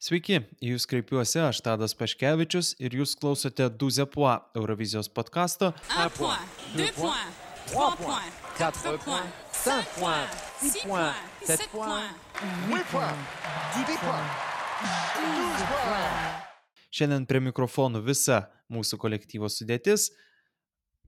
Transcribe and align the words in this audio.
Sveiki, 0.00 0.38
į 0.64 0.70
Jūs 0.70 0.86
kreipiuosi 0.88 1.42
aš 1.44 1.58
Tadas 1.60 1.92
Paškevičius 1.92 2.70
ir 2.80 2.94
Jūs 2.96 3.10
klausote 3.20 3.66
Duzepua 3.68 4.38
Eurovizijos 4.56 5.10
podkasto. 5.12 5.74
Un 5.92 6.08
point, 6.16 6.54
deux 6.72 6.88
points, 6.96 7.34
trois 7.68 7.98
points, 8.00 8.38
quatre 8.56 8.94
points, 9.04 9.42
cinq 9.52 9.90
points, 9.98 10.38
six 10.62 10.86
points, 10.88 11.20
sept 11.44 11.68
points. 11.74 12.16
8 12.72 12.80
points, 12.88 13.28
10 13.76 14.00
points, 14.00 14.40
12 15.20 15.68
points. 15.68 16.48
Šiandien 16.96 17.28
prie 17.28 17.44
mikrofonų 17.50 18.00
visa 18.08 18.46
mūsų 18.72 18.96
kolektyvo 19.04 19.52
sudėtis. 19.52 20.08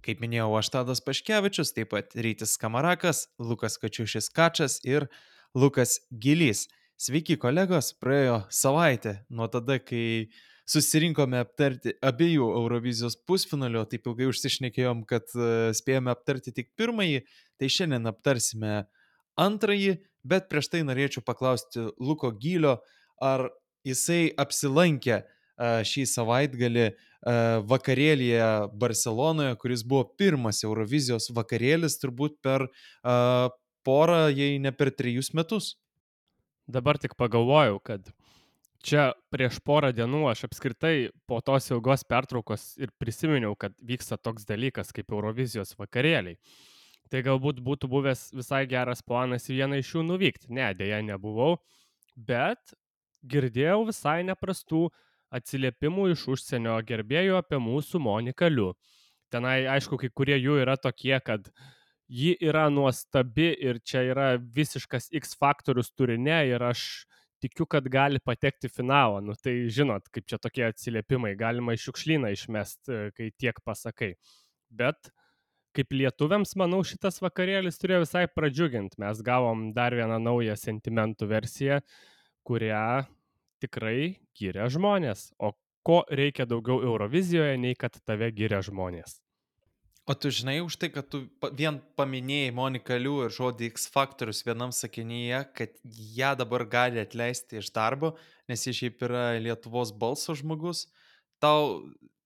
Kaip 0.04 0.20
minėjau, 0.20 0.50
aš 0.60 0.68
Tadas 0.76 1.00
Paškevičius, 1.00 1.72
taip 1.72 1.94
pat 1.96 2.12
Rytis 2.12 2.58
Kamarakas, 2.60 3.24
Lukas 3.40 3.80
Kačiušis 3.80 4.28
Kačas 4.36 4.82
ir 4.84 5.08
Lukas 5.56 5.96
Gilys. 6.12 6.66
Sveiki 7.02 7.34
kolegos, 7.34 7.88
praėjo 7.98 8.36
savaitė 8.54 9.16
nuo 9.34 9.48
tada, 9.50 9.80
kai 9.82 10.28
susirinkome 10.70 11.40
aptarti 11.42 11.96
abiejų 11.98 12.44
Eurovizijos 12.60 13.16
pusfinalio, 13.26 13.82
taip 13.90 14.06
ilgai 14.06 14.28
užsišnekėjom, 14.30 15.00
kad 15.10 15.26
e, 15.34 15.72
spėjome 15.74 16.12
aptarti 16.12 16.52
tik 16.54 16.70
pirmąjį, 16.78 17.24
tai 17.58 17.72
šiandien 17.74 18.06
aptarsime 18.06 18.84
antrąjį, 19.34 19.96
bet 20.22 20.46
prieš 20.52 20.70
tai 20.70 20.84
norėčiau 20.86 21.26
paklausti 21.26 21.88
Luko 21.98 22.30
Gylio, 22.38 22.76
ar 23.18 23.48
jisai 23.82 24.28
apsilankė 24.38 25.16
e, 25.18 25.24
šį 25.82 26.06
savaitgalį 26.12 26.86
e, 26.86 26.94
vakarėlėje 27.74 28.54
Barcelonoje, 28.78 29.58
kuris 29.58 29.82
buvo 29.82 30.06
pirmas 30.14 30.62
Eurovizijos 30.62 31.32
vakarėlis 31.34 31.98
turbūt 31.98 32.38
per 32.46 32.68
porą, 33.82 34.28
jei 34.30 34.62
ne 34.62 34.70
per 34.70 34.94
trejus 34.94 35.34
metus. 35.34 35.74
Dabar 36.72 36.98
tik 37.00 37.14
pagalvojau, 37.18 37.80
kad 37.84 38.06
čia 38.82 39.12
prieš 39.32 39.58
porą 39.66 39.92
dienų 39.94 40.24
aš 40.30 40.46
apskritai 40.48 41.10
po 41.28 41.40
tos 41.44 41.68
ilgos 41.70 42.04
pertraukos 42.08 42.72
ir 42.80 42.92
prisiminiau, 43.00 43.54
kad 43.58 43.74
vyksta 43.78 44.18
toks 44.18 44.46
dalykas 44.48 44.92
kaip 44.96 45.12
Eurovizijos 45.12 45.76
vakarėliai. 45.78 46.38
Tai 47.12 47.20
galbūt 47.26 47.60
būtų 47.60 47.90
buvęs 47.92 48.30
visai 48.32 48.64
geras 48.70 49.04
planas 49.04 49.50
į 49.50 49.58
vieną 49.60 49.82
iš 49.82 49.90
jų 49.94 50.06
nuvykti. 50.08 50.48
Ne, 50.56 50.70
dėja 50.72 51.02
nebuvau, 51.04 51.58
bet 52.16 52.72
girdėjau 53.28 53.82
visai 53.90 54.22
neprastų 54.24 54.86
atsiliepimų 55.32 56.08
iš 56.14 56.24
užsienio 56.34 56.78
gerbėjų 56.88 57.36
apie 57.40 57.60
mūsų 57.60 58.00
Moniką 58.00 58.48
Liu. 58.48 58.72
Tenai, 59.32 59.62
aišku, 59.74 60.00
kai 60.00 60.08
kurie 60.12 60.36
jų 60.36 60.58
yra 60.64 60.78
tokie, 60.80 61.14
kad 61.24 61.52
ji 62.12 62.34
yra 62.44 62.66
nuostabi 62.72 63.50
ir 63.56 63.80
čia 63.84 64.04
yra 64.10 64.28
visiškas 64.36 65.08
X 65.16 65.36
faktorius 65.40 65.92
turinė 65.96 66.42
ir 66.50 66.64
aš 66.66 66.82
tikiu, 67.42 67.66
kad 67.66 67.88
gali 67.90 68.20
patekti 68.22 68.70
finalą. 68.70 69.22
Nu, 69.24 69.34
tai 69.34 69.54
žinot, 69.72 70.06
kaip 70.14 70.28
čia 70.30 70.38
tokie 70.42 70.66
atsiliepimai, 70.68 71.32
galima 71.38 71.74
iš 71.74 71.88
šiukšlyną 71.88 72.30
išmesti, 72.36 73.00
kai 73.16 73.30
tiek 73.40 73.58
pasakai. 73.66 74.12
Bet 74.70 75.10
kaip 75.76 75.96
lietuviams, 75.96 76.54
manau, 76.60 76.82
šitas 76.86 77.18
vakarėlis 77.24 77.80
turėjo 77.80 78.04
visai 78.04 78.26
pradžiuginti. 78.28 79.00
Mes 79.02 79.24
gavom 79.24 79.70
dar 79.76 79.96
vieną 79.96 80.20
naują 80.22 80.56
sentimentų 80.60 81.28
versiją, 81.32 81.80
kurią 82.46 83.02
tikrai 83.62 84.18
giria 84.36 84.68
žmonės. 84.72 85.30
O 85.40 85.54
ko 85.86 86.02
reikia 86.12 86.46
daugiau 86.46 86.82
Eurovizijoje, 86.84 87.56
nei 87.58 87.78
kad 87.78 87.96
tave 88.06 88.30
giria 88.36 88.60
žmonės? 88.64 89.18
O 90.02 90.14
tu 90.18 90.30
žinai 90.34 90.58
už 90.66 90.76
tai, 90.82 90.88
kad 90.90 91.06
tu 91.06 91.20
vien 91.54 91.76
paminėjai 91.94 92.50
Moniką 92.56 92.96
Liu 92.98 93.20
ir 93.22 93.30
žodį 93.30 93.68
X 93.70 93.84
faktorius 93.94 94.40
vienam 94.42 94.72
sakinyje, 94.74 95.44
kad 95.54 95.76
ją 96.16 96.32
dabar 96.40 96.64
gali 96.66 96.98
atleisti 96.98 97.60
iš 97.60 97.70
darbo, 97.70 98.16
nes 98.50 98.66
jis 98.66 98.80
šiaip 98.80 99.04
yra 99.06 99.28
Lietuvos 99.38 99.92
balso 99.94 100.34
žmogus. 100.34 100.88
Tau, 101.38 101.84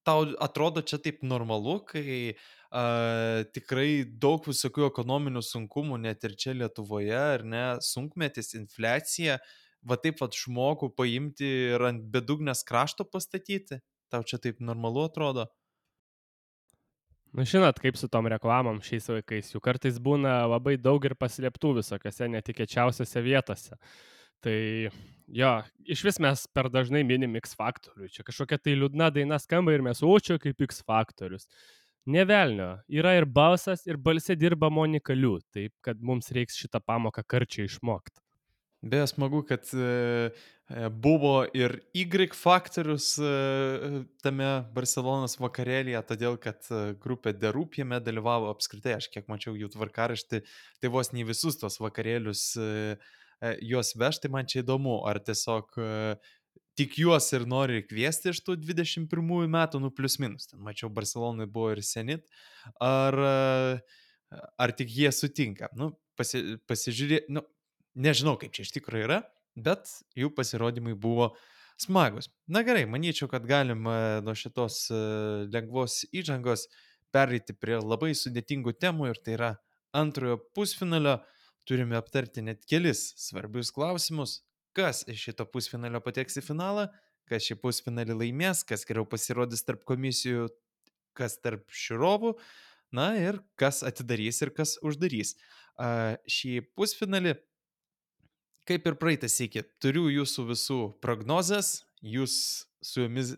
tau 0.09 0.25
atrodo 0.41 0.81
čia 0.81 0.97
taip 1.05 1.21
normalu, 1.21 1.77
kai 1.93 2.17
uh, 2.33 3.45
tikrai 3.53 4.07
daug 4.25 4.49
visokių 4.49 4.89
ekonominių 4.89 5.45
sunkumų, 5.45 6.01
net 6.09 6.25
ir 6.25 6.39
čia 6.41 6.57
Lietuvoje, 6.57 7.13
ar 7.13 7.45
ne, 7.45 7.67
sunkmetis, 7.85 8.55
infliacija, 8.57 9.37
va 9.85 10.01
taip 10.01 10.17
pat 10.23 10.33
žmogų 10.33 10.95
paimti 10.97 11.53
ir 11.77 11.85
ant 11.93 12.09
bedugnės 12.09 12.65
krašto 12.65 13.05
pastatyti. 13.05 13.83
Tau 14.09 14.25
čia 14.25 14.41
taip 14.41 14.65
normalu 14.65 15.05
atrodo? 15.11 15.51
Nu, 17.37 17.45
žinot, 17.45 17.77
kaip 17.85 17.99
su 18.01 18.09
tom 18.09 18.31
reklamom 18.33 18.79
šiais 18.81 19.11
laikais, 19.13 19.51
jų 19.53 19.61
kartais 19.61 19.99
būna 20.01 20.39
labai 20.49 20.79
daug 20.81 21.05
ir 21.05 21.13
paslėptų 21.21 21.75
visokiose 21.83 22.31
netikėčiausiose 22.33 23.21
vietose. 23.21 23.77
Tai 24.41 24.57
jo, 25.37 25.51
iš 25.85 26.05
vis 26.07 26.19
mes 26.23 26.47
per 26.57 26.71
dažnai 26.73 27.03
minim 27.05 27.37
X 27.37 27.53
faktorių. 27.59 28.09
Čia 28.15 28.25
kažkokia 28.25 28.57
tai 28.63 28.79
liūdna 28.81 29.11
daina 29.13 29.37
skamba 29.43 29.77
ir 29.77 29.85
mes 29.85 30.01
uočio 30.01 30.39
kaip 30.41 30.65
X 30.65 30.81
faktorius. 30.89 31.45
Nevelnio, 32.09 32.71
yra 32.89 33.17
ir 33.19 33.29
balsas, 33.29 33.85
ir 33.85 34.01
balsė 34.01 34.39
dirba 34.41 34.71
Monika 34.73 35.13
Liu, 35.13 35.37
taip 35.53 35.75
kad 35.85 36.01
mums 36.01 36.33
reiks 36.33 36.57
šitą 36.57 36.81
pamoką 36.81 37.27
karčiai 37.27 37.69
išmokti. 37.69 38.17
Beje, 38.83 39.07
smagu, 39.07 39.43
kad 39.43 39.65
e, 39.75 40.31
e, 40.69 40.89
buvo 40.89 41.47
ir 41.55 41.81
Y 41.95 42.29
faktorius 42.35 43.17
e, 43.19 44.05
tame 44.23 44.49
Barcelonos 44.75 45.39
vakarėlėje, 45.41 46.03
todėl 46.07 46.37
kad 46.37 46.69
grupė 47.01 47.33
Derūp 47.33 47.79
jame 47.81 48.01
dalyvavo. 48.01 48.51
Apskritai, 48.53 48.99
aš 49.01 49.09
kiek 49.09 49.29
mačiau 49.29 49.57
jų 49.57 49.73
tvarkaraštį, 49.73 50.43
tai 50.81 50.93
vos 50.93 51.13
ne 51.13 51.25
visus 51.25 51.57
tos 51.57 51.81
vakarėlius 51.81 52.59
juos 53.65 53.95
vežti, 53.97 54.29
man 54.33 54.47
čia 54.47 54.63
įdomu, 54.63 55.01
ar 55.09 55.21
tiesiog 55.25 55.77
tik 56.77 56.99
juos 57.01 57.33
ir 57.33 57.47
nori 57.49 57.83
kviesti 57.85 58.31
iš 58.33 58.43
tų 58.45 58.59
21 58.61 59.49
metų, 59.49 59.81
nu 59.81 59.91
plus 59.91 60.19
minus, 60.21 60.51
ten 60.53 60.61
mačiau 60.61 60.93
Barcelonai 60.93 61.49
buvo 61.49 61.73
ir 61.73 61.81
senit, 61.85 62.25
ar, 62.81 63.17
ar 64.61 64.77
tik 64.77 64.93
jie 64.93 65.13
sutinka, 65.13 65.73
nu, 65.77 65.95
pasi, 66.17 66.59
pasižiūrė, 66.69 67.25
nu, 67.33 67.45
nežinau 67.97 68.37
kaip 68.41 68.55
čia 68.55 68.67
iš 68.67 68.75
tikrųjų 68.77 69.09
yra, 69.09 69.21
bet 69.57 69.89
jų 70.19 70.31
pasirodymai 70.37 70.95
buvo 71.01 71.33
smagus. 71.81 72.29
Na 72.49 72.63
gerai, 72.67 72.85
manyčiau, 72.89 73.29
kad 73.33 73.47
galim 73.49 73.87
e, 73.89 73.97
nuo 74.25 74.35
šitos 74.37 74.87
e, 74.91 75.01
lengvos 75.53 76.05
įžangos 76.13 76.67
pereiti 77.15 77.57
prie 77.57 77.79
labai 77.81 78.13
sudėtingų 78.17 78.77
temų 78.81 79.11
ir 79.13 79.23
tai 79.25 79.37
yra 79.39 79.55
antrojo 79.97 80.41
pusfinalio. 80.57 81.19
Turime 81.67 81.97
aptarti 81.99 82.45
net 82.47 82.63
kelis 82.71 83.09
svarbius 83.19 83.73
klausimus. 83.75 84.39
Kas 84.77 85.03
iš 85.11 85.25
šito 85.29 85.47
pusfinalio 85.51 85.99
pateks 86.05 86.39
į 86.39 86.45
finalą, 86.47 86.85
kas 87.27 87.49
šį 87.49 87.57
pusfinalį 87.59 88.15
laimės, 88.21 88.63
kas 88.69 88.85
geriau 88.87 89.07
pasirodys 89.09 89.65
tarp 89.67 89.83
komisijų, 89.89 90.47
kas 91.17 91.41
tarp 91.43 91.65
žiūrovų, 91.73 92.37
na 92.95 93.09
ir 93.19 93.41
kas 93.59 93.83
atidarys 93.89 94.39
ir 94.45 94.53
kas 94.55 94.77
uždarys. 94.85 95.35
Šį 96.31 96.61
pusfinalį 96.79 97.35
kaip 98.67 98.87
ir 98.89 98.99
praeitą 99.01 99.31
sėkį, 99.31 99.65
turiu 99.83 100.09
jūsų 100.11 100.49
visų 100.51 100.81
prognozes, 101.05 101.85
jūs 102.03 102.37
su 102.85 103.05
jomis, 103.05 103.33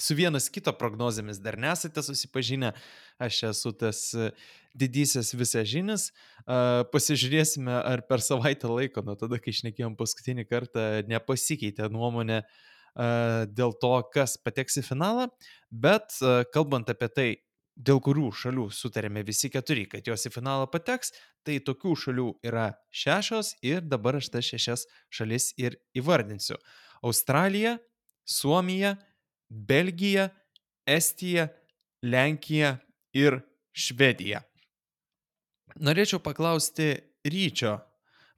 su 0.00 0.16
vienas 0.16 0.48
kito 0.52 0.72
prognozėmis 0.76 1.40
dar 1.42 1.58
nesate 1.60 2.02
susipažinę, 2.04 2.72
aš 3.22 3.42
esu 3.52 3.72
tas 3.76 4.02
e, 4.16 4.32
didysis 4.74 5.34
visažinis, 5.36 6.10
pasižiūrėsime, 6.92 7.72
ar 7.72 8.02
per 8.08 8.24
savaitę 8.24 8.70
laiko, 8.72 9.04
nuo 9.04 9.16
tada, 9.20 9.36
kai 9.38 9.52
išnekėjom 9.52 9.96
paskutinį 9.98 10.46
kartą, 10.48 10.86
nepasikeitė 11.10 11.90
nuomonė 11.92 12.42
dėl 13.52 13.72
to, 13.80 13.92
kas 14.12 14.36
pateks 14.40 14.80
į 14.80 14.84
finalą, 14.84 15.28
bet 15.70 16.16
a, 16.20 16.42
kalbant 16.52 16.90
apie 16.92 17.08
tai, 17.08 17.28
dėl 17.76 18.00
kurių 18.04 18.30
šalių 18.36 18.66
sutarėme 18.74 19.22
visi 19.24 19.50
keturi, 19.52 19.86
kad 19.90 20.06
jos 20.06 20.26
į 20.28 20.32
finalą 20.34 20.68
pateks, 20.70 21.12
tai 21.46 21.58
tokių 21.64 21.94
šalių 22.04 22.28
yra 22.44 22.72
šešios 22.92 23.56
ir 23.64 23.80
dabar 23.86 24.20
aš 24.20 24.30
tas 24.34 24.46
šešias 24.46 24.86
šalis 25.10 25.52
ir 25.60 25.78
įvardinsiu. 25.96 26.58
Australija, 27.02 27.78
Suomija, 28.24 28.96
Belgija, 29.48 30.30
Estija, 30.86 31.48
Lenkija 32.02 32.76
ir 33.14 33.40
Švedija. 33.72 34.42
Norėčiau 35.80 36.20
paklausti 36.20 36.92
Ryčio, 37.24 37.78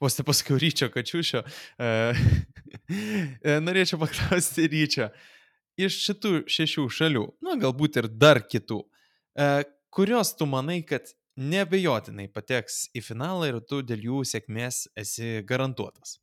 vos 0.00 0.16
nepasakiau 0.18 0.58
Ryčio 0.60 0.90
Kačiušio, 0.94 1.42
e, 1.42 1.88
e, 3.48 3.56
norėčiau 3.64 3.98
paklausti 4.02 4.68
Ryčio, 4.70 5.08
iš 5.80 5.96
šitų 6.06 6.34
šešių 6.50 6.84
šalių, 6.98 7.24
na 7.42 7.56
galbūt 7.60 7.98
ir 8.02 8.10
dar 8.12 8.44
kitų, 8.46 8.84
kurios 9.94 10.34
tu 10.38 10.46
manai, 10.50 10.80
kad 10.86 11.10
nebejotinai 11.34 12.28
pateks 12.30 12.84
į 12.94 13.02
finalą 13.02 13.48
ir 13.50 13.62
tu 13.66 13.80
dėl 13.82 14.04
jų 14.08 14.20
sėkmės 14.28 14.84
esi 15.00 15.40
garantuotas. 15.46 16.18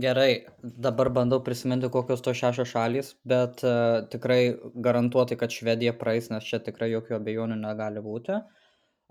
Gerai, 0.00 0.46
dabar 0.62 1.10
bandau 1.12 1.42
prisiminti, 1.44 1.90
kokios 1.92 2.22
to 2.24 2.32
šešios 2.32 2.70
šalys, 2.70 3.10
bet 3.28 3.60
uh, 3.66 4.06
tikrai 4.08 4.54
garantuotai, 4.86 5.36
kad 5.36 5.52
Švedija 5.52 5.92
praeis, 6.00 6.30
nes 6.32 6.46
čia 6.48 6.62
tikrai 6.64 6.88
jokių 6.94 7.18
abejonių 7.18 7.58
negali 7.60 8.00
būti. 8.00 8.38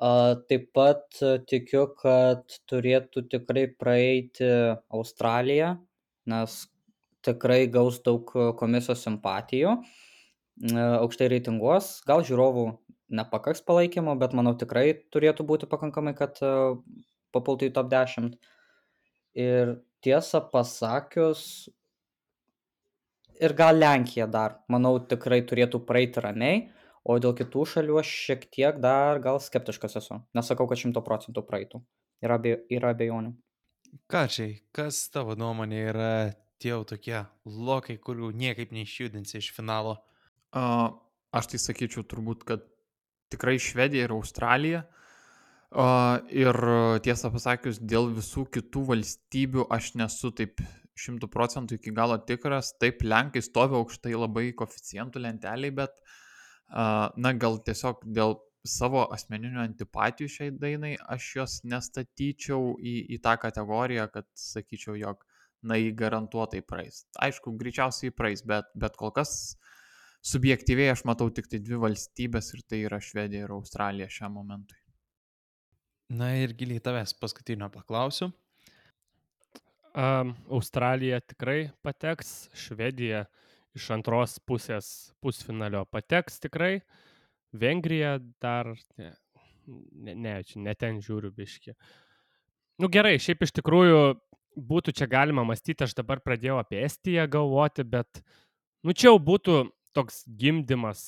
Uh, 0.01 0.41
taip 0.49 0.71
pat 0.73 1.21
uh, 1.21 1.35
tikiu, 1.45 1.85
kad 2.01 2.57
turėtų 2.65 3.27
tikrai 3.29 3.67
praeiti 3.77 4.49
Australija, 4.89 5.75
nes 6.33 6.63
tikrai 7.21 7.67
gaus 7.69 8.01
daug 8.01 8.33
komisijos 8.57 9.05
simpatijų, 9.05 9.75
aukštai 10.61 11.27
reitinguos, 11.31 11.99
gal 12.09 12.25
žiūrovų 12.25 12.65
nepakaks 13.11 13.63
palaikymo, 13.67 14.15
bet 14.19 14.35
manau 14.37 14.55
tikrai 14.57 14.93
turėtų 15.13 15.45
būti 15.47 15.69
pakankamai, 15.71 16.15
kad 16.17 16.39
papultų 17.35 17.69
į 17.69 17.75
top 17.75 17.91
10. 17.91 18.33
Ir 19.39 19.77
tiesą 20.03 20.41
pasakius, 20.51 21.69
ir 23.41 23.55
gal 23.57 23.79
Lenkija 23.79 24.27
dar, 24.29 24.59
manau, 24.71 24.97
tikrai 24.99 25.41
turėtų 25.47 25.81
praeiti 25.87 26.21
ramiai, 26.23 26.65
o 27.03 27.17
dėl 27.21 27.33
kitų 27.37 27.65
šalių 27.73 28.01
aš 28.01 28.11
šiek 28.27 28.45
tiek 28.53 28.81
dar 28.83 29.21
gal 29.23 29.39
skeptiškas 29.41 29.97
esu. 30.01 30.19
Nesakau, 30.37 30.67
kad 30.69 30.81
šimto 30.81 31.01
procentų 31.05 31.43
praeitų. 31.47 31.81
Yra, 32.21 32.37
abe, 32.37 32.59
yra 32.69 32.93
abejonių. 32.93 33.33
Ką 34.11 34.25
čia, 34.31 34.47
kas 34.75 35.01
tavo 35.11 35.35
nuomonė 35.35 35.79
yra 35.89 36.11
tie 36.61 36.69
jau 36.71 36.83
tokie 36.87 37.17
lokai, 37.45 37.97
kurių 37.97 38.29
niekaip 38.37 38.71
neišjudinsi 38.75 39.39
iš 39.41 39.49
finalo? 39.55 39.97
Uh, 40.51 40.93
aš 41.33 41.53
tai 41.53 41.61
sakyčiau 41.63 42.05
turbūt, 42.07 42.45
kad 42.47 42.67
tikrai 43.31 43.57
Švedija 43.61 44.07
ir 44.07 44.13
Australija. 44.15 44.83
Ir 45.71 46.57
tiesą 47.05 47.31
pasakius, 47.31 47.79
dėl 47.79 48.09
visų 48.11 48.43
kitų 48.51 48.83
valstybių 48.89 49.69
aš 49.71 49.93
nesu 50.01 50.33
taip 50.35 50.59
šimtų 50.99 51.29
procentų 51.31 51.77
iki 51.79 51.93
galo 51.95 52.17
tikras. 52.27 52.73
Taip, 52.81 53.05
Lenkai 53.07 53.43
stovi 53.45 53.77
aukštai 53.79 54.13
labai 54.17 54.49
koficijantų 54.57 55.23
lenteliai, 55.23 55.73
bet, 55.81 55.95
na, 56.71 57.33
gal 57.39 57.61
tiesiog 57.63 58.03
dėl 58.05 58.35
savo 58.67 59.07
asmeninių 59.15 59.63
antipatijų 59.63 60.29
šiai 60.29 60.51
dainai 60.53 60.91
aš 61.09 61.29
jos 61.39 61.55
nestatyčiau 61.65 62.75
į, 62.77 62.97
į 63.15 63.21
tą 63.23 63.37
kategoriją, 63.41 64.05
kad 64.13 64.27
sakyčiau, 64.37 64.99
jog, 64.99 65.23
na, 65.65 65.79
jį 65.79 65.95
garantuotai 65.97 66.61
praeis. 66.65 67.05
Aišku, 67.21 67.55
greičiausiai 67.57 68.13
praeis, 68.13 68.43
bet, 68.45 68.69
bet 68.77 68.99
kol 68.99 69.13
kas 69.15 69.55
subjektyviai 70.25 70.93
aš 70.93 71.03
matau 71.09 71.29
tik 71.33 71.49
tai 71.49 71.59
dvi 71.63 71.79
valstybės 71.81 72.53
ir 72.55 72.63
tai 72.69 72.83
yra 72.85 73.01
Švedija 73.01 73.47
ir 73.47 73.53
Australija 73.55 74.09
šiam 74.09 74.37
momentui. 74.37 74.77
Na 76.11 76.33
ir 76.35 76.53
giliai 76.57 76.83
tavęs 76.83 77.13
paskutinio 77.19 77.69
paklausiu. 77.71 78.31
Um, 79.91 80.35
Australija 80.51 81.19
tikrai 81.23 81.71
pateks, 81.83 82.49
Švedija 82.55 83.25
iš 83.75 83.89
antros 83.95 84.37
pusės 84.47 85.11
pusfinalio 85.23 85.83
pateks 85.87 86.39
tikrai, 86.43 86.79
Vengrija 87.51 88.17
dar, 88.43 88.69
ne, 88.99 89.11
ne, 89.67 90.15
ne, 90.15 90.35
čia 90.47 90.61
ne 90.63 90.75
ten 90.79 91.01
žiūriu 91.03 91.31
biški. 91.35 91.75
Nu 92.79 92.87
gerai, 92.91 93.17
šiaip 93.19 93.43
iš 93.43 93.51
tikrųjų 93.59 93.99
būtų 94.55 94.93
čia 94.95 95.07
galima 95.11 95.43
mąstyti, 95.47 95.83
aš 95.83 95.95
dabar 95.99 96.21
pradėjau 96.23 96.61
apie 96.61 96.79
Estiją 96.85 97.27
galvoti, 97.31 97.83
bet, 97.87 98.23
nu 98.87 98.95
čia 98.95 99.11
jau 99.11 99.19
būtų 99.19 99.57
toks 99.95 100.23
gimdymas 100.27 101.01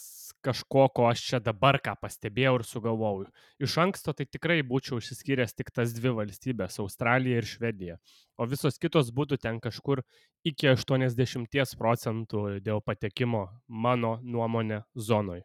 kažko, 0.43 0.87
ko 0.91 1.07
aš 1.07 1.23
čia 1.23 1.39
dabar 1.43 1.79
ką 1.83 1.95
pastebėjau 2.01 2.57
ir 2.59 2.65
sugalvojau. 2.67 3.29
Iš 3.63 3.77
anksto 3.85 4.13
tai 4.17 4.25
tikrai 4.27 4.59
būčiau 4.67 4.99
išsiskyręs 4.99 5.55
tik 5.55 5.71
tas 5.71 5.93
dvi 5.95 6.11
valstybės- 6.17 6.79
Australija 6.83 7.39
ir 7.39 7.47
Švedija. 7.47 7.97
O 8.37 8.45
visos 8.45 8.77
kitos 8.77 9.11
būtų 9.11 9.39
ten 9.39 9.59
kažkur 9.59 10.03
iki 10.43 10.67
80 10.67 11.75
procentų 11.79 12.59
dėl 12.61 12.81
patekimo, 12.81 13.49
mano 13.67 14.19
nuomonė, 14.23 14.83
zonoj. 14.95 15.43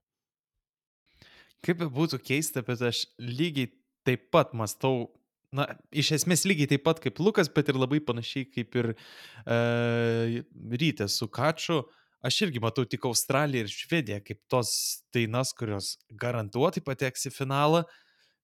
Kaip 1.62 1.78
būtų 1.78 2.20
keista, 2.22 2.62
bet 2.62 2.82
aš 2.82 3.06
lygiai 3.18 3.70
taip 4.06 4.30
pat 4.30 4.54
mastau, 4.54 5.10
na, 5.52 5.66
iš 5.90 6.12
esmės 6.12 6.44
lygiai 6.44 6.68
taip 6.68 6.84
pat 6.86 7.00
kaip 7.02 7.18
Lukas, 7.18 7.48
bet 7.48 7.68
ir 7.68 7.78
labai 7.78 8.00
panašiai 8.00 8.46
kaip 8.50 8.76
ir 8.78 8.92
e, 8.94 10.44
rytė 10.82 11.08
su 11.08 11.28
Kaču. 11.28 11.82
Aš 12.24 12.40
irgi 12.48 12.60
matau 12.62 12.82
tik 12.88 13.06
Australiją 13.06 13.66
ir 13.66 13.70
Švediją 13.70 14.18
kaip 14.26 14.40
tos 14.50 14.70
dainas, 15.14 15.52
kurios 15.54 15.94
garantuotai 16.18 16.82
pateks 16.82 17.28
į 17.30 17.34
finalą. 17.34 17.84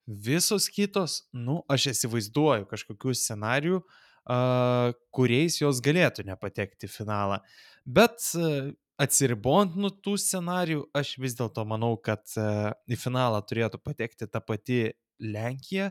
Visos 0.07 0.69
kitos, 0.71 1.23
nu, 1.33 1.63
aš 1.73 1.89
įsivaizduoju 1.95 2.69
kažkokių 2.71 3.15
scenarių, 3.19 3.81
uh, 3.81 4.93
kuriais 5.17 5.59
jos 5.63 5.81
galėtų 5.85 6.27
nepatekti 6.29 6.87
į 6.87 6.93
finalą. 6.93 7.41
Bet 7.85 8.21
uh, 8.39 8.71
atsiribojant 9.01 9.79
nuo 9.81 9.91
tų 9.91 10.19
scenarių, 10.21 10.85
aš 10.95 11.17
vis 11.25 11.35
dėlto 11.39 11.65
manau, 11.67 11.97
kad 11.97 12.23
uh, 12.37 12.71
į 12.87 13.01
finalą 13.01 13.41
turėtų 13.49 13.81
patekti 13.83 14.29
ta 14.31 14.45
pati 14.45 14.85
Lenkija, 15.19 15.91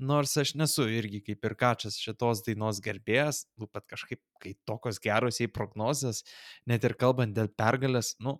Nors 0.00 0.32
aš 0.40 0.54
nesu 0.58 0.86
irgi 0.90 1.20
kaip 1.22 1.44
ir 1.46 1.54
kačias 1.58 1.98
šitos 2.00 2.40
dainos 2.46 2.80
gerbėjas, 2.82 3.44
nu, 3.60 3.68
bet 3.70 3.84
kažkaip, 3.90 4.20
kai 4.42 4.54
tokios 4.66 4.98
geros 5.02 5.38
jai 5.38 5.46
prognozijas, 5.52 6.22
net 6.66 6.84
ir 6.88 6.96
kalbant 6.98 7.36
dėl 7.36 7.50
pergalės, 7.58 8.14
nu, 8.24 8.38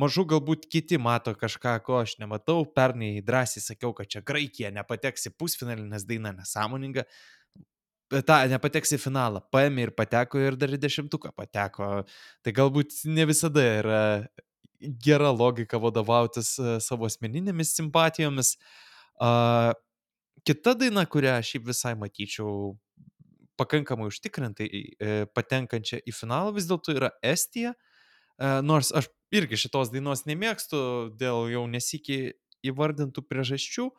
mažų 0.00 0.26
galbūt 0.34 0.68
kiti 0.70 1.00
mato 1.02 1.34
kažką, 1.34 1.78
ko 1.86 2.02
aš 2.04 2.18
nematau. 2.22 2.62
Pernai 2.76 3.16
drąsiai 3.26 3.64
sakiau, 3.64 3.94
kad 3.96 4.10
čia 4.12 4.22
Graikija 4.26 4.70
nepateks 4.76 5.30
į 5.30 5.34
pusfinalį, 5.40 5.88
nes 5.90 6.06
daina 6.06 6.34
nesąmoninga. 6.36 7.06
Tą 8.10 8.36
nepateks 8.50 8.96
į 8.96 8.98
finalą. 8.98 9.42
Paėmė 9.54 9.86
ir 9.86 9.92
pateko 9.94 10.40
ir 10.42 10.56
dar 10.58 10.72
į 10.74 10.80
dešimtuką 10.82 11.30
pateko. 11.36 11.90
Tai 12.42 12.54
galbūt 12.54 13.04
ne 13.06 13.26
visada 13.30 13.66
yra 13.78 14.00
gera 14.80 15.30
logika 15.30 15.78
vadovautis 15.78 16.54
e, 16.58 16.78
savo 16.82 17.06
asmeninėmis 17.06 17.74
simpatijomis. 17.76 18.56
Kita 20.46 20.74
daina, 20.78 21.04
kurią 21.06 21.38
šiaip 21.44 21.66
visai 21.68 21.94
matyčiau 21.98 22.74
pakankamai 23.60 24.08
užtikrintai 24.08 24.68
e, 24.70 25.08
patenkančią 25.36 26.00
į 26.08 26.14
finalą, 26.16 26.54
vis 26.56 26.68
dėlto 26.70 26.94
yra 26.96 27.10
Estija. 27.26 27.74
E, 27.74 28.52
nors 28.64 28.92
aš 28.96 29.10
irgi 29.36 29.58
šitos 29.60 29.92
dainos 29.92 30.24
nemėgstu 30.28 30.80
dėl 31.20 31.50
jau 31.52 31.66
nesikį 31.68 32.20
įvardintų 32.70 33.24
priežasčių, 33.28 33.90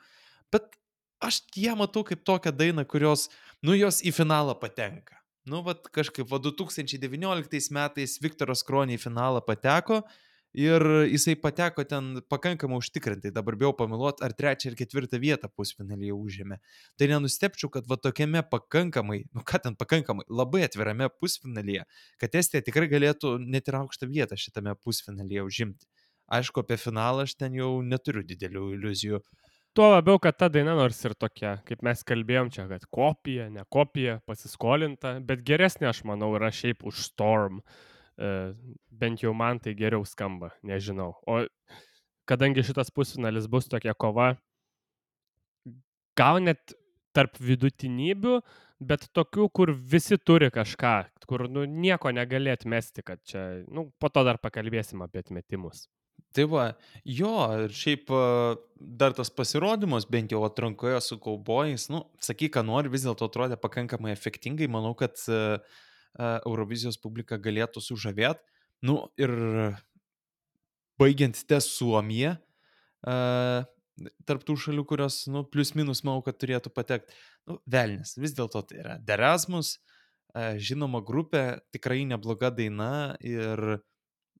bet 0.54 0.74
aš 1.22 1.44
ją 1.62 1.78
matau 1.78 2.04
kaip 2.08 2.26
tokią 2.26 2.54
dainą, 2.58 2.88
kurios, 2.90 3.30
nu, 3.62 3.78
jos 3.78 4.02
į 4.02 4.14
finalą 4.18 4.58
patenka. 4.58 5.20
Nu, 5.46 5.62
vad 5.66 5.86
kažkaip, 5.94 6.28
va 6.30 6.38
2019 6.42 7.74
metais 7.74 8.18
Viktoras 8.22 8.62
Kronė 8.66 8.98
į 8.98 9.02
finalą 9.02 9.42
pateko, 9.46 10.02
uh, 10.02 10.31
ir 10.54 10.84
jisai 11.08 11.36
pateko 11.40 11.84
ten 11.88 12.22
pakankamai 12.30 12.80
užtikrintai, 12.82 13.32
dabar 13.32 13.56
bijau 13.60 13.72
pameluoti, 13.78 14.24
ar 14.26 14.34
trečią 14.36 14.72
ir 14.72 14.78
ketvirtą 14.80 15.20
vietą 15.22 15.50
pusfinalyje 15.56 16.16
užėmė. 16.16 16.58
Tai 17.00 17.10
nenustepčiau, 17.14 17.72
kad 17.72 17.88
va 17.88 17.98
tokiame 17.98 18.44
pakankamai, 18.52 19.24
nu 19.32 19.46
ką 19.48 19.62
ten 19.64 19.78
pakankamai, 19.80 20.28
labai 20.30 20.66
atvirame 20.68 21.08
pusfinalyje, 21.20 21.86
kad 22.20 22.36
Estija 22.36 22.64
tikrai 22.68 22.90
galėtų 22.92 23.38
net 23.46 23.72
ir 23.72 23.80
aukštą 23.80 24.10
vietą 24.12 24.40
šitame 24.40 24.76
pusfinalyje 24.84 25.46
užimti. 25.48 25.88
Aišku, 26.32 26.64
apie 26.64 26.78
finalą 26.80 27.26
aš 27.28 27.36
ten 27.40 27.56
jau 27.56 27.80
neturiu 27.84 28.24
didelių 28.24 28.74
iliuzijų. 28.78 29.22
Tuo 29.76 29.88
labiau, 29.88 30.20
kad 30.20 30.36
ta 30.36 30.50
daina 30.52 30.74
nors 30.76 30.98
ir 31.08 31.14
tokia, 31.16 31.58
kaip 31.68 31.84
mes 31.84 32.04
kalbėjom 32.04 32.50
čia, 32.52 32.66
kad 32.68 32.84
kopija, 32.92 33.48
ne 33.52 33.64
kopija, 33.72 34.18
pasiskolinta, 34.28 35.14
bet 35.24 35.46
geresnė, 35.48 35.88
aš 35.92 36.04
manau, 36.08 36.34
yra 36.36 36.52
šiaip 36.52 36.84
už 36.88 37.00
Storm. 37.06 37.62
Uh, 37.62 37.91
bent 39.02 39.24
jau 39.24 39.34
man 39.34 39.60
tai 39.60 39.74
geriau 39.78 40.06
skamba, 40.06 40.52
nežinau. 40.68 41.16
O 41.28 41.42
kadangi 42.30 42.64
šitas 42.66 42.92
pusfinalis 42.94 43.48
bus 43.52 43.70
tokia 43.72 43.96
kova, 43.98 44.36
gal 46.18 46.42
net 46.44 46.76
tarp 47.16 47.40
vidutinybių, 47.44 48.38
bet 48.82 49.08
tokių, 49.16 49.48
kur 49.54 49.74
visi 49.76 50.18
turi 50.18 50.50
kažką, 50.54 50.96
kur 51.28 51.48
nu, 51.52 51.66
nieko 51.66 52.12
negali 52.16 52.52
atmesti, 52.54 53.04
kad 53.06 53.22
čia, 53.28 53.44
nu, 53.68 53.90
po 54.00 54.10
to 54.10 54.24
dar 54.28 54.40
pakalbėsim 54.42 55.04
apie 55.06 55.22
atmetimus. 55.22 55.88
Tai 56.32 56.46
va, 56.48 56.66
jo, 57.04 57.34
ir 57.66 57.74
šiaip 57.76 58.12
dar 58.80 59.16
tas 59.18 59.32
pasirodymas, 59.36 60.08
bent 60.08 60.32
jau 60.32 60.46
atrankoje 60.48 61.02
su 61.04 61.18
kaubojais, 61.20 61.90
nu, 61.92 62.06
sakyk, 62.24 62.56
ką 62.56 62.64
nori, 62.68 62.92
vis 62.94 63.04
dėlto 63.04 63.28
atrodė 63.28 63.58
pakankamai 63.60 64.14
efektingai, 64.16 64.70
manau, 64.72 64.94
kad 64.96 65.20
uh, 65.28 65.60
Eurovizijos 66.20 67.00
publika 67.02 67.40
galėtų 67.42 67.84
sužavėti. 67.84 68.44
Nu 68.82 68.98
ir 69.20 69.32
baigiant 71.02 71.38
ties 71.48 71.68
Suomiją, 71.76 72.36
tarp 74.26 74.46
tų 74.48 74.58
šalių, 74.64 74.86
kurios, 74.90 75.24
nu, 75.32 75.44
plius 75.48 75.74
minus, 75.78 76.04
manau, 76.06 76.24
kad 76.26 76.40
turėtų 76.42 76.74
patekti. 76.74 77.16
Nu, 77.50 77.60
Velnis, 77.70 78.16
vis 78.22 78.34
dėlto 78.38 78.64
tai 78.70 78.82
yra 78.82 78.98
Derasmus, 79.06 79.76
žinoma 80.62 81.02
grupė, 81.06 81.62
tikrai 81.74 82.04
nebloga 82.10 82.52
daina 82.54 83.18
ir 83.20 83.82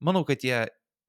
manau, 0.02 0.24
kad 0.28 0.44
jie 0.44 0.64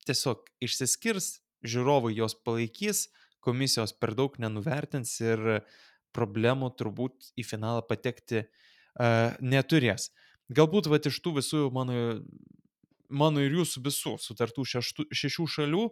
tiesiog 0.07 0.49
išsiskirs, 0.63 1.37
žiūrovai 1.63 2.13
jos 2.17 2.35
palaikys, 2.45 3.07
komisijos 3.43 3.95
per 3.95 4.13
daug 4.17 4.35
nenuvertins 4.39 5.15
ir 5.23 5.63
problemų 6.13 6.73
turbūt 6.77 7.31
į 7.39 7.45
finalą 7.47 7.81
patekti 7.87 8.43
uh, 8.43 9.33
neturės. 9.41 10.11
Galbūt 10.55 10.89
va 10.91 10.99
iš 10.99 11.19
tų 11.23 11.37
visų 11.39 11.67
mano, 11.73 11.95
mano 13.09 13.43
ir 13.43 13.53
jūsų 13.59 13.83
visų 13.85 14.15
sutartų 14.21 14.65
šeštų, 14.73 15.05
šešių 15.13 15.47
šalių, 15.57 15.83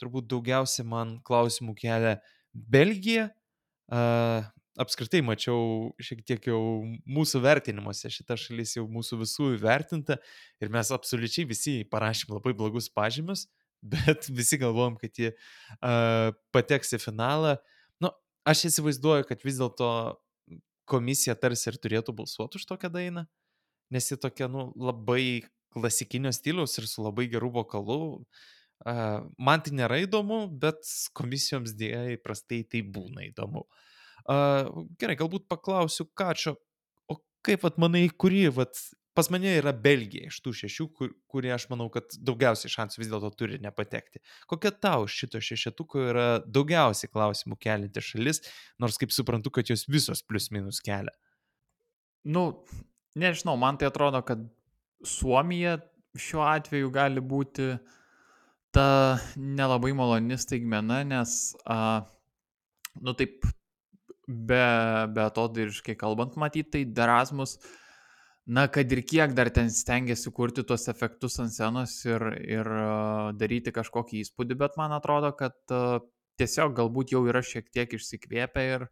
turbūt 0.00 0.28
daugiausiai 0.30 0.86
man 0.88 1.18
klausimų 1.26 1.76
kelia 1.78 2.18
Belgija. 2.52 3.30
apskritai 4.80 5.20
mačiau 5.26 5.90
šiek 6.00 6.22
tiek 6.24 6.46
jau 6.46 6.60
mūsų 7.10 7.42
vertinimuose, 7.44 8.10
šita 8.12 8.36
šalis 8.38 8.76
jau 8.78 8.86
mūsų 8.88 9.18
visų 9.24 9.48
įvertinta 9.56 10.16
ir 10.62 10.70
mes 10.72 10.92
absoliučiai 10.94 11.48
visi 11.50 11.74
parašėm 11.90 12.36
labai 12.36 12.54
blogus 12.56 12.88
pažymius, 12.88 13.48
bet 13.94 14.28
visi 14.30 14.60
galvojom, 14.60 14.96
kad 15.00 15.18
jie 15.18 15.32
uh, 15.34 16.30
pateks 16.54 16.94
į 16.96 17.02
finalą. 17.02 17.56
Nu, 18.00 18.12
aš 18.48 18.68
įsivaizduoju, 18.70 19.26
kad 19.28 19.44
vis 19.44 19.60
dėlto 19.60 19.90
komisija 20.90 21.36
tarsi 21.38 21.68
ir 21.70 21.78
turėtų 21.82 22.14
balsuoti 22.16 22.58
už 22.58 22.66
tokią 22.70 22.90
dainą, 22.92 23.26
nes 23.94 24.10
ji 24.10 24.18
tokia, 24.20 24.48
nu, 24.50 24.70
labai 24.78 25.42
klasikinio 25.74 26.32
stiliaus 26.34 26.78
ir 26.78 26.88
su 26.90 27.04
labai 27.04 27.28
geru 27.30 27.50
vokalu. 27.60 28.00
Uh, 28.80 29.26
man 29.36 29.60
tai 29.60 29.74
nėra 29.76 29.98
įdomu, 30.06 30.46
bet 30.62 30.88
komisijoms 31.16 31.74
dėja 31.76 32.06
įprastai 32.14 32.62
tai 32.64 32.80
būna 32.80 33.26
įdomu. 33.28 33.66
Uh, 34.24 34.86
gerai, 35.00 35.18
galbūt 35.20 35.50
paklausiu 35.50 36.08
Kačio, 36.16 36.54
o 37.10 37.18
kaip 37.44 37.66
vat 37.66 37.76
manai, 37.82 38.06
kuri 38.08 38.46
vat 38.54 38.78
pas 39.14 39.28
mane 39.32 39.50
yra 39.58 39.72
Belgija 39.76 40.30
iš 40.30 40.38
tų 40.44 40.52
šešių, 40.62 40.86
kur, 40.96 41.10
kurie 41.28 41.50
aš 41.52 41.66
manau, 41.72 41.90
kad 41.92 42.14
daugiausiai 42.24 42.72
šansų 42.72 43.02
vis 43.02 43.10
dėlto 43.10 43.30
turi 43.36 43.58
nepatekti. 43.60 44.22
Kokia 44.48 44.72
tau 44.72 45.08
šito 45.10 45.42
šešetuko 45.44 46.04
yra 46.12 46.28
daugiausiai 46.46 47.10
klausimų 47.12 47.58
kelinti 47.60 48.04
šalis, 48.04 48.40
nors 48.80 48.96
kaip 49.00 49.12
suprantu, 49.12 49.52
kad 49.52 49.68
jos 49.68 49.84
visos 49.90 50.24
plus 50.24 50.48
minus 50.54 50.80
kelia? 50.84 51.12
Nu, 52.24 52.62
nežinau, 53.18 53.56
man 53.60 53.78
tai 53.80 53.88
atrodo, 53.90 54.22
kad 54.26 54.42
Suomija 55.06 55.78
šiuo 56.18 56.44
atveju 56.46 56.90
gali 56.94 57.22
būti 57.22 57.72
ta 58.74 59.18
nelabai 59.36 59.92
maloni 59.96 60.38
staigmena, 60.38 61.02
nes, 61.06 61.36
a, 61.66 62.02
nu 63.02 63.14
taip, 63.18 63.46
be, 64.26 64.62
be 65.14 65.26
to 65.34 65.46
diriškai 65.56 65.96
kalbant, 65.98 66.36
matyti, 66.38 66.86
tai 66.86 67.06
Erasmus 67.06 67.58
na, 68.50 68.66
kad 68.72 68.90
ir 68.92 69.02
kiek 69.06 69.34
dar 69.36 69.50
ten 69.54 69.70
stengiasi 69.70 70.32
kurti 70.34 70.64
tuos 70.66 70.88
efektus 70.90 71.38
ant 71.42 71.54
scenos 71.54 71.94
ir, 72.08 72.24
ir 72.58 72.70
daryti 73.38 73.74
kažkokį 73.74 74.24
įspūdį, 74.24 74.56
bet 74.58 74.78
man 74.80 74.94
atrodo, 74.96 75.30
kad 75.38 75.56
tiesiog 76.40 76.74
galbūt 76.78 77.14
jau 77.14 77.22
yra 77.30 77.44
šiek 77.46 77.68
tiek 77.70 77.94
išsikvėpę 77.98 78.66
ir, 78.74 78.86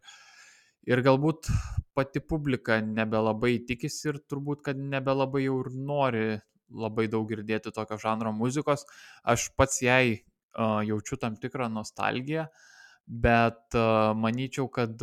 ir 0.87 1.01
galbūt 1.05 1.49
pati 1.97 2.21
publika 2.23 2.79
nebelabai 2.83 3.57
tikisi 3.67 4.11
ir 4.13 4.21
turbūt, 4.29 4.63
kad 4.65 4.79
nebelabai 4.79 5.43
jau 5.45 5.59
ir 5.63 5.71
nori 5.75 6.27
labai 6.69 7.07
daug 7.09 7.27
girdėti 7.29 7.73
tokio 7.73 7.97
žanro 7.99 8.31
muzikos. 8.35 8.85
Aš 9.23 9.49
pats 9.57 9.81
jai 9.83 10.03
uh, 10.13 10.79
jaučiu 10.85 11.17
tam 11.17 11.35
tikrą 11.41 11.69
nostalgiją, 11.73 12.45
bet 13.07 13.77
uh, 13.77 14.13
manyčiau, 14.15 14.69
kad 14.71 15.01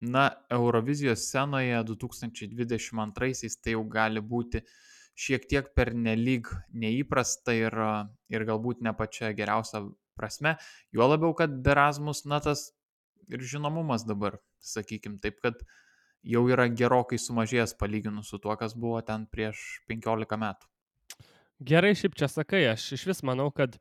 na, 0.00 0.30
Eurovizijos 0.52 1.24
scenoje 1.28 1.82
2022-aisiais 1.88 3.58
tai 3.60 3.76
jau 3.76 3.84
gali 3.88 4.20
būti 4.20 4.62
šiek 5.20 5.46
tiek 5.48 5.72
pernelyg 5.76 6.48
neįprasta 6.72 7.56
ir, 7.56 7.76
ir 8.32 8.44
galbūt 8.48 8.80
ne 8.84 8.94
pačia 8.96 9.34
geriausia 9.36 9.82
prasme. 10.16 10.56
Juo 10.92 11.08
labiau, 11.08 11.34
kad 11.36 11.66
Erasmus, 11.66 12.24
na, 12.28 12.40
tas 12.44 12.70
ir 13.30 13.44
žinomumas 13.52 14.04
dabar, 14.06 14.38
sakykim, 14.60 15.18
taip, 15.22 15.40
kad 15.44 15.62
jau 16.26 16.44
yra 16.52 16.68
gerokai 16.68 17.18
sumažėjęs 17.20 17.76
palyginus 17.80 18.30
su 18.32 18.40
tuo, 18.42 18.54
kas 18.60 18.74
buvo 18.76 19.00
ten 19.06 19.26
prieš 19.30 19.80
15 19.90 20.40
metų. 20.40 20.68
Gerai, 21.60 21.92
šiaip 21.96 22.16
čia 22.16 22.28
sakai, 22.32 22.64
aš 22.70 22.86
iš 22.96 23.06
vis 23.10 23.22
manau, 23.26 23.50
kad, 23.52 23.76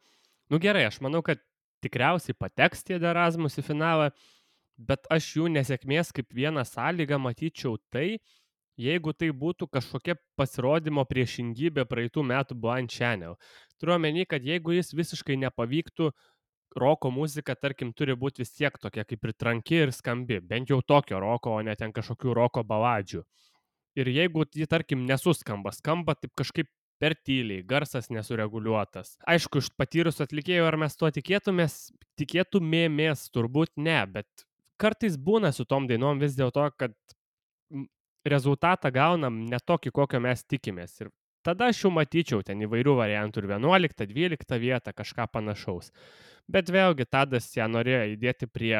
nu 0.51 0.59
gerai, 0.59 0.85
aš 0.89 0.99
manau, 1.03 1.21
kad 1.23 1.39
tikriausiai 1.83 2.35
pateks 2.35 2.83
tie 2.83 2.97
Erasmus 2.99 3.59
į 3.59 3.63
finalą, 3.69 4.09
bet 4.79 5.07
aš 5.11 5.33
jų 5.37 5.47
nesėkmės 5.55 6.11
kaip 6.15 6.31
vieną 6.35 6.65
sąlygą 6.67 7.19
matyčiau 7.19 7.77
tai, 7.91 8.19
jeigu 8.79 9.13
tai 9.15 9.31
būtų 9.35 9.67
kažkokia 9.71 10.15
pasirodymo 10.39 11.03
priešingybė 11.07 11.85
praeitų 11.87 12.23
metų 12.23 12.55
Blind 12.55 12.91
Channel. 12.91 13.35
Turiu 13.79 13.97
omeny, 13.97 14.25
kad 14.27 14.43
jeigu 14.43 14.75
jis 14.75 14.93
visiškai 14.95 15.39
nepavyktų, 15.43 16.11
roko 16.77 17.11
muzika, 17.11 17.55
tarkim, 17.55 17.93
turi 17.93 18.15
būti 18.17 18.43
vis 18.43 18.51
tiek 18.53 18.75
tokia 18.81 19.05
kaip 19.07 19.25
ir 19.25 19.33
tranki 19.33 19.83
ir 19.83 19.93
skambi, 19.95 20.39
bent 20.41 20.69
jau 20.69 20.81
tokio 20.85 21.19
roko, 21.21 21.57
o 21.57 21.61
ne 21.65 21.75
ten 21.75 21.93
kažkokių 21.95 22.35
roko 22.38 22.63
baladžių. 22.63 23.23
Ir 23.99 24.11
jeigu 24.13 24.45
ji, 24.55 24.67
tarkim, 24.69 25.05
nesuskamba, 25.09 25.73
skamba 25.75 26.15
taip 26.15 26.35
kažkaip 26.38 26.69
per 26.99 27.15
tyliai, 27.15 27.63
garsas 27.63 28.09
nesureguliuotas. 28.11 29.15
Aišku, 29.27 29.63
iš 29.63 29.71
patyrus 29.79 30.19
atlikėjų 30.23 30.67
ar 30.67 30.77
mes 30.79 30.97
tuo 30.99 31.09
tikėtumės, 31.15 31.77
tikėtumėmės, 32.19 33.29
turbūt 33.33 33.71
ne, 33.79 34.01
bet 34.11 34.45
kartais 34.79 35.15
būna 35.17 35.53
su 35.55 35.65
tom 35.65 35.88
dainom 35.88 36.19
vis 36.19 36.35
dėlto, 36.38 36.67
kad 36.79 36.95
rezultatą 38.27 38.91
gaunam 38.91 39.45
ne 39.47 39.59
tokį, 39.63 39.93
kokio 39.95 40.19
mes 40.23 40.43
tikimės. 40.43 40.99
Ir 41.01 41.11
tada 41.49 41.69
aš 41.73 41.83
jau 41.85 41.91
matyčiau 41.93 42.43
ten 42.45 42.61
įvairių 42.65 42.95
variantų 42.99 43.43
ir 43.43 43.51
11, 43.55 44.05
12 44.13 44.59
vietą, 44.61 44.93
kažką 44.93 45.27
panašaus. 45.33 45.89
Bet 46.49 46.69
vėlgi 46.73 47.05
Tadas 47.09 47.49
ją 47.57 47.67
norėjo 47.69 48.05
įdėti 48.13 48.49
prie, 48.49 48.77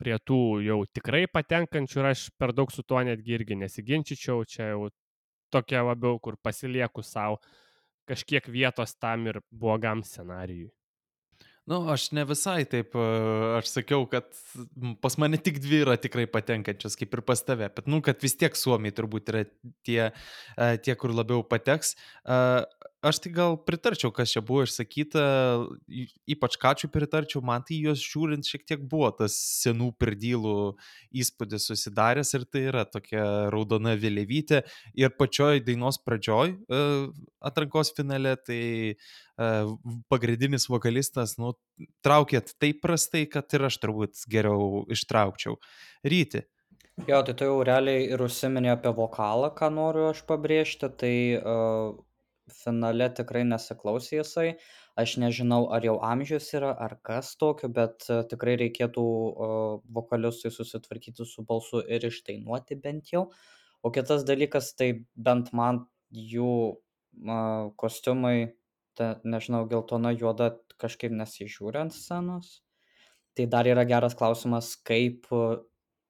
prie 0.00 0.16
tų 0.28 0.40
jau 0.64 0.78
tikrai 0.98 1.24
patenkančių 1.32 2.00
ir 2.02 2.10
aš 2.12 2.28
per 2.40 2.52
daug 2.56 2.72
su 2.72 2.84
tuo 2.84 3.02
netgi 3.04 3.36
irgi 3.38 3.58
nesiginčičiau, 3.64 4.44
čia 4.48 4.72
jau 4.74 4.88
tokia 5.52 5.84
labiau, 5.86 6.20
kur 6.20 6.36
pasilieku 6.42 7.04
savo 7.04 7.40
kažkiek 8.06 8.48
vietos 8.52 8.94
tam 9.00 9.26
ir 9.26 9.40
blogam 9.50 10.04
scenarijui. 10.04 10.75
Nu, 11.66 11.80
aš 11.90 12.12
ne 12.14 12.22
visai 12.22 12.60
taip, 12.70 12.92
aš 13.58 13.72
sakiau, 13.72 14.04
kad 14.06 14.28
pas 15.02 15.16
mane 15.18 15.40
tik 15.42 15.58
dvi 15.64 15.80
yra 15.82 15.96
tikrai 15.98 16.28
patenkančios, 16.30 16.94
kaip 16.98 17.16
ir 17.16 17.22
pas 17.26 17.42
tave, 17.42 17.66
bet, 17.74 17.88
nu, 17.90 17.98
kad 18.06 18.22
vis 18.22 18.38
tiek 18.38 18.54
Suomiai 18.54 18.94
turbūt 18.94 19.32
yra 19.32 19.42
tie, 19.86 20.12
tie 20.86 20.94
kur 21.00 21.10
labiau 21.10 21.42
pateks. 21.42 21.96
Aš 23.06 23.20
tai 23.22 23.30
gal 23.30 23.54
pritarčiau, 23.62 24.10
kas 24.14 24.32
čia 24.34 24.40
buvo 24.42 24.64
išsakyta, 24.66 25.22
ypač 26.32 26.56
kačių 26.58 26.88
pritarčiau, 26.90 27.42
man 27.44 27.62
tai 27.66 27.78
juos 27.84 28.00
žiūrint 28.02 28.48
šiek 28.48 28.64
tiek 28.66 28.82
buvo 28.82 29.12
tas 29.14 29.36
senų 29.62 29.92
perdylų 30.00 30.54
įspūdis 31.22 31.68
susidaręs 31.70 32.34
ir 32.34 32.46
tai 32.50 32.64
yra 32.72 32.82
tokia 32.88 33.26
raudona 33.54 33.94
vėliavytė. 34.00 34.64
Ir 34.98 35.14
pačioj 35.14 35.62
dainos 35.66 36.00
pradžioj 36.02 36.56
atrankos 37.46 37.92
finale, 37.94 38.34
tai 38.42 38.60
pagrindinis 40.10 40.66
vokalistas, 40.72 41.36
nu, 41.38 41.54
traukėt 42.02 42.56
taip 42.58 42.82
prastai, 42.82 43.26
kad 43.30 43.54
ir 43.54 43.68
aš 43.70 43.78
turbūt 43.84 44.26
geriau 44.32 44.82
ištraukčiau. 44.90 45.60
Ryti. 46.02 46.42
Jo, 47.04 47.20
tai 47.20 47.34
tu 47.36 47.44
jau 47.44 47.60
realiai 47.60 48.06
ir 48.08 48.22
užsiminė 48.24 48.70
apie 48.72 48.88
vokalą, 48.96 49.50
ką 49.52 49.68
noriu 49.68 50.06
aš 50.08 50.22
pabrėžti, 50.24 50.88
tai 50.96 51.14
uh, 51.36 51.92
finale 52.52 53.08
tikrai 53.14 53.44
nesiklausė 53.48 54.20
jisai. 54.20 54.46
Aš 54.96 55.16
nežinau, 55.20 55.66
ar 55.74 55.84
jau 55.84 55.96
amžius 56.04 56.48
yra, 56.56 56.72
ar 56.72 56.96
kas 57.04 57.34
tokio, 57.40 57.68
bet 57.72 58.06
uh, 58.08 58.22
tikrai 58.30 58.56
reikėtų 58.62 59.04
uh, 59.04 59.78
vokalistui 59.98 60.52
susitvarkyti 60.54 61.26
su 61.26 61.44
balsu 61.48 61.82
ir 61.82 62.06
ištainuoti 62.08 62.78
bent 62.82 63.12
jau. 63.12 63.26
O 63.82 63.92
kitas 63.94 64.24
dalykas, 64.26 64.72
tai 64.78 64.92
bent 65.16 65.52
man 65.52 65.84
jų 66.10 66.52
uh, 66.72 67.72
kostiumai, 67.76 68.52
ta, 68.96 69.16
nežinau, 69.24 69.66
geltona, 69.70 70.14
juoda 70.16 70.54
kažkaip 70.80 71.12
nesižiūri 71.12 71.82
ant 71.84 71.96
scenos. 71.96 72.60
Tai 73.36 73.44
dar 73.52 73.68
yra 73.68 73.84
geras 73.84 74.16
klausimas, 74.16 74.72
kaip 74.80 75.28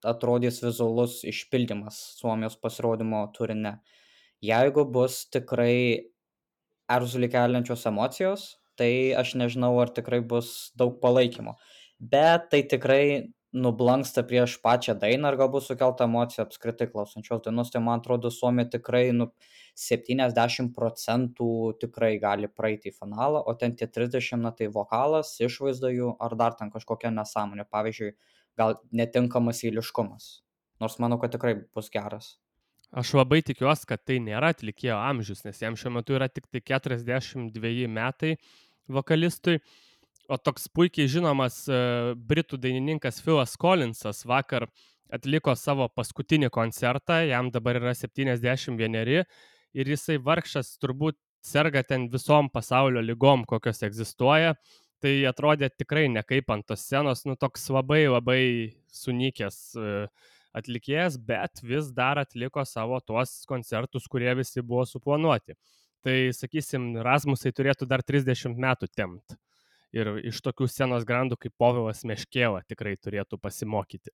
atrodys 0.06 0.60
vizualus 0.62 1.22
išpildymas 1.26 1.96
Suomijos 2.20 2.54
pasirodymo 2.62 3.24
turine. 3.34 3.80
Jeigu 4.44 4.84
bus 4.92 5.24
tikrai 5.32 6.06
erzulį 6.92 7.30
keliančios 7.32 7.86
emocijos, 7.90 8.46
tai 8.78 9.14
aš 9.18 9.34
nežinau, 9.40 9.72
ar 9.80 9.92
tikrai 9.96 10.20
bus 10.20 10.72
daug 10.78 10.98
palaikymo. 11.02 11.56
Bet 11.98 12.50
tai 12.52 12.62
tikrai 12.68 13.32
nublanksta 13.56 14.24
prieš 14.28 14.58
pačią 14.64 14.94
dainą 15.00 15.30
ir 15.32 15.38
galbūt 15.40 15.64
sukelta 15.64 16.04
emocija 16.04 16.44
apskritai 16.44 16.88
klausančios 16.92 17.40
dainos, 17.46 17.70
tai 17.72 17.80
man 17.84 18.02
atrodo, 18.02 18.30
Suomija 18.30 18.68
tikrai 18.76 19.08
nu, 19.16 19.30
70 19.76 20.72
procentų 20.76 21.50
tikrai 21.80 22.14
gali 22.20 22.48
praeiti 22.48 22.92
į 22.92 22.96
finalą, 22.96 23.42
o 23.44 23.54
ten 23.60 23.76
tie 23.76 23.88
30, 23.88 24.40
na 24.44 24.52
tai 24.56 24.70
vokalas, 24.72 25.34
išvaizda 25.40 25.92
jų 25.92 26.14
ar 26.20 26.36
dar 26.40 26.56
ten 26.58 26.72
kažkokia 26.72 27.12
nesąmonė, 27.16 27.68
pavyzdžiui, 27.72 28.14
gal 28.56 28.80
netinkamas 28.92 29.62
eiliškumas. 29.68 30.30
Nors 30.80 30.98
manau, 31.00 31.20
kad 31.20 31.32
tikrai 31.32 31.56
bus 31.76 31.92
geras. 31.92 32.36
Aš 32.94 33.12
labai 33.18 33.40
tikiuosi, 33.42 33.86
kad 33.90 34.04
tai 34.06 34.20
nėra 34.22 34.52
atlikėjo 34.54 34.96
amžius, 35.00 35.42
nes 35.44 35.58
jam 35.60 35.74
šiuo 35.76 35.96
metu 35.98 36.14
yra 36.16 36.28
tik 36.30 36.46
tai 36.52 36.62
42 36.62 37.88
metai 37.90 38.36
vokalistui. 38.86 39.58
O 40.30 40.38
toks 40.38 40.66
puikiai 40.74 41.10
žinomas 41.10 41.64
e, 41.70 41.76
britų 42.16 42.58
dainininkas 42.58 43.20
Philas 43.22 43.54
Collinsas 43.58 44.24
vakar 44.26 44.66
atliko 45.14 45.54
savo 45.54 45.86
paskutinį 45.94 46.50
koncertą, 46.54 47.20
jam 47.26 47.50
dabar 47.54 47.78
yra 47.78 47.92
71 47.94 49.22
ir 49.76 49.92
jisai 49.92 50.16
vargšas 50.22 50.72
turbūt 50.82 51.18
serga 51.46 51.84
ten 51.86 52.08
visom 52.10 52.50
pasaulio 52.50 53.02
lygom, 53.04 53.44
kokios 53.46 53.84
egzistuoja. 53.86 54.56
Tai 55.02 55.12
atrodė 55.28 55.68
tikrai 55.70 56.06
ne 56.08 56.22
kaip 56.24 56.50
ant 56.50 56.64
tos 56.66 56.82
scenos, 56.86 57.26
nu 57.28 57.36
toks 57.36 57.68
labai 57.70 58.06
labai 58.08 58.40
sunykęs 58.96 59.58
uh, 59.76 60.30
atlikėjas, 60.56 61.18
bet 61.20 61.62
vis 61.62 61.90
dar 61.94 62.20
atliko 62.22 62.64
savo 62.66 63.00
tuos 63.04 63.42
koncertus, 63.48 64.08
kurie 64.10 64.32
visi 64.38 64.64
buvo 64.64 64.84
suplanuoti. 64.88 65.56
Tai, 66.06 66.14
sakysim, 66.36 66.94
Rasmusai 67.02 67.52
turėtų 67.54 67.88
dar 67.90 68.04
30 68.06 68.56
metų 68.62 68.88
tempt. 68.94 69.36
Ir 69.96 70.12
iš 70.28 70.42
tokių 70.44 70.68
scenos 70.68 71.06
grandų 71.08 71.38
kaip 71.40 71.54
Povilas 71.58 72.04
Meškėla 72.06 72.62
tikrai 72.68 72.96
turėtų 73.00 73.38
pasimokyti. 73.40 74.12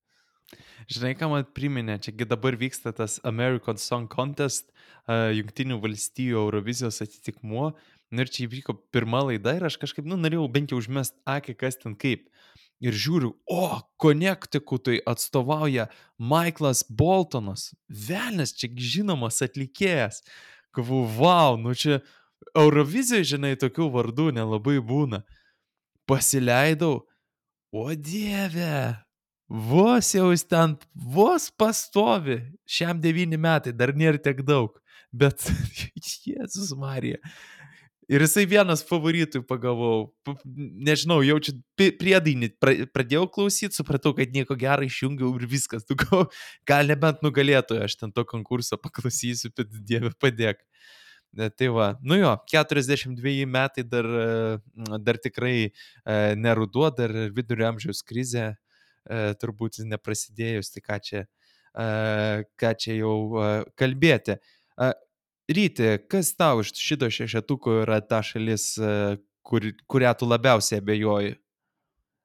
Žinai, 0.90 1.14
ką 1.16 1.28
man 1.32 1.46
priminė, 1.56 1.96
čiagi 2.02 2.26
dabar 2.28 2.56
vyksta 2.60 2.92
tas 2.96 3.16
American 3.28 3.78
Song 3.80 4.08
Contest, 4.12 4.68
uh, 5.06 5.30
Junktinių 5.32 5.78
valstijų 5.82 6.42
Eurovizijos 6.42 7.00
atitikmuo. 7.04 7.70
Nu 8.12 8.24
ir 8.24 8.30
čia 8.32 8.44
įvyko 8.44 8.76
pirma 8.92 9.22
laida 9.24 9.54
ir 9.56 9.64
aš 9.64 9.78
kažkaip, 9.80 10.04
nu, 10.04 10.18
norėjau 10.20 10.44
bent 10.52 10.72
jau 10.72 10.80
užmest 10.82 11.16
akį, 11.28 11.56
kas 11.62 11.80
ten 11.80 11.96
kaip. 11.96 12.26
Ir 12.82 12.96
žiūriu, 12.98 13.30
o, 13.46 13.66
Connecticutui 14.02 14.98
atstovauja 15.06 15.86
Michaelas 16.18 16.82
Boltonas. 16.88 17.70
Velnes, 17.88 18.52
čia 18.58 18.68
žinomas 18.74 19.38
atlikėjas. 19.46 20.20
Galvoju, 20.76 21.06
wow, 21.20 21.56
nu 21.60 21.76
čia 21.78 22.02
Eurovizijoje, 22.58 23.30
žinai, 23.36 23.54
tokių 23.60 23.88
vardų 23.96 24.28
nelabai 24.36 24.76
būna. 24.84 25.22
Pasileidau, 26.10 27.04
o 27.72 27.86
dieve, 27.94 28.98
vos 29.48 30.12
jau 30.12 30.28
jis 30.34 30.44
ten, 30.50 30.76
vos 30.92 31.48
pastovi, 31.54 32.40
šiam 32.68 33.00
devyni 33.00 33.38
metai, 33.40 33.72
dar 33.72 33.94
nėra 33.96 34.20
tiek 34.20 34.42
daug, 34.44 34.76
bet 35.12 35.46
Jėzus 36.26 36.74
Marija. 36.76 37.22
Ir 38.10 38.24
jisai 38.24 38.42
vienas 38.50 38.82
favoritų 38.82 39.44
pagavau, 39.46 40.10
nežinau, 40.54 41.20
jaučiu 41.22 41.54
priedainį, 41.78 42.48
pra- 42.62 42.86
pradėjau 42.90 43.28
klausyti, 43.30 43.78
supratau, 43.78 44.10
kad 44.16 44.34
nieko 44.34 44.56
gero 44.58 44.82
išjungiau 44.86 45.30
ir 45.38 45.46
viskas, 45.50 45.86
tu 45.86 45.94
gal, 46.00 46.26
gal 46.68 46.90
nebent 46.90 47.22
nugalėtoju, 47.22 47.84
aš 47.86 47.96
ten 48.00 48.12
to 48.12 48.24
konkurso 48.28 48.78
paklausysiu, 48.80 49.52
bet 49.56 49.70
Dieve 49.86 50.10
padėk. 50.18 50.64
E, 51.38 51.48
Tai 51.56 51.68
va, 51.72 51.86
nu 52.02 52.18
jo, 52.18 52.34
42 52.50 53.46
metai 53.46 53.84
dar, 53.88 54.04
e, 54.04 54.98
dar 54.98 55.16
tikrai 55.22 55.56
e, 55.70 55.70
neruduo, 56.36 56.90
dar 56.90 57.14
vidurio 57.32 57.70
amžiaus 57.70 58.02
krizė 58.02 58.52
turbūt 59.42 59.80
neprasidėjus, 59.90 60.68
tai 60.70 60.80
ką 60.86 60.96
čia, 61.02 61.20
ką 61.74 62.68
čia 62.78 62.94
jau 62.94 63.14
kalbėti. 63.74 64.36
Ryti, 65.52 65.88
kas 66.08 66.32
tau 66.38 66.62
iš 66.62 66.72
šito 66.78 67.08
šešetuko 67.12 67.82
yra 67.82 68.00
ta 68.00 68.22
šalis, 68.24 68.72
e, 68.78 69.16
kur, 69.44 69.66
kurią 69.90 70.12
tu 70.18 70.28
labiausiai 70.28 70.80
abejoji? 70.80 71.36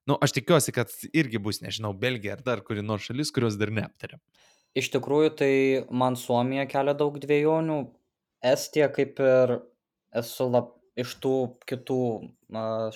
Nu, 0.08 0.16
aš 0.24 0.38
tikiuosi, 0.38 0.72
kad 0.72 0.92
irgi 1.12 1.42
bus, 1.44 1.60
nežinau, 1.64 1.92
Belgija 1.98 2.38
ar 2.38 2.44
dar 2.46 2.62
kuri 2.64 2.86
nors 2.86 3.10
šalis, 3.10 3.34
kurios 3.36 3.58
dar 3.60 3.74
neaptarėm. 3.76 4.22
Iš 4.78 4.92
tikrųjų, 4.94 5.34
tai 5.42 5.54
man 5.92 6.16
Suomija 6.20 6.68
kelia 6.70 6.94
daug 6.96 7.18
dviejonių. 7.20 7.82
Estija 8.46 8.88
kaip 8.94 9.20
ir 9.20 9.58
esu 10.16 10.48
lab, 10.54 10.72
iš 10.98 11.16
tų 11.24 11.36
kitų 11.68 12.02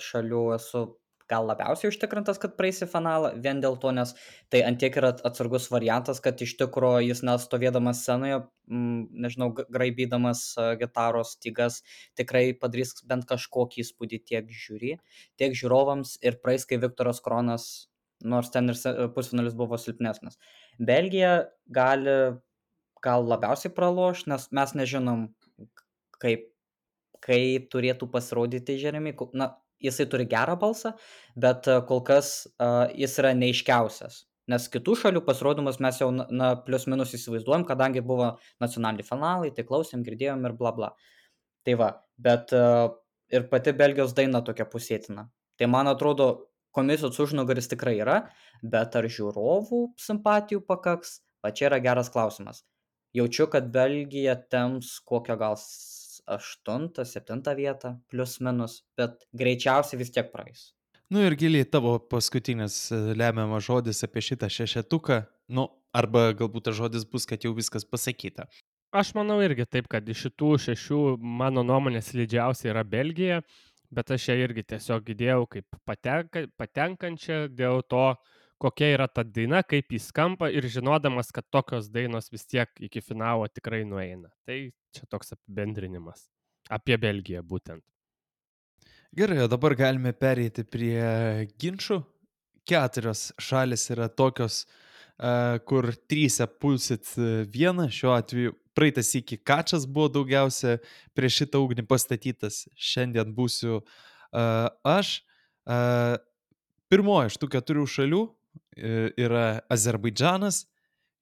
šalių 0.00 0.42
esu 0.56 0.86
gal 1.32 1.46
labiausiai 1.48 1.90
užtikrintas, 1.92 2.38
kad 2.42 2.54
praeisi 2.58 2.86
finalą, 2.90 3.32
vien 3.44 3.60
dėl 3.64 3.78
to, 3.80 3.90
nes 3.96 4.12
tai 4.52 4.60
antiek 4.68 4.96
yra 5.00 5.14
atsargus 5.28 5.70
variantas, 5.72 6.20
kad 6.24 6.40
iš 6.44 6.54
tikrųjų 6.60 7.06
jis 7.08 7.22
nestovėdamas 7.26 8.02
scenoje, 8.04 8.42
m, 8.68 9.06
nežinau, 9.24 9.48
g- 9.56 9.64
graibydamas 9.72 10.44
a, 10.60 10.68
gitaros 10.80 11.34
stygas, 11.38 11.80
tikrai 12.20 12.50
padarys 12.60 12.92
bent 13.08 13.24
kažkokį 13.32 13.80
įspūdį 13.86 14.20
tiek 14.28 14.52
žiūri, 14.62 14.98
tiek 15.40 15.56
žiūrovams 15.56 16.18
ir 16.22 16.36
praeis, 16.44 16.68
kai 16.68 16.78
Viktoras 16.84 17.22
Kronas, 17.24 17.68
nors 18.22 18.52
ten 18.54 18.68
ir 18.70 18.76
se- 18.78 18.94
pusfinalis 19.16 19.56
buvo 19.58 19.80
silpnesnis. 19.80 20.36
Belgija 20.78 21.32
gali 21.66 22.18
gal 23.02 23.24
labiausiai 23.26 23.72
praloš, 23.74 24.26
nes 24.30 24.44
mes 24.54 24.72
nežinom, 24.78 25.24
kaip, 26.22 26.44
kaip 27.24 27.66
turėtų 27.72 28.06
pasirodyti 28.12 28.76
Jeremy. 28.78 29.10
Ko- 29.18 29.30
Na, 29.34 29.48
jisai 29.82 30.06
turi 30.10 30.26
gerą 30.30 30.56
balsą, 30.60 30.94
bet 31.36 31.68
a, 31.68 31.80
kol 31.88 32.02
kas 32.06 32.34
a, 32.58 32.88
jis 32.98 33.18
yra 33.22 33.32
neiškiausias. 33.38 34.22
Nes 34.50 34.66
kitų 34.72 34.96
šalių 34.98 35.22
pasirodymus 35.26 35.78
mes 35.82 36.00
jau, 36.00 36.08
na, 36.12 36.52
plius 36.66 36.88
minus 36.90 37.14
įsivaizduojam, 37.14 37.66
kadangi 37.68 38.02
buvo 38.04 38.32
nacionaliniai 38.62 39.06
finalai, 39.06 39.52
tai 39.54 39.64
klausėm, 39.68 40.02
girdėjom 40.06 40.42
ir 40.48 40.56
bla 40.58 40.72
bla. 40.76 40.90
Tai 41.66 41.76
va, 41.78 41.92
bet 42.18 42.54
a, 42.56 42.90
ir 43.32 43.46
pati 43.52 43.74
Belgijos 43.76 44.16
daina 44.18 44.42
tokia 44.44 44.66
pusėtina. 44.68 45.28
Tai 45.58 45.68
man 45.70 45.90
atrodo, 45.90 46.28
komisijos 46.74 47.20
užnugaris 47.22 47.70
tikrai 47.70 47.96
yra, 48.00 48.18
bet 48.62 48.96
ar 48.98 49.08
žiūrovų 49.16 49.84
simpatijų 50.00 50.64
pakaks, 50.68 51.20
va 51.44 51.52
čia 51.54 51.68
yra 51.70 51.80
geras 51.84 52.10
klausimas. 52.12 52.62
Jaučiu, 53.16 53.46
kad 53.52 53.68
Belgija 53.72 54.38
temps 54.50 54.94
kokią 55.04 55.36
gal 55.40 55.58
aštuntą, 56.26 57.04
septintą 57.08 57.54
vietą, 57.58 57.96
plus 58.10 58.38
minus, 58.40 58.82
bet 58.96 59.26
greičiausiai 59.36 60.00
vis 60.00 60.12
tiek 60.14 60.30
praeis. 60.32 60.72
Nu 61.12 61.20
ir 61.26 61.36
giliai 61.36 61.66
tavo 61.68 61.98
paskutinis 61.98 62.76
e, 62.88 62.98
lemiamas 63.18 63.66
žodis 63.66 64.00
apie 64.06 64.22
šitą 64.24 64.48
šešetuką, 64.48 65.18
nu, 65.52 65.66
arba 65.92 66.30
galbūt 66.38 66.70
tas 66.70 66.78
žodis 66.78 67.04
bus, 67.04 67.26
kad 67.28 67.44
jau 67.44 67.52
viskas 67.56 67.84
pasakyta. 67.84 68.46
Aš 68.92 69.14
manau 69.16 69.38
irgi 69.44 69.66
taip, 69.68 69.90
kad 69.92 70.08
iš 70.08 70.26
šitų 70.26 70.52
šešių 70.66 71.00
mano 71.40 71.64
nuomonės 71.64 72.12
lydžiausia 72.16 72.70
yra 72.72 72.84
Belgija, 72.84 73.40
bet 73.92 74.12
aš 74.12 74.30
ją 74.30 74.38
irgi 74.40 74.64
tiesiog 74.72 75.12
įdėjau 75.14 75.46
kaip 75.56 75.78
patenka, 75.88 76.46
patenkančią 76.60 77.46
dėl 77.52 77.84
to, 77.92 78.06
kokia 78.62 78.92
yra 78.94 79.08
ta 79.08 79.24
daina, 79.26 79.62
kaip 79.66 79.92
jis 79.92 80.08
skamba 80.12 80.48
ir 80.52 80.68
žinodamas, 80.70 81.32
kad 81.34 81.48
tokios 81.52 81.90
dainos 81.92 82.32
vis 82.32 82.46
tiek 82.46 82.68
iki 82.88 83.02
finalo 83.04 83.48
tikrai 83.52 83.82
nueina. 83.88 84.30
Tai 84.46 84.58
čia 84.94 85.08
toks 85.10 85.34
apibendrinimas. 85.36 86.28
Apie 86.70 86.96
Belgiją 87.00 87.42
būtent. 87.42 87.82
Gerai, 89.12 89.42
o 89.44 89.48
dabar 89.50 89.74
galime 89.76 90.14
pereiti 90.16 90.64
prie 90.64 91.44
ginčių. 91.60 91.98
Keturios 92.64 93.26
šalis 93.42 93.84
yra 93.92 94.06
tokios, 94.08 94.62
e, 95.18 95.58
kur 95.68 95.90
trysę 96.08 96.46
pulsit 96.46 97.10
e, 97.18 97.42
vieną, 97.44 97.90
šiuo 97.92 98.14
atveju 98.14 98.54
praeitas 98.72 99.12
iki 99.18 99.36
kačas 99.36 99.84
buvo 99.84 100.08
daugiausia 100.14 100.78
prie 101.12 101.28
šitą 101.28 101.60
ugnį 101.60 101.84
pastatytas, 101.90 102.62
šiandien 102.72 103.34
būsiu 103.36 103.82
e, 103.82 103.84
aš. 104.94 105.18
E, 105.66 105.78
Pirmoji 106.92 107.32
iš 107.32 107.40
tų 107.40 107.48
keturių 107.52 107.86
šalių 107.88 108.22
yra 109.20 109.44
Azerbaidžanas. 109.72 110.66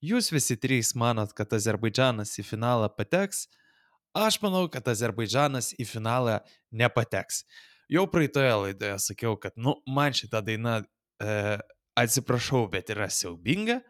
Jūs 0.02 0.30
visi 0.32 0.56
trys 0.58 0.94
manot, 0.98 1.30
kad 1.36 1.52
Azerbaidžanas 1.54 2.32
į 2.42 2.46
finalą 2.48 2.88
pateks. 2.90 3.44
Aš 4.16 4.40
manau, 4.42 4.64
kad 4.66 4.88
Azerbaidžanas 4.90 5.70
į 5.78 5.86
finalą 5.86 6.40
nepateks. 6.74 7.44
Jau 7.90 8.06
praeitoje 8.10 8.50
laidoje 8.64 8.96
sakiau, 9.02 9.36
kad, 9.38 9.54
nu, 9.54 9.76
man 9.86 10.14
šita 10.14 10.40
daina, 10.46 10.80
e, 11.22 11.58
atsiprašau, 11.98 12.64
bet 12.72 12.90
yra 12.90 13.06
siaubinga. 13.10 13.80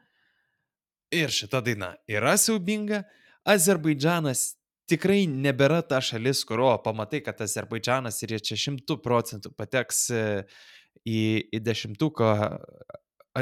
Ir 1.12 1.32
šita 1.32 1.62
daina 1.64 1.94
yra 2.08 2.36
siaubinga. 2.40 3.02
Azerbaidžanas 3.48 4.58
tikrai 4.90 5.24
nebėra 5.30 5.80
ta 5.86 6.02
šalis, 6.04 6.42
kurio 6.44 6.74
pamatai, 6.84 7.22
kad 7.24 7.40
Azerbaidžanas 7.40 8.20
ir 8.20 8.36
jie 8.36 8.42
čia 8.50 8.60
šimtų 8.66 8.98
procentų 9.00 9.54
pateks 9.56 10.02
e, 10.12 10.22
į, 11.08 11.20
į 11.48 11.62
dešimtuką 11.64 12.30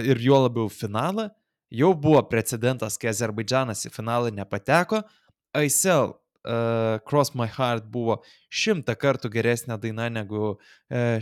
ir 0.04 0.22
juo 0.22 0.44
labiau 0.44 0.70
finalą. 0.70 1.28
Jau 1.74 1.90
buvo 1.98 2.22
precedentas, 2.30 2.96
kai 3.00 3.10
Azerbaidžanas 3.10 3.82
į 3.88 3.92
finalą 3.92 4.30
nepateko. 4.32 5.02
Aisel 5.58 6.14
uh, 6.44 6.98
Cross 7.09 7.35
My 7.35 7.48
Heart 7.51 7.88
buvo 7.92 8.20
šimtą 8.51 8.94
kartų 8.98 9.31
geresnė 9.33 9.79
daina 9.81 10.09
negu 10.12 10.42
uh, 10.55 10.59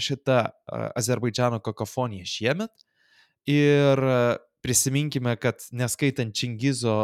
šita 0.03 0.39
uh, 0.49 0.89
Azerbaidžano 0.99 1.61
kakofonija 1.65 2.27
šiemet. 2.29 2.73
Ir 3.51 4.03
uh, 4.03 4.37
prisiminkime, 4.67 5.37
kad 5.39 5.63
neskaitant 5.73 6.35
Čingizo 6.35 6.97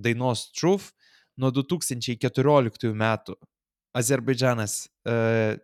dainos 0.00 0.48
Truth, 0.56 0.94
nuo 1.36 1.50
2014 1.52 2.90
metų 2.94 3.36
Azerbaidžanas 3.94 4.78
uh, 5.06 5.54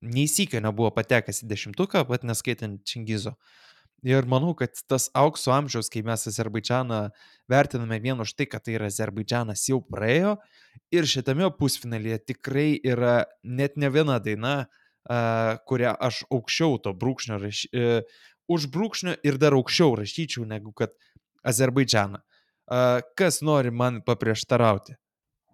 neįsikio 0.00 0.60
nebuvo 0.64 0.90
patekęs 0.96 1.44
į 1.44 1.50
dešimtuką, 1.50 2.04
bet 2.08 2.24
neskaitant 2.28 2.80
Čingizo. 2.88 3.36
Ir 4.06 4.24
manau, 4.24 4.54
kad 4.56 4.72
tas 4.88 5.10
aukso 5.16 5.52
amžiaus, 5.52 5.90
kai 5.92 6.00
mes 6.06 6.24
Azerbaidžaną 6.30 7.00
vertiname 7.50 7.98
vien 8.00 8.20
už 8.22 8.32
tai, 8.38 8.46
kad 8.48 8.64
tai 8.64 8.78
yra 8.78 8.88
Azerbaidžanas 8.88 9.66
jau 9.68 9.82
praėjo. 9.84 10.38
Ir 10.94 11.08
šitame 11.08 11.50
pusfinalyje 11.58 12.20
tikrai 12.32 12.80
yra 12.80 13.26
net 13.44 13.76
ne 13.76 13.90
viena 13.92 14.16
daina, 14.24 14.54
uh, 14.64 15.60
kurią 15.68 15.92
aš 16.00 16.22
aukščiau 16.32 16.80
to 16.86 16.94
brūkšnio, 16.96 17.38
raš, 17.44 17.66
uh, 17.76 18.24
už 18.48 18.70
brūkšnio 18.72 19.18
ir 19.26 19.38
dar 19.42 19.58
aukščiau 19.58 20.00
rašyčiau 20.00 20.48
negu 20.48 20.72
kad 20.72 20.96
Azerbaidžaną. 21.44 22.24
Uh, 22.70 23.04
kas 23.18 23.42
nori 23.44 23.72
man 23.74 24.00
paprieštarauti? 24.06 24.96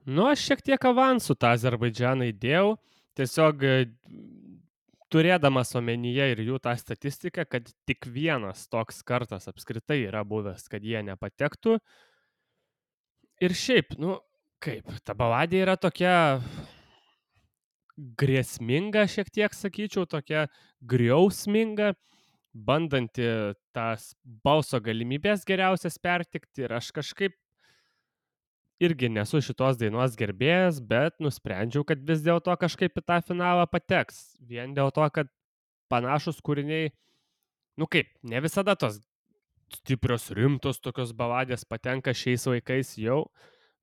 Nu, 0.07 0.29
aš 0.31 0.45
šiek 0.47 0.63
tiek 0.63 0.85
avansų 0.87 1.35
tą 1.35 1.57
Azerbaidžianą 1.57 2.31
įdėjau. 2.31 2.77
Tiesiog 3.17 3.63
e, 3.65 3.77
turėdamas 5.17 5.73
omenyje 5.79 6.29
ir 6.35 6.43
jų 6.45 6.61
tą 6.61 6.75
statistiką, 6.77 7.47
kad 7.49 7.71
tik 7.89 8.09
vienas 8.13 8.67
toks 8.69 9.01
kartas 9.07 9.49
apskritai 9.49 10.03
yra 10.05 10.23
buvęs, 10.29 10.69
kad 10.69 10.85
jie 10.85 11.01
nepatektų. 11.07 11.79
Ir 13.45 13.55
šiaip, 13.57 13.97
nu, 14.01 14.19
kaip, 14.65 14.89
ta 15.05 15.17
baladė 15.17 15.63
yra 15.65 15.77
tokia 15.81 16.17
grėsminga, 18.21 19.07
šiek 19.09 19.33
tiek 19.33 19.57
sakyčiau, 19.57 20.05
tokia 20.09 20.47
griausminga, 20.85 21.95
bandanti 22.53 23.29
tas 23.77 24.11
balso 24.45 24.81
galimybės 24.85 25.45
geriausias 25.49 25.97
pertikti 26.01 26.65
ir 26.65 26.77
aš 26.77 26.93
kažkaip 26.97 27.37
irgi 28.83 29.09
nesu 29.13 29.41
šitos 29.45 29.79
dainos 29.81 30.17
gerbėjas, 30.19 30.81
bet 30.85 31.17
nusprendžiau, 31.23 31.85
kad 31.89 32.03
vis 32.07 32.23
dėlto 32.25 32.55
kažkaip 32.61 32.97
į 33.01 33.05
tą 33.07 33.21
finalą 33.25 33.67
pateks. 33.71 34.37
Vien 34.41 34.75
dėl 34.77 34.93
to, 34.95 35.07
kad 35.13 35.31
panašus 35.93 36.43
kūriniai, 36.45 36.91
nu 37.81 37.89
kaip, 37.91 38.11
ne 38.23 38.41
visada 38.45 38.77
tos 38.77 39.01
stiprios, 39.75 40.31
rimtos 40.37 40.81
tokios 40.83 41.13
baladės 41.17 41.65
patenka 41.69 42.15
šiais 42.15 42.47
laikais 42.51 42.95
jau, 43.01 43.25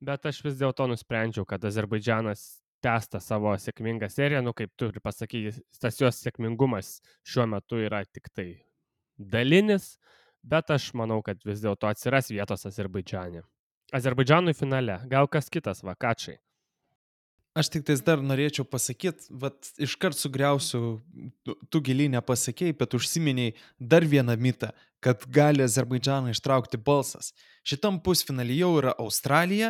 bet 0.04 0.26
aš 0.30 0.44
vis 0.46 0.60
dėlto 0.60 0.88
nusprendžiau, 0.92 1.48
kad 1.48 1.64
Azerbaidžianas 1.66 2.44
tęsta 2.84 3.22
savo 3.24 3.54
sėkmingą 3.60 4.10
seriją, 4.12 4.44
nu 4.44 4.54
kaip 4.56 4.74
tu 4.80 4.92
ir 4.92 5.00
pasakyti, 5.04 5.64
tas 5.80 6.00
jos 6.00 6.20
sėkmingumas 6.24 6.98
šiuo 7.28 7.48
metu 7.56 7.80
yra 7.80 8.04
tik 8.06 8.30
tai 8.36 8.50
dalinis, 9.18 9.96
bet 10.44 10.72
aš 10.76 10.92
manau, 11.00 11.22
kad 11.24 11.40
vis 11.48 11.64
dėlto 11.64 11.88
atsiras 11.88 12.32
vietos 12.34 12.68
Azerbaidžiane. 12.68 13.44
Azerbaidžanui 13.94 14.56
finale, 14.58 14.98
gal 15.10 15.30
kas 15.30 15.52
kitas, 15.54 15.84
vakačiai. 15.86 16.40
Aš 17.54 17.70
tik 17.70 17.84
tais 17.86 18.02
dar 18.02 18.22
norėčiau 18.26 18.66
pasakyti, 18.66 19.28
vad 19.30 19.54
iškart 19.78 20.18
sugriausiu, 20.18 20.96
tu, 21.46 21.54
tu 21.70 21.82
giliai 21.86 22.10
nepasakėjai, 22.16 22.74
bet 22.80 22.96
užsiminiai 22.98 23.54
dar 23.78 24.06
vieną 24.10 24.34
mitą, 24.42 24.72
kad 25.04 25.22
gali 25.30 25.62
Azerbaidžaną 25.62 26.34
ištraukti 26.34 26.80
balsas. 26.82 27.30
Šitam 27.62 28.00
pusfinalį 28.02 28.58
jau 28.58 28.72
yra 28.80 28.96
Australija, 29.04 29.70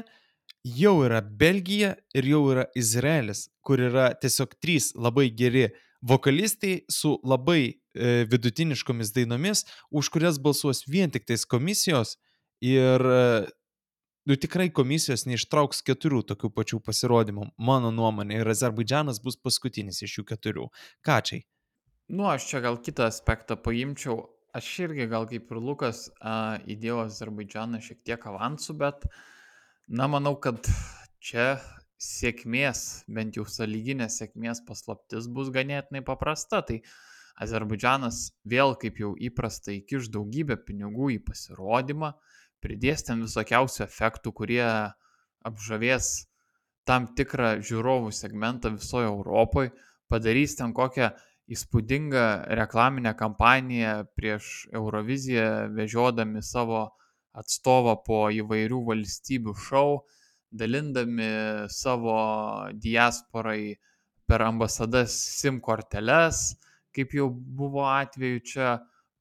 jau 0.63 0.93
yra 1.03 1.19
Belgija 1.19 1.97
ir 2.15 2.29
jau 2.31 2.45
yra 2.53 2.69
Izraelis, 2.79 3.49
kur 3.59 3.83
yra 3.83 4.13
tiesiog 4.15 4.55
trys 4.63 4.93
labai 4.95 5.27
geri 5.35 5.67
vokalistai 6.03 6.85
su 6.87 7.17
labai 7.23 7.63
e, 7.67 8.23
vidutiniškomis 8.31 9.11
dainomis, 9.15 9.65
už 9.91 10.07
kurias 10.13 10.39
balsuos 10.39 10.85
vien 10.87 11.11
tik 11.11 11.27
tais 11.27 11.43
komisijos 11.43 12.15
ir 12.63 13.03
e, 13.03 13.25
nu 14.29 14.37
tikrai 14.39 14.69
komisijos 14.75 15.25
neištrauks 15.29 15.83
keturių 15.87 16.21
tokių 16.31 16.51
pačių 16.55 16.79
pasirodymų, 16.85 17.49
mano 17.57 17.91
nuomonė, 17.95 18.39
ir 18.41 18.51
Azerbaidžianas 18.53 19.19
bus 19.23 19.39
paskutinis 19.39 20.01
iš 20.05 20.19
jų 20.19 20.27
keturių. 20.33 20.69
Kačiai. 21.05 21.43
Nu, 22.13 22.27
aš 22.29 22.47
čia 22.49 22.63
gal 22.63 22.79
kitą 22.83 23.07
aspektą 23.09 23.57
paimčiau. 23.59 24.27
Aš 24.53 24.67
irgi 24.85 25.07
gal 25.09 25.25
kaip 25.25 25.49
ir 25.49 25.57
Lukas 25.57 26.05
a, 26.21 26.59
įdėjau 26.69 26.99
Azerbaidžianą 27.07 27.79
šiek 27.81 28.03
tiek 28.05 28.27
avansų, 28.29 28.75
bet, 28.77 29.07
na, 29.87 30.05
manau, 30.11 30.35
kad 30.37 30.67
čia 31.23 31.55
sėkmės, 32.03 33.03
bent 33.07 33.39
jau 33.39 33.47
saliginės 33.49 34.19
sėkmės 34.19 34.61
paslaptis 34.67 35.29
bus 35.31 35.49
ganėtinai 35.55 36.03
paprasta. 36.05 36.61
Tai 36.67 36.81
Azerbaidžianas 37.41 38.27
vėl, 38.45 38.75
kaip 38.77 38.99
jau 39.01 39.13
įprasta, 39.17 39.73
įkiš 39.73 40.11
daugybę 40.13 40.59
pinigų 40.67 41.15
į 41.15 41.19
pasirodymą, 41.25 42.13
pridės 42.63 43.05
ten 43.07 43.23
visokiausių 43.25 43.83
efektų, 43.85 44.33
kurie 44.39 44.63
apžavės 45.43 46.13
tam 46.87 47.11
tikrą 47.17 47.57
žiūrovų 47.63 48.11
segmentą 48.15 48.73
visoje 48.75 49.07
Europoje, 49.11 49.71
padarys 50.11 50.57
ten 50.59 50.73
kokią 50.75 51.11
įspūdingą 51.51 52.25
reklaminę 52.59 53.13
kampaniją 53.19 54.03
prieš 54.15 54.67
Euroviziją, 54.71 55.69
vežiodami 55.75 56.43
savo 56.43 56.85
atstovą 57.35 57.97
po 58.05 58.19
įvairių 58.31 58.79
valstybių 58.89 59.55
šou, 59.67 60.03
dalindami 60.53 61.29
savo 61.73 62.15
diasporai 62.77 63.75
per 64.29 64.45
ambasadas 64.45 65.15
SIM 65.39 65.59
korteles, 65.61 66.53
kaip 66.93 67.15
jau 67.17 67.29
buvo 67.29 67.87
atveju 67.89 68.43
čia 68.45 68.69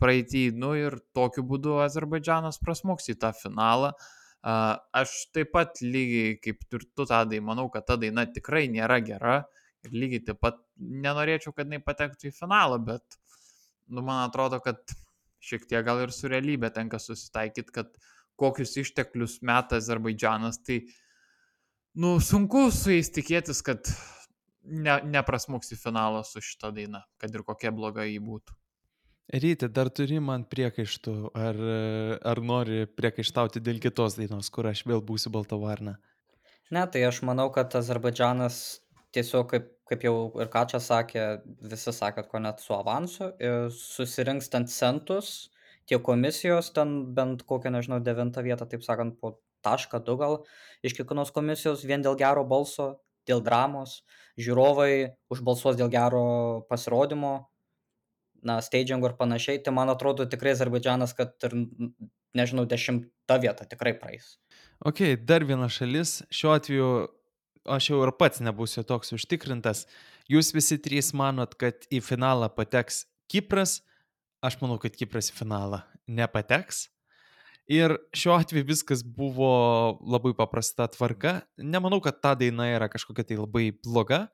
praeitį, 0.02 0.48
nu 0.58 0.74
ir 0.78 0.98
tokiu 1.16 1.44
būdu 1.46 1.78
Azerbaidžanas 1.84 2.60
prasmuks 2.62 3.08
į 3.12 3.16
tą 3.22 3.32
finalą. 3.38 3.92
Aš 4.42 5.14
taip 5.34 5.52
pat 5.54 5.78
lygiai 5.84 6.34
kaip 6.42 6.64
ir 6.74 6.86
tu 6.98 7.06
tadai, 7.06 7.38
manau, 7.38 7.68
kad 7.70 7.86
ta 7.86 7.96
daina 8.00 8.26
tikrai 8.26 8.66
nėra 8.72 8.98
gera 9.06 9.42
ir 9.86 9.94
lygiai 9.94 10.24
taip 10.26 10.40
pat 10.42 10.58
nenorėčiau, 10.78 11.54
kad 11.54 11.68
jinai 11.68 11.82
patektų 11.84 12.30
į 12.30 12.34
finalą, 12.36 12.80
bet 12.82 13.18
nu, 13.88 14.02
man 14.02 14.24
atrodo, 14.26 14.58
kad 14.64 14.80
šiek 15.42 15.66
tiek 15.70 15.84
gal 15.86 16.02
ir 16.02 16.14
su 16.14 16.30
realybė 16.30 16.72
tenka 16.74 17.00
susitaikyti, 17.02 17.74
kad 17.74 17.94
kokius 18.40 18.74
išteklius 18.82 19.40
meta 19.46 19.78
Azerbaidžanas, 19.78 20.58
tai 20.66 20.80
nu, 21.94 22.16
sunku 22.22 22.68
su 22.74 22.94
jais 22.94 23.10
tikėtis, 23.14 23.62
kad 23.66 23.90
ne, 24.62 24.98
neprasmuks 25.12 25.74
į 25.74 25.78
finalą 25.82 26.22
su 26.26 26.42
šita 26.42 26.72
daina, 26.74 27.04
kad 27.20 27.34
ir 27.34 27.46
kokia 27.46 27.74
bloga 27.74 28.06
jį 28.08 28.18
būtų. 28.26 28.58
Ryti, 29.33 29.68
dar 29.73 29.88
turi 29.88 30.18
man 30.21 30.42
priekaištų, 30.45 31.12
ar, 31.33 31.61
ar 32.29 32.40
nori 32.45 32.83
priekaištauti 32.85 33.62
dėl 33.64 33.79
kitos 33.81 34.18
dainos, 34.18 34.51
kur 34.53 34.68
aš 34.68 34.83
vėl 34.85 35.01
būsiu 35.01 35.33
balta 35.33 35.57
varna? 35.57 35.95
Ne, 36.73 36.83
tai 36.92 37.01
aš 37.09 37.23
manau, 37.25 37.47
kad 37.53 37.73
Azerbaidžanas 37.79 38.59
tiesiog, 39.16 39.47
kaip, 39.49 39.71
kaip 39.88 40.05
jau 40.05 40.16
ir 40.40 40.51
ką 40.53 40.66
čia 40.68 40.81
sakė, 40.85 41.25
visi 41.68 41.95
sakė, 41.97 42.27
ko 42.29 42.42
net 42.45 42.61
su 42.61 42.77
avansu, 42.77 43.31
susirinks 43.77 44.53
ten 44.53 44.68
centus, 44.68 45.33
tie 45.88 45.97
komisijos 45.97 46.68
ten 46.77 46.99
bent 47.16 47.47
kokią, 47.49 47.73
nežinau, 47.73 48.03
devintą 48.05 48.45
vietą, 48.45 48.68
taip 48.68 48.85
sakant, 48.85 49.16
po 49.21 49.38
tašką 49.64 50.03
du 50.05 50.18
gal 50.21 50.38
iš 50.85 50.97
kiekvienos 50.99 51.33
komisijos 51.33 51.87
vien 51.88 52.05
dėl 52.05 52.18
gero 52.21 52.45
balso, 52.49 52.99
dėl 53.29 53.40
dramos, 53.45 54.03
žiūrovai 54.40 55.14
užbalsuos 55.33 55.79
dėl 55.79 55.88
gero 55.92 56.25
pasirodymo, 56.68 57.35
na, 58.42 58.59
stagingo 58.64 59.09
ir 59.09 59.16
panašiai, 59.18 59.62
tai 59.62 59.74
man 59.74 59.90
atrodo 59.92 60.26
tikrai 60.28 60.55
Azerbaidžianas, 60.57 61.14
kad 61.18 61.35
ir, 61.48 61.57
nežinau, 62.38 62.66
dešimta 62.68 63.38
vieta 63.42 63.66
tikrai 63.68 63.94
praeis. 63.98 64.37
Ok, 64.85 65.05
dar 65.22 65.46
viena 65.46 65.68
šalis, 65.70 66.20
šiuo 66.35 66.55
atveju 66.57 66.88
aš 67.70 67.90
jau 67.92 68.00
ir 68.02 68.14
pats 68.18 68.42
nebūsiu 68.42 68.83
toks 68.87 69.14
užtikrintas. 69.14 69.87
Jūs 70.31 70.52
visi 70.55 70.78
trys 70.83 71.12
manot, 71.18 71.55
kad 71.59 71.87
į 71.92 72.02
finalą 72.05 72.50
pateks 72.52 73.05
Kipras, 73.31 73.81
aš 74.44 74.59
manau, 74.61 74.81
kad 74.83 74.96
Kipras 74.98 75.31
į 75.31 75.38
finalą 75.38 75.85
nepateks. 76.11 76.88
Ir 77.70 77.94
šiuo 78.16 78.35
atveju 78.40 78.66
viskas 78.66 79.05
buvo 79.07 79.52
labai 80.02 80.35
paprasta 80.37 80.88
tvarka. 80.90 81.40
Nemanau, 81.57 82.02
kad 82.02 82.18
ta 82.20 82.35
daina 82.37 82.66
yra 82.74 82.90
kažkokia 82.90 83.24
tai 83.28 83.38
labai 83.38 83.70
bloga 83.85 84.26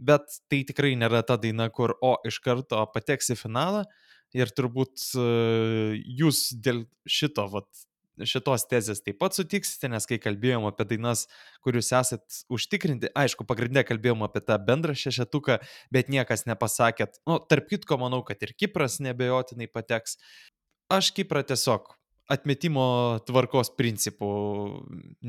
bet 0.00 0.40
tai 0.50 0.62
tikrai 0.68 0.94
nėra 0.98 1.22
ta 1.26 1.36
daina, 1.40 1.68
kur 1.70 1.94
o 2.00 2.16
iš 2.26 2.40
karto 2.44 2.80
pateks 2.94 3.34
į 3.34 3.38
finalą 3.44 3.84
ir 4.36 4.50
turbūt 4.54 5.04
e, 5.18 5.28
jūs 6.20 6.50
dėl 6.62 6.84
šito, 7.08 7.46
vat, 7.52 7.68
šitos 8.28 8.66
tezės 8.70 9.02
taip 9.04 9.18
pat 9.20 9.36
sutiksite, 9.36 9.88
nes 9.92 10.06
kai 10.08 10.20
kalbėjom 10.22 10.66
apie 10.68 10.86
dainas, 10.92 11.26
kur 11.64 11.78
jūs 11.78 11.92
esat 11.96 12.40
užtikrinti, 12.52 13.12
aišku, 13.16 13.46
pagrindė 13.48 13.84
kalbėjom 13.88 14.24
apie 14.26 14.42
tą 14.44 14.58
bendrą 14.62 14.96
šešetuką, 14.98 15.60
bet 15.94 16.12
niekas 16.12 16.46
nepasakėt, 16.48 17.22
nu, 17.28 17.40
tarp 17.50 17.70
kitko 17.70 18.00
manau, 18.00 18.22
kad 18.26 18.42
ir 18.44 18.54
Kipras 18.56 19.00
nebejotinai 19.04 19.70
pateks. 19.72 20.18
Aš 20.90 21.12
Kiprą 21.14 21.44
tiesiog 21.46 21.94
atmetimo 22.30 22.84
tvarkos 23.26 23.72
principų 23.78 24.30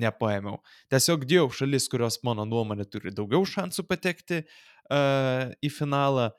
nepaėmiau. 0.03 0.59
Tiesiog 0.91 1.25
dėjau 1.29 1.49
šalis, 1.61 1.89
kurios 1.91 2.19
mano 2.25 2.45
nuomonė 2.47 2.85
turi 2.89 3.13
daugiau 3.15 3.45
šansų 3.47 3.85
patekti 3.89 4.43
uh, 4.43 5.49
į 5.61 5.71
finalą. 5.73 6.29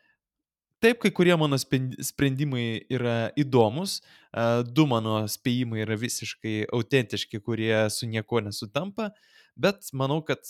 Taip, 0.82 0.98
kai 1.02 1.12
kurie 1.14 1.34
mano 1.38 1.58
sprendimai 1.58 2.82
yra 2.90 3.32
įdomus, 3.38 4.00
uh, 4.00 4.62
du 4.66 4.86
mano 4.90 5.20
spėjimai 5.30 5.84
yra 5.84 5.98
visiškai 5.98 6.56
autentiški, 6.74 7.42
kurie 7.42 7.74
su 7.94 8.10
nieko 8.10 8.42
nesutampa, 8.42 9.12
bet 9.58 9.90
manau, 9.94 10.22
kad 10.26 10.42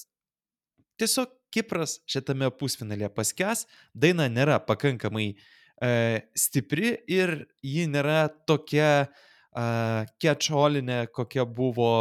tiesiog 1.00 1.38
Kipras 1.52 1.98
šitame 2.08 2.46
pusfinalėje 2.56 3.10
paskes, 3.12 3.66
daina 3.92 4.24
nėra 4.32 4.56
pakankamai 4.64 5.34
uh, 5.34 6.16
stipri 6.32 6.94
ir 7.12 7.42
ji 7.60 7.84
nėra 7.92 8.30
tokia 8.48 8.88
uh, 9.04 9.28
kečolinė, 9.52 11.06
kokia 11.12 11.44
buvo, 11.44 11.92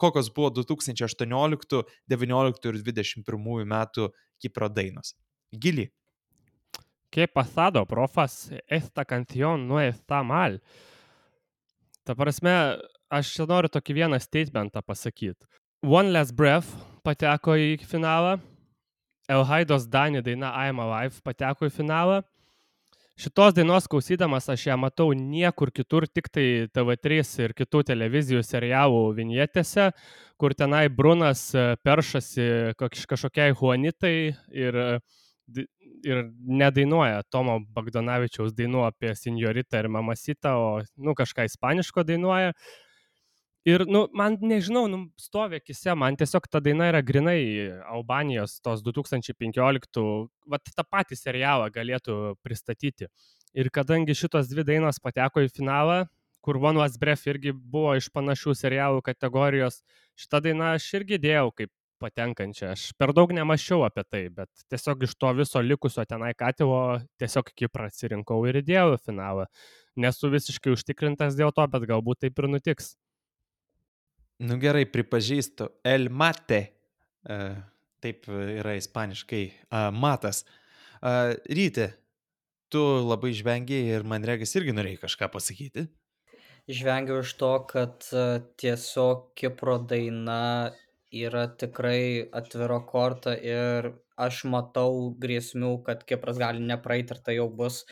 kokios 0.00 0.30
buvo 0.32 0.50
2018, 0.62 1.82
19 2.08 2.70
ir 2.70 2.80
21 2.82 3.68
metų 3.68 4.10
Kipro 4.40 4.68
dainos. 4.68 5.14
Gili. 5.52 5.90
¿Qué 7.10 7.26
pasado, 7.28 7.86
profas? 7.86 8.50
Esta 8.66 9.04
canción 9.04 9.66
no 9.68 9.80
está 9.80 10.22
mal. 10.22 10.60
Ta 12.04 12.14
prasme, 12.14 12.52
aš 13.08 13.30
čia 13.34 13.46
noriu 13.48 13.70
tokį 13.72 13.94
vieną 14.02 14.18
statementą 14.20 14.82
pasakyti. 14.84 15.46
One 15.82 16.12
Last 16.12 16.34
Breath 16.36 16.68
pateko 17.04 17.56
į 17.56 17.78
finalą, 17.86 18.36
Elhaidos 19.28 19.88
Dani 19.90 20.22
daina 20.22 20.52
I'm 20.54 20.78
Alive 20.82 21.22
pateko 21.24 21.66
į 21.66 21.72
finalą, 21.74 22.20
šitos 23.16 23.54
dainos 23.56 23.88
klausydamas 23.90 24.48
aš 24.52 24.66
ją 24.68 24.76
matau 24.80 25.10
niekur 25.16 25.72
kitur, 25.74 26.06
tik 26.06 26.28
tai 26.32 26.46
TV3 26.72 27.20
ir 27.44 27.54
kitų 27.56 27.82
televizijų 27.90 28.42
serialų 28.44 29.02
vinjetėse, 29.16 29.90
kur 30.40 30.54
tenai 30.54 30.86
Brunas 30.92 31.48
e, 31.56 31.68
peršasi 31.84 32.76
kažkokiai 32.78 33.54
Juanitai 33.56 34.16
ir, 34.52 34.80
ir 36.04 36.24
nedainuoja 36.62 37.24
Tomo 37.32 37.58
Bagdonavičiaus 37.76 38.54
dainų 38.56 38.84
apie 38.90 39.14
senjoritą 39.16 39.80
ir 39.80 39.92
mamasitą, 39.92 40.56
o 40.56 40.68
nu, 40.96 41.16
kažką 41.16 41.48
ispaniško 41.48 42.04
dainuoja. 42.04 42.52
Ir, 43.66 43.82
nu, 43.90 44.04
man 44.14 44.36
nežinau, 44.46 44.84
nu, 44.86 44.98
stovi 45.18 45.58
akise, 45.58 45.90
man 45.98 46.14
tiesiog 46.14 46.44
ta 46.46 46.60
daina 46.62 46.86
yra 46.86 47.00
grinai 47.02 47.40
Albanijos 47.90 48.60
tos 48.62 48.84
2015, 48.86 50.02
va 50.46 50.60
tą 50.62 50.84
patį 50.86 51.16
serialą 51.18 51.66
galėtų 51.74 52.36
pristatyti. 52.46 53.08
Ir 53.58 53.72
kadangi 53.74 54.14
šitos 54.14 54.46
dvi 54.52 54.62
dainos 54.68 55.00
pateko 55.02 55.42
į 55.42 55.50
finalą, 55.50 56.04
kur 56.46 56.60
One 56.62 56.78
Was 56.78 56.94
Breath 57.02 57.26
irgi 57.26 57.50
buvo 57.50 57.96
iš 57.98 58.06
panašių 58.14 58.54
serialų 58.54 59.02
kategorijos, 59.08 59.80
šitą 60.14 60.44
dainą 60.44 60.68
aš 60.76 60.86
irgi 61.00 61.18
dėjau 61.24 61.50
kaip 61.58 61.72
patenkančią. 61.98 62.70
Aš 62.76 62.84
per 63.00 63.10
daug 63.16 63.32
nemašiau 63.34 63.82
apie 63.88 64.04
tai, 64.06 64.20
bet 64.36 64.66
tiesiog 64.70 65.02
iš 65.08 65.16
to 65.18 65.32
viso 65.40 65.64
likusio 65.64 66.04
tenai 66.06 66.30
katilo 66.38 67.00
tiesiog 67.18 67.50
Kiprą 67.56 67.90
atsirinkau 67.90 68.38
ir 68.46 68.60
įdėjau 68.62 68.94
į 68.94 69.02
finalą. 69.08 69.48
Nesu 69.98 70.30
visiškai 70.30 70.76
užtikrintas 70.76 71.34
dėl 71.34 71.50
to, 71.56 71.66
bet 71.72 71.88
galbūt 71.90 72.22
taip 72.26 72.38
ir 72.38 72.50
nutiks. 72.52 72.94
Nu 74.44 74.58
gerai, 74.60 74.84
pripažįstu. 74.92 75.70
El 75.86 76.10
mate. 76.12 76.60
Uh, 77.26 77.56
taip 78.04 78.26
yra 78.28 78.76
ispaniškai. 78.76 79.44
Uh, 79.70 79.88
matas. 79.96 80.42
Uh, 81.00 81.32
Ryti, 81.48 81.88
tu 82.68 82.82
labai 83.06 83.32
žvengiai 83.36 83.94
ir 83.96 84.04
man 84.04 84.26
regis 84.28 84.52
irgi 84.58 84.74
norėjai 84.76 85.00
kažką 85.06 85.30
pasakyti. 85.32 85.86
Žvengiu 86.66 87.20
iš 87.22 87.32
to, 87.40 87.52
kad 87.70 88.04
tiesiog 88.58 89.30
Kipro 89.38 89.78
daina 89.86 90.74
yra 91.14 91.46
tikrai 91.48 92.26
atviro 92.34 92.80
korta 92.88 93.36
ir 93.38 93.92
aš 94.18 94.42
matau 94.50 95.12
grėsmių, 95.22 95.76
kad 95.86 96.02
Kipras 96.08 96.40
gali 96.42 96.64
nepraeiti 96.66 97.14
ir 97.14 97.22
tai 97.22 97.36
jau 97.38 97.46
bus, 97.48 97.84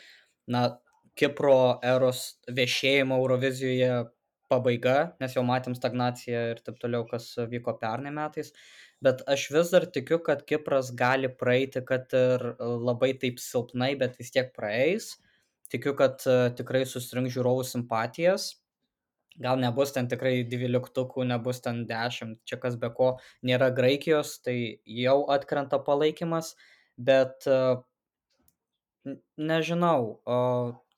na, 0.50 0.66
Kipro 1.14 1.78
eros 1.86 2.40
viešėjimo 2.50 3.14
Eurovizijoje 3.22 4.02
pabaiga, 4.50 5.14
nes 5.22 5.34
jau 5.36 5.44
matėm 5.46 5.76
stagnaciją 5.76 6.40
ir 6.52 6.62
taip 6.64 6.80
toliau, 6.82 7.06
kas 7.08 7.30
vyko 7.50 7.76
pernai 7.80 8.12
metais. 8.14 8.52
Bet 9.04 9.22
aš 9.28 9.46
vis 9.52 9.70
dar 9.74 9.86
tikiu, 9.92 10.18
kad 10.24 10.44
Kipras 10.48 10.90
gali 10.96 11.28
praeiti, 11.28 11.82
kad 11.84 12.12
ir 12.16 12.44
labai 12.60 13.12
taip 13.20 13.40
silpnai, 13.42 13.94
bet 14.00 14.18
vis 14.20 14.32
tiek 14.34 14.52
praeis. 14.56 15.14
Tikiu, 15.72 15.94
kad 15.98 16.22
e, 16.28 16.36
tikrai 16.56 16.84
susirink 16.88 17.32
žiūrovų 17.34 17.64
simpatijas. 17.66 18.52
Gal 19.42 19.58
nebus 19.58 19.90
ten 19.96 20.06
tikrai 20.06 20.44
dvyliktukų, 20.46 21.24
nebus 21.26 21.58
ten 21.64 21.82
dešimt, 21.88 22.38
čia 22.46 22.60
kas 22.62 22.76
be 22.78 22.92
ko 22.94 23.16
nėra 23.42 23.72
Graikijos, 23.74 24.36
tai 24.44 24.78
jau 24.86 25.24
atkrenta 25.34 25.80
palaikymas, 25.82 26.52
bet 26.94 27.48
e, 27.50 27.58
nežinau, 29.36 30.14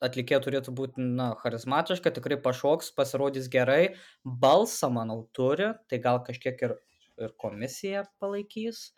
atlikėja 0.04 0.40
turėtų 0.44 0.74
būti, 0.76 1.06
na, 1.16 1.30
charizmatiška, 1.40 2.12
tikrai 2.18 2.38
pašoks, 2.42 2.92
pasirodys 2.96 3.48
gerai, 3.52 3.96
balsą, 4.24 4.90
manau, 4.92 5.22
turi, 5.36 5.72
tai 5.90 6.00
gal 6.04 6.20
kažkiek 6.26 6.62
ir, 6.68 6.76
ir 7.22 7.32
komisija 7.40 8.04
palaikys, 8.20 8.90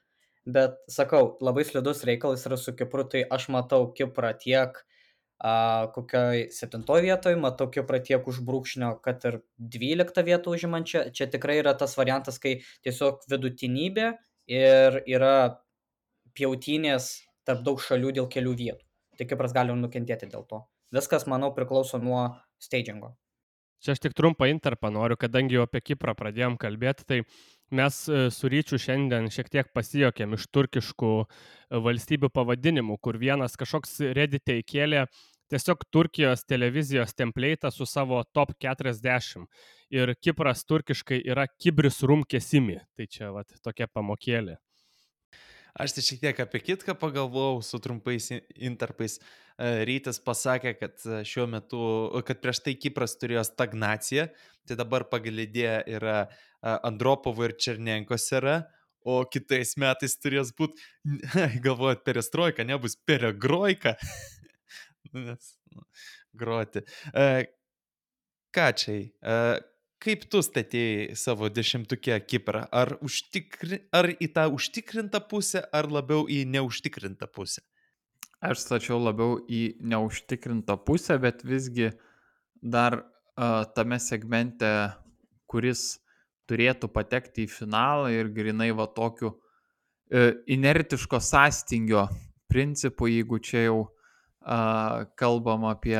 bet, 0.48 0.78
sakau, 0.90 1.36
labai 1.44 1.66
slidus 1.68 2.04
reikalas 2.08 2.46
yra 2.48 2.58
su 2.58 2.74
Kipru, 2.76 3.06
tai 3.08 3.24
aš 3.30 3.48
matau 3.54 3.90
Kiprą 3.94 4.32
tiek 4.40 4.80
a, 5.38 5.86
kokioj 5.94 6.48
septintoje 6.54 7.06
vietoje, 7.06 7.38
matau 7.38 7.68
Kiprą 7.70 8.00
tiek 8.02 8.26
už 8.26 8.40
brūkšnio, 8.48 8.96
kad 9.04 9.22
ir 9.28 9.40
dvyliktą 9.58 10.24
vietą 10.26 10.56
užimančią, 10.56 11.08
čia 11.14 11.30
tikrai 11.30 11.60
yra 11.62 11.76
tas 11.78 11.94
variantas, 12.00 12.40
kai 12.42 12.58
tiesiog 12.86 13.22
vidutinybė 13.30 14.10
ir 14.50 15.02
yra 15.06 15.60
pjautinės 16.34 17.12
tarp 17.46 17.62
daug 17.66 17.80
šalių 17.82 18.16
dėl 18.18 18.28
kelių 18.32 18.56
vietų. 18.58 18.84
Tai 19.18 19.26
Kipras 19.26 19.54
gali 19.54 19.74
nukentėti 19.74 20.28
dėl 20.30 20.44
to. 20.46 20.62
Viskas, 20.94 21.26
manau, 21.28 21.52
priklauso 21.56 22.00
nuo 22.00 22.22
stagingo. 22.62 23.14
Čia 23.84 23.94
aš 23.94 24.00
tik 24.02 24.14
trumpą 24.18 24.48
interpą 24.50 24.90
noriu, 24.90 25.14
kadangi 25.20 25.54
jau 25.54 25.64
apie 25.68 25.80
Kiprą 25.84 26.16
pradėjom 26.18 26.56
kalbėti, 26.58 27.04
tai 27.06 27.18
mes 27.70 27.98
e, 28.10 28.24
su 28.34 28.50
ryčiu 28.50 28.80
šiandien 28.82 29.28
šiek 29.30 29.50
tiek 29.54 29.68
pasijokėm 29.70 30.34
iš 30.34 30.48
turkiškų 30.50 31.10
e, 31.22 31.26
valstybių 31.86 32.32
pavadinimų, 32.34 32.96
kur 32.98 33.20
vienas 33.22 33.54
kažkoks 33.60 34.00
redite 34.18 34.58
įkėlė 34.64 35.04
tiesiog 35.48 35.84
Turkijos 35.94 36.42
televizijos 36.44 37.14
template'ą 37.14 37.70
su 37.72 37.86
savo 37.86 38.22
top 38.34 38.56
40. 38.60 39.46
Ir 39.94 40.14
Kipras 40.20 40.64
turkiškai 40.68 41.22
yra 41.24 41.46
Kibris 41.48 42.02
Rum 42.02 42.24
Kesimi. 42.28 42.80
Tai 42.96 43.06
čia 43.06 43.30
vat, 43.32 43.54
tokia 43.64 43.88
pamokėlė. 43.88 44.58
Aš 45.78 45.94
tai 45.94 46.02
šiek 46.02 46.22
tiek 46.24 46.40
apie 46.42 46.58
kitką 46.58 46.96
pagalvojau 46.98 47.60
su 47.62 47.78
trumpais 47.78 48.32
interpais. 48.56 49.18
E, 49.58 49.84
Rytis 49.86 50.18
pasakė, 50.26 50.72
kad 50.78 51.04
e, 51.06 51.20
šiuo 51.26 51.44
metu, 51.50 51.82
kad 52.26 52.40
prieš 52.42 52.60
tai 52.64 52.74
Kipras 52.78 53.14
turėjo 53.20 53.44
stagnaciją, 53.46 54.26
tai 54.66 54.78
dabar 54.78 55.06
pagal 55.10 55.38
idėją 55.44 55.76
yra 55.98 56.16
e, 56.24 56.28
Andropovo 56.72 57.46
ir 57.46 57.54
Černenkos 57.62 58.26
yra, 58.40 58.56
o 59.06 59.20
kitais 59.30 59.76
metais 59.78 60.18
turės 60.18 60.50
būti, 60.58 60.82
galvojat, 61.66 62.02
perestroika, 62.06 62.66
nebus 62.66 62.98
peregroika. 63.06 63.94
Nes, 65.14 65.54
nu, 65.70 65.86
groti. 66.34 66.82
Kačiai, 68.54 69.12
kaip 70.02 70.24
tu 70.30 70.40
statėjai 70.44 71.16
savo 71.18 71.48
dešimtukę 71.50 72.18
Kiprą? 72.26 72.64
Ar, 72.74 72.94
užtikri, 73.04 73.82
ar 73.94 74.10
į 74.14 74.30
tą 74.34 74.46
užtikrintą 74.54 75.20
pusę, 75.30 75.64
ar 75.74 75.90
labiau 75.90 76.26
į 76.30 76.44
neužtikrintą 76.50 77.28
pusę? 77.34 77.64
Aš 78.44 78.62
stačiau 78.62 79.00
labiau 79.02 79.40
į 79.50 79.80
neužtikrintą 79.82 80.78
pusę, 80.86 81.18
bet 81.18 81.42
visgi 81.46 81.90
dar 82.62 83.00
uh, 83.00 83.64
tame 83.74 83.98
segmente, 84.02 84.70
kuris 85.50 85.98
turėtų 86.48 86.90
patekti 86.94 87.44
į 87.46 87.50
finalą 87.50 88.12
ir 88.14 88.30
grinai 88.34 88.70
va 88.78 88.86
tokiu 88.94 89.32
uh, 89.34 90.32
inertiško 90.46 91.18
sąstingio 91.18 92.06
principu, 92.48 93.10
jeigu 93.10 93.42
čia 93.42 93.66
jau 93.66 93.80
uh, 93.82 95.02
kalbam 95.18 95.66
apie, 95.68 95.98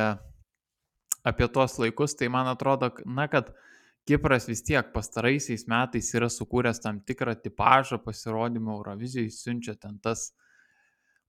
apie 1.27 1.49
tuos 1.51 1.75
laikus, 1.83 2.15
tai 2.15 2.31
man 2.31 2.47
atrodo, 2.47 2.93
na, 3.03 3.27
kad 3.27 3.51
uh, 3.51 3.65
Kipras 4.09 4.47
vis 4.49 4.63
tiek 4.65 4.87
pastaraisiais 4.89 5.67
metais 5.69 6.07
yra 6.17 6.31
sukūręs 6.33 6.81
tam 6.81 6.97
tikrą 7.05 7.35
tipažą 7.37 7.99
pasirodymą 8.01 8.79
Eurovizijai, 8.79 9.29
siunčia 9.29 9.75
ten 9.77 9.99
tas 10.01 10.31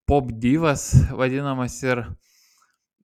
pop 0.09 0.31
divas 0.33 0.95
vadinamas 1.13 1.77
ir, 1.85 2.01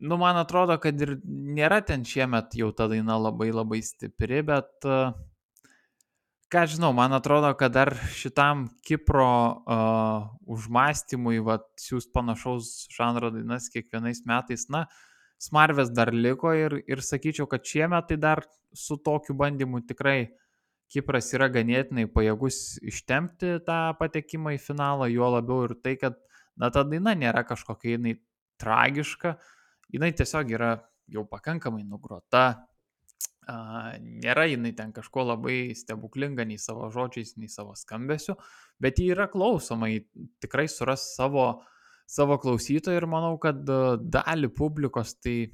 nu, 0.00 0.16
man 0.16 0.40
atrodo, 0.40 0.78
kad 0.80 0.96
ir 1.04 1.18
nėra 1.28 1.82
ten 1.84 2.06
šiemet 2.08 2.56
jau 2.56 2.72
ta 2.72 2.88
daina 2.88 3.18
labai 3.20 3.50
labai 3.52 3.82
stipri, 3.84 4.40
bet, 4.48 4.88
ką 6.50 6.64
žinau, 6.72 6.94
man 6.96 7.12
atrodo, 7.12 7.52
kad 7.60 7.76
dar 7.76 7.92
šitam 8.16 8.70
Kipro 8.86 9.28
uh, 9.28 10.26
užmastymui, 10.56 11.36
va, 11.44 11.60
siūs 11.76 12.08
panašaus 12.16 12.88
žanro 12.96 13.30
dainas 13.34 13.68
kiekvienais 13.76 14.24
metais, 14.24 14.70
na, 14.72 14.86
smarvės 15.42 15.92
dar 15.92 16.14
liko 16.14 16.56
ir, 16.56 16.80
ir 16.88 17.04
sakyčiau, 17.04 17.46
kad 17.50 17.66
šiemet 17.66 18.08
tai 18.08 18.16
dar 18.22 18.46
su 18.74 18.96
tokiu 18.96 19.36
bandymu 19.38 19.82
tikrai 19.86 20.26
Kipras 20.86 21.32
yra 21.34 21.48
ganėtinai 21.50 22.04
pajėgus 22.14 22.78
ištempti 22.86 23.56
tą 23.66 23.78
patekimą 23.98 24.52
į 24.54 24.60
finalą, 24.62 25.08
juo 25.10 25.32
labiau 25.34 25.64
ir 25.66 25.74
tai, 25.82 25.96
kad 25.98 26.14
na, 26.54 26.70
ta 26.70 26.84
daina 26.86 27.16
nėra 27.18 27.42
kažkokia 27.48 27.96
jinai 27.96 28.12
tragiška, 28.62 29.34
jinai 29.90 30.12
tiesiog 30.14 30.52
yra 30.54 30.70
jau 31.10 31.24
pakankamai 31.26 31.82
nugrota, 31.82 32.44
nėra 33.46 34.46
jinai 34.50 34.72
ten 34.78 34.92
kažko 34.94 35.26
labai 35.26 35.74
stebuklinga 35.74 36.46
nei 36.46 36.58
savo 36.58 36.86
žodžiais, 36.94 37.36
nei 37.38 37.50
savo 37.50 37.74
skambesiu, 37.78 38.36
bet 38.78 38.98
ji 38.98 39.10
yra 39.14 39.26
klausoma, 39.30 39.90
ji 39.90 40.06
tikrai 40.42 40.66
suras 40.70 41.14
savo, 41.16 41.64
savo 42.06 42.38
klausytojų 42.42 43.02
ir 43.02 43.06
manau, 43.10 43.36
kad 43.42 43.62
dalį 43.66 44.54
publikos 44.54 45.14
tai 45.18 45.50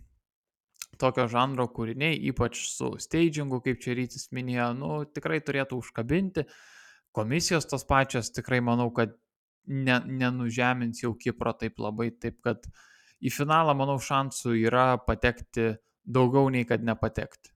tokio 1.00 1.26
žanro 1.30 1.68
kūriniai, 1.72 2.18
ypač 2.30 2.66
su 2.72 2.92
stagingu, 3.00 3.62
kaip 3.64 3.80
čia 3.82 3.96
rytis 3.98 4.30
minėjo, 4.34 4.72
nu, 4.78 4.92
tikrai 5.08 5.40
turėtų 5.44 5.78
užkabinti. 5.82 6.46
Komisijos 7.16 7.68
tos 7.68 7.84
pačios 7.88 8.32
tikrai 8.32 8.60
manau, 8.64 8.90
kad 8.94 9.14
ne, 9.66 10.00
nenužemins 10.06 11.02
jau 11.04 11.14
Kipro 11.18 11.52
taip 11.56 11.80
labai, 11.82 12.10
taip 12.10 12.40
kad 12.44 12.68
į 13.22 13.32
finalą, 13.32 13.74
manau, 13.78 13.98
šansų 14.02 14.56
yra 14.64 14.86
patekti 15.06 15.74
daugiau 16.04 16.50
nei 16.50 16.66
kad 16.68 16.84
nepatekti. 16.84 17.52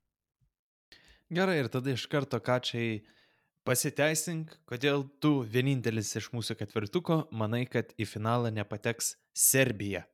Gerai, 1.35 1.59
ir 1.65 1.71
tada 1.73 1.91
iš 1.91 2.05
karto 2.07 2.39
kačiai 2.39 3.01
pasiteisink, 3.67 4.53
kodėl 4.71 5.09
tu 5.19 5.41
vienintelis 5.43 6.13
iš 6.21 6.31
mūsų 6.37 6.55
ketvirtuko 6.61 7.25
manai, 7.35 7.65
kad 7.67 7.91
į 7.99 8.07
finalą 8.07 8.53
nepateks 8.55 9.17
Serbija. 9.35 10.05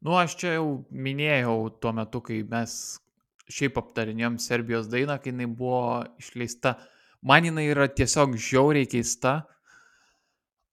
Nu, 0.00 0.14
aš 0.16 0.38
čia 0.40 0.54
jau 0.56 0.68
minėjau 0.88 1.68
tuo 1.76 1.90
metu, 1.92 2.22
kai 2.24 2.40
mes 2.48 2.72
šiaip 3.52 3.76
aptarinėjom 3.76 4.38
Serbijos 4.40 4.88
dainą, 4.88 5.18
kai 5.20 5.34
jinai 5.34 5.48
buvo 5.52 6.06
išleista. 6.22 6.78
Man 7.20 7.44
jinai 7.44 7.66
yra 7.68 7.84
tiesiog 7.92 8.38
žiauriai 8.40 8.88
keista. 8.88 9.42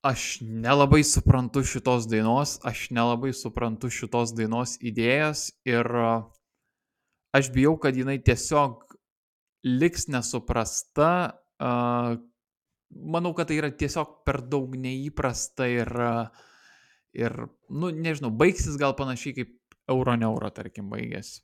Aš 0.08 0.40
nelabai 0.40 1.02
suprantu 1.04 1.66
šitos 1.68 2.08
dainos, 2.08 2.56
aš 2.63 2.86
nelabai 2.96 3.34
suprantu 3.36 3.92
šitos 3.92 4.32
dainos 4.38 4.78
idėjas 4.80 5.50
ir 5.68 5.90
aš 7.36 7.52
bijau, 7.52 7.76
kad 7.84 7.98
jinai 8.00 8.22
tiesiog 8.24 8.86
liks 9.68 10.08
nesuprasta. 10.08 11.10
Manau, 11.60 13.36
kad 13.36 13.50
tai 13.50 13.60
yra 13.60 13.74
tiesiog 13.76 14.22
per 14.24 14.40
daug 14.48 14.78
neįprasta 14.80 15.68
ir 15.68 15.92
uh, 16.00 16.46
Ir, 17.15 17.34
nu, 17.70 17.91
nežinau, 17.93 18.32
baigsis 18.34 18.76
gal 18.80 18.96
panašiai 18.98 19.36
kaip 19.39 19.54
euro 19.91 20.15
neuro, 20.20 20.50
tarkim, 20.54 20.89
baigėsi. 20.91 21.41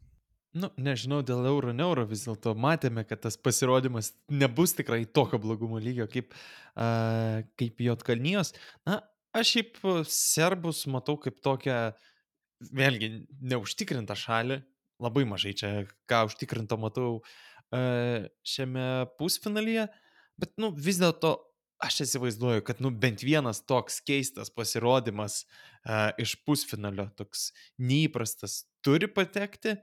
Nu, 0.54 0.70
nežinau, 0.78 1.24
dėl 1.26 1.48
euro 1.50 1.72
neuro 1.74 2.04
vis 2.06 2.28
dėlto 2.28 2.52
matėme, 2.54 3.02
kad 3.10 3.24
tas 3.24 3.40
pasirodymas 3.42 4.12
nebus 4.30 4.76
tikrai 4.78 5.02
tokio 5.10 5.40
blogumo 5.42 5.80
lygio 5.82 6.06
kaip, 6.12 6.36
uh, 6.78 7.42
kaip 7.58 7.82
Jotkalnijos. 7.82 8.54
Na, 8.86 9.00
aš 9.34 9.56
šiaip 9.56 9.80
serbus 10.14 10.84
matau 10.94 11.18
kaip 11.22 11.40
tokią, 11.42 11.80
vėlgi, 12.70 13.10
neužtikrintą 13.42 14.18
šalį. 14.20 14.60
Labai 15.02 15.24
mažai 15.26 15.56
čia 15.58 15.72
ką 16.08 16.22
užtikrinto 16.30 16.78
matau 16.78 17.10
uh, 17.18 18.30
šiame 18.46 18.86
pusfinalyje. 19.18 19.88
Bet, 20.38 20.54
nu, 20.62 20.70
vis 20.78 21.02
dėlto 21.02 21.34
aš 21.84 22.04
įsivaizduoju, 22.06 22.64
kad 22.66 22.82
nu, 22.84 22.92
bent 22.92 23.24
vienas 23.26 23.62
toks 23.68 24.00
keistas 24.06 24.52
pasirodymas 24.54 25.44
uh, 25.44 26.12
iš 26.22 26.36
pusfinalio, 26.48 27.10
toks 27.20 27.52
neįprastas, 27.82 28.64
turi 28.86 29.10
patekti. 29.12 29.78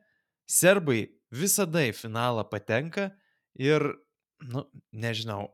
Serbai 0.50 1.04
visada 1.30 1.84
į 1.86 1.94
finalą 1.94 2.44
patenka 2.50 3.10
ir, 3.60 3.84
nu, 4.42 4.64
nežinau, 4.90 5.52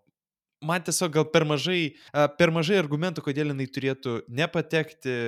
man 0.64 0.85
tiesiog 0.87 1.12
gal 1.18 1.28
per 1.35 1.44
mažai, 1.48 1.80
uh, 2.14 2.26
per 2.38 2.54
mažai 2.54 2.78
argumentų, 2.80 3.26
kodėl 3.26 3.52
jinai 3.52 3.68
turėtų 3.68 4.16
nepatekti 4.30 5.18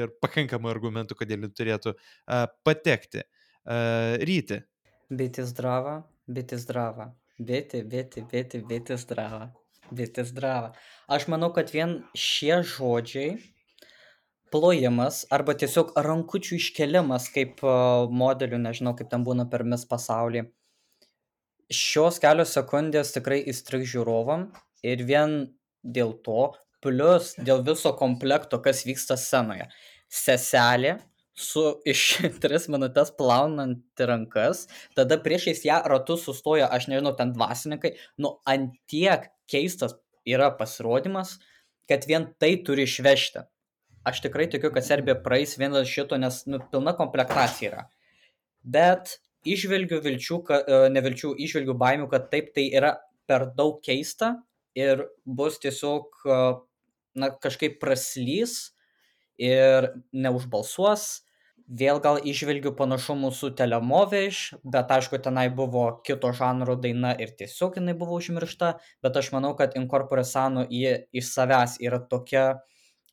ir 0.00 0.12
pakankamai 0.24 0.72
argumentų, 0.72 1.20
kodėl 1.20 1.42
jinai 1.42 1.54
turėtų 1.54 1.96
uh, 1.96 2.46
patekti. 2.66 3.26
Uh, 3.62 4.18
ryti. 4.26 4.62
Biti 5.12 5.44
zdrava, 5.46 6.00
biti 6.26 6.58
zdrava. 6.58 7.12
Biti, 7.42 7.82
biti, 7.86 8.24
biti, 8.30 8.60
biti 8.66 8.96
zdrava. 8.98 9.50
Biti 9.92 10.24
zdrava. 10.24 10.72
Aš 11.12 11.28
manau, 11.28 11.50
kad 11.52 11.70
vien 11.74 11.98
šie 12.16 12.62
žodžiai, 12.64 13.36
plojimas 14.52 15.22
arba 15.32 15.54
tiesiog 15.58 15.94
rankučių 16.06 16.58
iškelimas 16.58 17.28
kaip 17.34 17.62
modelių, 18.22 18.60
nežinau, 18.66 18.94
kaip 18.96 19.10
ten 19.12 19.24
būna 19.26 19.48
per 19.52 19.64
mis 19.68 19.84
pasaulį, 19.88 20.46
šios 21.72 22.20
kelios 22.22 22.52
sekundės 22.56 23.14
tikrai 23.14 23.40
įstrigs 23.48 23.92
žiūrovam 23.94 24.50
ir 24.84 25.04
vien 25.08 25.38
dėl 25.82 26.12
to, 26.26 26.52
plus 26.84 27.32
dėl 27.38 27.62
viso 27.66 27.94
komplekto, 27.98 28.60
kas 28.62 28.84
vyksta 28.86 29.16
scenoje. 29.20 29.68
Seselė 30.12 30.98
su 31.34 31.64
iš 31.88 32.02
tris 32.42 32.68
minutės 32.72 33.12
plaunanti 33.16 34.08
rankas, 34.08 34.66
tada 34.96 35.18
priešais 35.22 35.64
ją 35.66 35.80
ratu 35.88 36.18
sustoja, 36.20 36.68
aš 36.68 36.88
nežinau, 36.92 37.14
ten 37.18 37.32
dvasininkai, 37.36 37.94
nu, 38.22 38.36
antiek 38.48 39.30
keistas 39.50 39.96
yra 40.28 40.52
pasirodymas, 40.58 41.38
kad 41.90 42.06
vien 42.08 42.28
tai 42.40 42.54
turi 42.64 42.86
išvežti. 42.86 43.46
Aš 44.06 44.22
tikrai 44.24 44.48
tikiu, 44.50 44.72
kad 44.74 44.84
Serbija 44.86 45.14
praeis 45.22 45.54
vien 45.58 45.74
dėl 45.74 45.86
šito, 45.86 46.18
nes 46.18 46.42
nu, 46.50 46.58
pilna 46.72 46.94
komplektacija 46.98 47.70
yra. 47.70 47.84
Bet 48.62 49.18
išvelgiu 49.46 50.00
vilčių, 50.02 50.38
kad, 50.46 50.70
ne 50.94 51.02
vilčių, 51.02 51.34
išvelgiu 51.46 51.76
baimių, 51.78 52.08
kad 52.10 52.28
taip 52.30 52.50
tai 52.56 52.68
yra 52.74 52.96
per 53.30 53.48
daug 53.56 53.78
keista 53.82 54.34
ir 54.78 55.04
bus 55.24 55.58
tiesiog 55.62 56.24
na, 57.18 57.30
kažkaip 57.42 57.78
praslys 57.82 58.72
ir 59.38 59.92
neužbalsuos. 60.12 61.22
Vėl 61.72 62.00
gal 62.04 62.18
įžvelgiu 62.26 62.72
panašumų 62.76 63.30
su 63.32 63.48
telemoveiš 63.56 64.40
bet 64.74 64.90
aišku 64.92 65.20
tenai 65.22 65.46
buvo 65.48 65.84
kito 66.04 66.32
žanro 66.36 66.74
daina 66.76 67.14
ir 67.14 67.30
tiesiog 67.38 67.78
jinai 67.78 67.94
buvo 67.96 68.18
užmiršta 68.18 68.72
bet 69.04 69.16
aš 69.16 69.30
manau 69.32 69.54
kad 69.56 69.76
inkorpore 69.78 70.24
sano 70.26 70.66
ji 70.68 71.06
iš 71.14 71.30
savęs 71.30 71.78
yra 71.80 72.02
tokia 72.10 72.44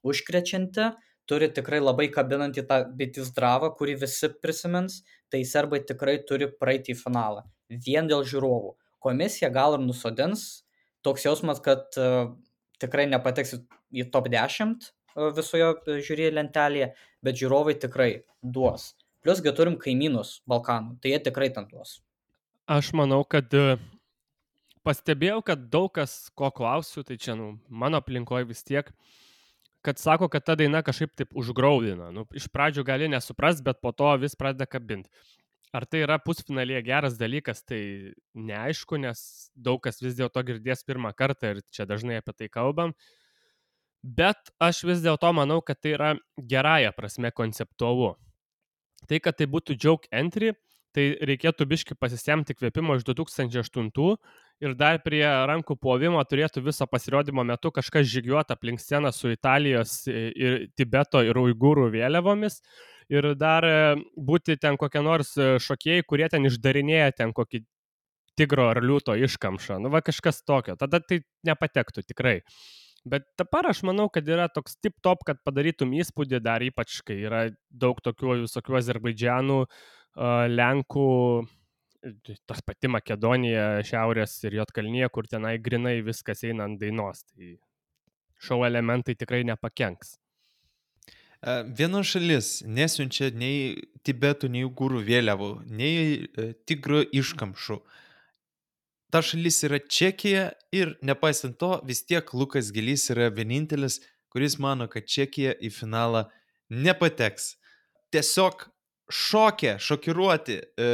užkrečianti 0.03 0.89
turi 1.29 1.51
tikrai 1.53 1.79
labai 1.79 2.09
kabinantį 2.11 2.65
tą 2.67 2.81
biti 2.99 3.23
zdravą 3.23 3.71
kurį 3.77 3.99
visi 4.03 4.31
prisimins 4.41 5.03
tai 5.31 5.45
serbai 5.45 5.83
tikrai 5.85 6.17
turi 6.25 6.49
praeiti 6.49 6.95
į 6.95 6.99
finalą. 7.03 7.45
Vien 7.69 8.09
dėl 8.09 8.25
žiūrovų. 8.25 8.73
Komisija 8.99 9.53
gal 9.53 9.77
ir 9.77 9.85
nusodins 9.85 10.65
toks 11.05 11.29
jausmas 11.29 11.61
kad 11.63 11.85
uh, 12.01 12.33
tikrai 12.81 13.05
nepateks 13.11 13.59
į 13.93 14.09
top 14.11 14.27
10 14.33 14.89
visoje 15.15 15.99
žiūri 16.05 16.29
lentelėje, 16.33 16.91
bet 17.25 17.39
žiūrovai 17.39 17.75
tikrai 17.79 18.09
duos. 18.41 18.93
Pliusgi 19.23 19.51
turim 19.55 19.75
kaimynus 19.79 20.39
Balkanų, 20.47 20.99
tai 21.03 21.13
jie 21.13 21.23
tikrai 21.27 21.49
ten 21.55 21.67
duos. 21.67 21.99
Aš 22.69 22.93
manau, 22.95 23.23
kad 23.27 23.51
e, 23.57 23.79
pastebėjau, 24.85 25.41
kad 25.45 25.65
daug 25.73 25.89
kas, 25.95 26.29
ko 26.37 26.51
klausiu, 26.55 27.03
tai 27.03 27.17
čia, 27.19 27.35
nu, 27.35 27.57
mano 27.67 27.99
aplinkoje 27.99 28.47
vis 28.47 28.63
tiek, 28.63 28.93
kad 29.83 29.99
sako, 29.99 30.29
kad 30.31 30.45
ta 30.45 30.55
daina 30.59 30.83
kažkaip 30.85 31.17
taip 31.17 31.35
užgraudina. 31.35 32.13
Nu, 32.15 32.27
iš 32.35 32.47
pradžių 32.53 32.85
gali 32.87 33.11
nesuprast, 33.11 33.63
bet 33.65 33.81
po 33.83 33.91
to 33.91 34.13
vis 34.21 34.37
pradeda 34.39 34.69
kabinti. 34.69 35.11
Ar 35.75 35.85
tai 35.85 36.01
yra 36.01 36.15
pusfinalėje 36.23 36.81
geras 36.87 37.17
dalykas, 37.19 37.59
tai 37.67 37.81
neaišku, 38.33 38.97
nes 39.03 39.19
daug 39.53 39.81
kas 39.83 39.99
vis 40.01 40.15
dėlto 40.17 40.41
girdės 40.47 40.81
pirmą 40.87 41.11
kartą 41.13 41.53
ir 41.53 41.59
čia 41.69 41.85
dažnai 41.89 42.17
apie 42.21 42.33
tai 42.33 42.47
kalbam. 42.49 42.95
Uh, 42.95 43.18
bet 44.03 44.51
aš 44.59 44.83
vis 44.87 45.03
dėlto 45.03 45.31
manau, 45.35 45.59
kad 45.65 45.79
tai 45.81 45.95
yra 45.97 46.15
gerąją 46.37 46.93
prasme 46.95 47.31
konceptualu. 47.35 48.15
Tai, 49.07 49.19
kad 49.23 49.37
tai 49.39 49.47
būtų 49.47 49.77
joke 49.79 50.09
entry, 50.11 50.53
tai 50.95 51.13
reikėtų 51.23 51.67
biški 51.69 51.95
pasisemti 51.99 52.55
kvėpimo 52.57 52.97
iš 52.97 53.05
2008 53.07 53.89
ir 54.65 54.75
dar 54.75 54.99
prie 55.05 55.23
rankų 55.23 55.77
plovimo 55.79 56.21
turėtų 56.25 56.63
viso 56.65 56.87
pasirodymo 56.89 57.45
metu 57.45 57.71
kažkas 57.71 58.09
žygiuoti 58.09 58.55
aplink 58.55 58.81
sceną 58.81 59.11
su 59.15 59.29
Italijos 59.31 60.01
ir 60.09 60.65
Tibeto 60.75 61.21
ir 61.23 61.37
Uigūrų 61.37 61.91
vėliavomis 61.93 62.59
ir 63.09 63.33
dar 63.39 63.65
e, 63.65 63.77
būti 64.15 64.57
ten 64.61 64.77
kokie 64.77 65.01
nors 65.05 65.35
e, 65.37 65.57
šokėjai, 65.61 66.05
kurie 66.09 66.29
ten 66.29 66.45
išdarinėja 66.49 67.15
ten 67.21 67.33
kokį 67.33 67.63
tigro 68.39 68.69
ar 68.71 68.81
liūto 68.83 69.15
iškamšą. 69.19 69.79
Nu, 69.83 69.91
va 69.93 70.01
kažkas 70.05 70.43
tokio. 70.47 70.77
Tada 70.79 71.01
tai 71.03 71.21
nepatektų 71.47 72.05
tikrai. 72.07 72.39
Bet 73.07 73.27
dabar 73.39 73.69
aš 73.69 73.81
manau, 73.87 74.09
kad 74.11 74.27
yra 74.27 74.49
toks 74.51 74.75
tip 74.83 74.97
top, 75.05 75.23
kad 75.27 75.39
padarytum 75.45 75.93
įspūdį 75.99 76.41
dar 76.43 76.63
ypač, 76.65 76.99
kai 77.07 77.19
yra 77.23 77.45
daug 77.69 77.99
tokių 78.03 78.41
visokių 78.43 78.79
Azerbaidžianų, 78.81 79.59
Lenkų, 80.51 81.09
tas 82.49 82.63
pati 82.65 82.91
Makedonija, 82.91 83.83
Šiaurės 83.87 84.35
ir 84.47 84.57
Jotkalnyje, 84.59 85.11
kur 85.15 85.29
tenai 85.31 85.57
grinai 85.63 85.99
viskas 86.03 86.43
eina 86.47 86.67
ant 86.67 86.79
dainos. 86.81 87.23
Tai 87.31 87.53
šou 88.39 88.65
elementai 88.67 89.15
tikrai 89.19 89.45
nepakenks. 89.47 90.17
Viena 91.79 92.03
šalis 92.03 92.65
nesiunčia 92.67 93.29
nei 93.31 93.77
Tibetų, 94.03 94.49
nei 94.51 94.65
Ugurų 94.67 95.05
vėliavų, 95.07 95.49
nei 95.71 96.25
e, 96.27 96.49
tigro 96.67 96.99
iškamšų. 97.15 97.77
Uh, 97.79 98.08
ta 99.11 99.21
šalis 99.25 99.63
yra 99.65 99.79
Čekija 99.79 100.49
ir 100.75 100.93
nepaisant 101.05 101.57
to, 101.59 101.79
vis 101.85 102.03
tiek 102.05 102.33
Lukas 102.33 102.71
Gilys 102.73 103.09
yra 103.13 103.29
vienintelis, 103.33 103.99
kuris 104.29 104.59
mano, 104.61 104.87
kad 104.91 105.07
Čekija 105.09 105.55
į 105.57 105.71
finalą 105.73 106.27
nepateks. 106.69 107.55
Tiesiog 108.13 108.67
šokė, 109.09 109.77
šokiruoti 109.81 110.59
e, 110.59 110.89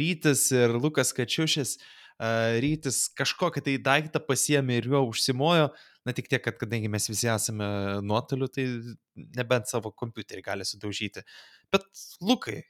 Rytis 0.00 0.48
ir 0.54 0.74
Lukas 0.74 1.14
Kačiušis. 1.14 1.76
E, 1.78 2.32
Rytis 2.62 3.04
kažkokią 3.18 3.62
tai 3.66 3.76
daiktą 3.78 4.22
pasiemė 4.26 4.80
ir 4.80 4.90
juo 4.90 5.04
užsimojo. 5.12 5.70
Na 6.08 6.14
tik 6.16 6.30
tiek, 6.32 6.42
kad 6.42 6.56
kadangi 6.58 6.88
mes 6.90 7.06
visi 7.10 7.28
esame 7.28 7.66
nuotoliu, 8.02 8.48
tai 8.50 8.64
nebent 9.36 9.68
savo 9.70 9.92
kompiuterį 9.92 10.42
gali 10.46 10.66
sudaužyti. 10.66 11.22
Bet 11.70 11.86
Lukai, 12.24 12.64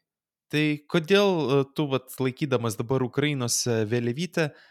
tai 0.53 0.65
kodėl 0.91 1.31
e, 1.41 1.63
tu, 1.73 1.89
vat, 1.89 2.13
laikydamas 2.21 2.77
dabar 2.77 3.07
Ukrainos 3.07 3.63
vėliavytę, 3.65 4.51
uh, 4.51 4.67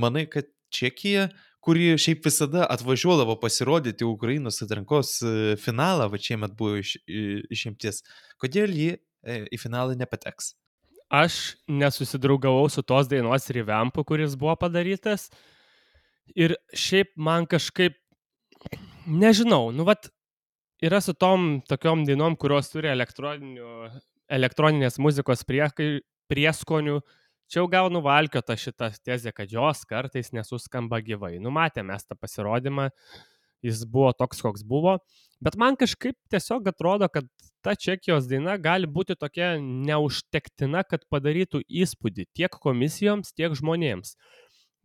manai, 0.00 0.26
kad 0.30 0.44
Čekija, 0.70 1.28
kuri 1.60 1.98
šiaip 2.00 2.24
visada 2.24 2.66
atvažiuodavo 2.70 3.34
pasirodyti 3.42 4.04
Ukrainos 4.06 4.62
atrankos 4.62 5.18
finalą, 5.60 6.08
va 6.12 6.18
šiemet 6.20 6.52
buvo 6.56 6.76
iš, 6.80 6.96
išimtis, 7.50 8.02
kodėl 8.40 8.70
ji 8.72 8.96
į 9.26 9.58
finalą 9.60 9.96
nepateks? 9.98 10.54
Aš 11.10 11.56
nesusidraugavau 11.66 12.68
su 12.70 12.82
tos 12.86 13.08
dainos 13.10 13.50
revampu, 13.50 14.04
kuris 14.06 14.36
buvo 14.38 14.54
padarytas. 14.60 15.26
Ir 16.38 16.54
šiaip 16.70 17.10
man 17.18 17.46
kažkaip, 17.50 17.98
nežinau, 19.10 19.72
nu 19.74 19.82
vat, 19.88 20.06
yra 20.78 21.00
su 21.02 21.10
tom 21.18 21.66
tokiom 21.66 22.06
dainom, 22.06 22.38
kurios 22.38 22.70
turi 22.70 22.94
elektroninės 22.94 25.02
muzikos 25.02 25.42
priekai, 25.48 25.98
prieskonių. 26.30 27.00
Čia 27.50 27.64
jau 27.64 27.66
gaunu 27.66 27.98
valkiotą 28.04 28.54
šitą 28.54 28.92
tezę, 29.02 29.32
kad 29.34 29.50
jos 29.50 29.80
kartais 29.90 30.28
nesuskamba 30.30 31.00
gyvai. 31.02 31.40
Numatėme 31.42 31.96
tą 32.06 32.14
pasirodymą, 32.14 32.84
jis 33.66 33.82
buvo 33.90 34.12
toks, 34.14 34.38
koks 34.44 34.62
buvo. 34.62 35.00
Bet 35.42 35.56
man 35.58 35.74
kažkaip 35.80 36.14
tiesiog 36.30 36.70
atrodo, 36.70 37.08
kad 37.10 37.26
ta 37.66 37.74
Čekijos 37.74 38.28
daina 38.30 38.54
gali 38.54 38.86
būti 38.86 39.18
tokia 39.18 39.56
neužtektina, 39.58 40.84
kad 40.86 41.02
padarytų 41.10 41.64
įspūdį 41.66 42.28
tiek 42.38 42.54
komisijoms, 42.54 43.34
tiek 43.34 43.58
žmonėms. 43.58 44.14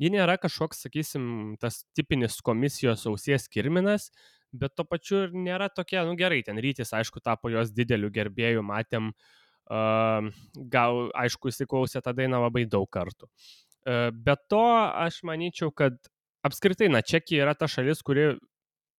Ji 0.02 0.10
nėra 0.18 0.40
kažkoks, 0.42 0.82
sakysim, 0.88 1.30
tas 1.62 1.84
tipinis 1.94 2.42
komisijos 2.42 3.06
ausies 3.06 3.46
kirminas, 3.48 4.10
bet 4.52 4.74
to 4.74 4.90
pačiu 4.90 5.28
ir 5.28 5.38
nėra 5.38 5.70
tokia, 5.70 6.02
nu 6.10 6.18
gerai, 6.18 6.42
ten 6.44 6.58
rytis, 6.58 6.98
aišku, 6.98 7.22
tapo 7.22 7.54
jos 7.54 7.70
dideliu 7.76 8.10
gerbėju, 8.10 8.66
matėm, 8.66 9.14
uh, 9.14 9.45
gal, 9.70 11.06
aišku, 11.18 11.52
įsiklausė 11.52 12.02
tą 12.06 12.14
dainą 12.18 12.42
labai 12.46 12.66
daug 12.70 12.90
kartų. 12.92 13.30
Bet 14.26 14.48
to 14.50 14.66
aš 15.06 15.22
manyčiau, 15.28 15.72
kad 15.74 15.98
apskritai, 16.46 16.90
na, 16.94 17.04
Čekija 17.06 17.46
yra 17.46 17.56
ta 17.58 17.70
šalis, 17.70 18.02
kuri 18.06 18.34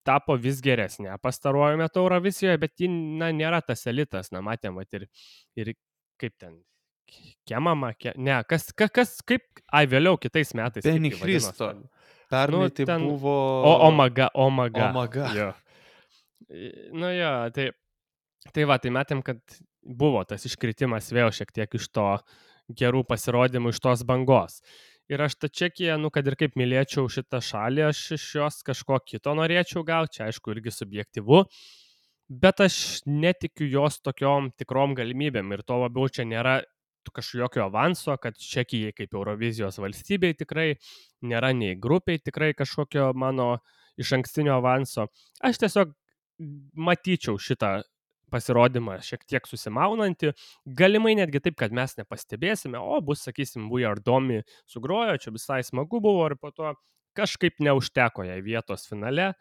tapo 0.07 0.37
vis 0.39 0.61
geresnė 0.63 1.17
pastaruoju 1.23 1.81
metu 1.81 2.05
Eurovisijoje, 2.05 2.61
bet 2.63 2.79
ji, 2.79 2.89
na, 2.91 3.33
nėra 3.35 3.59
tas 3.67 3.83
elitas, 3.91 4.31
na, 4.35 4.43
matėm, 4.47 4.79
mat, 4.79 4.93
ir, 4.95 5.09
ir 5.59 5.73
kaip 6.21 6.35
ten, 6.39 6.61
Kemama, 7.47 7.93
ke... 7.95 8.13
ne, 8.19 8.41
kas, 8.51 8.73
kas, 8.75 8.91
kas, 8.91 9.13
kaip, 9.27 9.45
ai, 9.71 9.85
vėliau 9.91 10.19
kitais 10.19 10.51
metais. 10.59 10.83
Penny 10.83 11.13
Christo. 11.15 11.69
Pernai 12.33 12.67
nu, 12.67 12.75
tai 12.75 12.87
ten... 12.89 13.05
buvo. 13.07 13.35
O, 13.63 13.75
omaga, 13.87 14.27
omaga. 14.35 14.89
Omaga. 14.91 15.29
Jo. 15.37 15.53
Nu 16.95 17.11
jo, 17.15 17.31
tai, 17.55 17.69
tai 18.51 18.67
va, 18.67 18.81
tai 18.83 18.91
matėm, 18.95 19.23
kad 19.27 19.39
buvo 19.87 20.25
tas 20.29 20.45
iškritimas 20.49 21.13
vėl 21.15 21.31
šiek 21.35 21.53
tiek 21.55 21.79
iš 21.79 21.89
to 21.95 22.11
gerų 22.67 23.05
pasirodymų, 23.07 23.73
iš 23.73 23.81
tos 23.83 24.05
bangos. 24.07 24.61
Ir 25.07 25.23
aš 25.23 25.37
tą 25.39 25.49
Čekiją, 25.49 26.01
nu, 26.03 26.11
kad 26.11 26.27
ir 26.27 26.35
kaip 26.39 26.57
mylėčiau 26.59 27.07
šitą 27.13 27.39
šalį, 27.39 27.85
aš 27.93 28.01
iš 28.17 28.25
jos 28.41 28.63
kažko 28.67 28.99
kito 29.07 29.35
norėčiau 29.39 29.85
gauti, 29.87 30.19
čia 30.19 30.25
aišku 30.27 30.51
irgi 30.57 30.73
subjektivu, 30.75 31.45
bet 32.27 32.63
aš 32.65 32.79
netikiu 33.07 33.69
jos 33.71 34.01
tokiom 34.03 34.51
tikrom 34.59 34.97
galimybėm 34.99 35.55
ir 35.55 35.63
to 35.63 35.79
labiau 35.85 36.11
čia 36.11 36.27
nėra 36.27 36.59
kažkokio 37.15 37.69
avanso, 37.69 38.17
kad 38.19 38.35
Čekijai 38.35 38.91
kaip 38.91 39.15
Eurovizijos 39.15 39.79
valstybei 39.79 40.35
tikrai 40.35 40.73
nėra 41.23 41.53
nei 41.55 41.77
grupiai 41.79 42.19
tikrai 42.19 42.51
kažkokio 42.59 43.13
mano 43.15 43.61
iš 43.95 44.11
ankstinio 44.19 44.57
avanso. 44.59 45.07
Aš 45.39 45.63
tiesiog 45.63 45.95
matyčiau 46.75 47.39
šitą 47.39 47.79
pasirodymą 48.33 48.99
šiek 49.07 49.25
tiek 49.29 49.47
susimaunantį, 49.49 50.33
galimai 50.79 51.15
netgi 51.19 51.43
taip, 51.45 51.59
kad 51.61 51.75
mes 51.75 51.97
nepastebėsime, 51.99 52.81
o 52.81 53.01
bus, 53.05 53.25
sakysim, 53.27 53.71
We 53.73 53.87
Are 53.89 54.03
Domi 54.03 54.43
sugrojo, 54.71 55.19
čia 55.23 55.35
visai 55.35 55.63
smagu 55.67 56.03
buvo 56.03 56.27
ir 56.31 56.37
po 56.41 56.53
to 56.55 56.75
kažkaip 57.17 57.63
neužteko 57.65 58.27
jai 58.29 58.41
vietos 58.45 58.87
finale, 58.91 59.33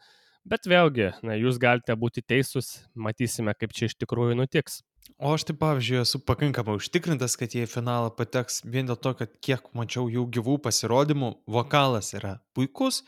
bet 0.47 0.69
vėlgi, 0.69 1.11
na, 1.25 1.35
jūs 1.39 1.59
galite 1.61 1.95
būti 1.99 2.23
teisūs, 2.23 2.75
matysime, 2.95 3.55
kaip 3.57 3.73
čia 3.75 3.89
iš 3.89 3.97
tikrųjų 3.99 4.37
nutiks. 4.39 4.81
O 5.21 5.35
aš 5.35 5.45
tai, 5.47 5.55
pavyzdžiui, 5.59 5.99
esu 6.01 6.19
pakankamai 6.25 6.77
užtikrintas, 6.79 7.35
kad 7.39 7.53
jie 7.53 7.65
į 7.67 7.71
finalą 7.71 8.09
pateks 8.17 8.63
vien 8.65 8.87
dėl 8.89 8.97
to, 8.97 9.13
kad 9.19 9.35
kiek 9.43 9.67
mačiau 9.77 10.07
jų 10.11 10.25
gyvų 10.37 10.57
pasirodymų, 10.65 11.31
vokalas 11.51 12.13
yra 12.17 12.39
puikus, 12.57 13.03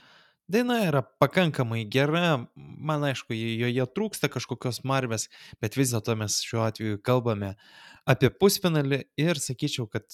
daina 0.52 0.80
yra 0.86 1.02
pakankamai 1.22 1.84
gera, 1.92 2.48
man 2.56 3.06
aišku, 3.10 3.36
joje 3.36 3.86
trūksta 3.96 4.30
kažkokios 4.32 4.84
marvės, 4.88 5.28
bet 5.62 5.78
vis 5.80 5.94
dėlto 5.94 6.16
mes 6.20 6.40
šiuo 6.46 6.64
atveju 6.68 7.02
kalbame 7.06 7.56
apie 8.08 8.32
pusfinalį 8.32 9.04
ir 9.20 9.42
sakyčiau, 9.44 9.88
kad 9.92 10.08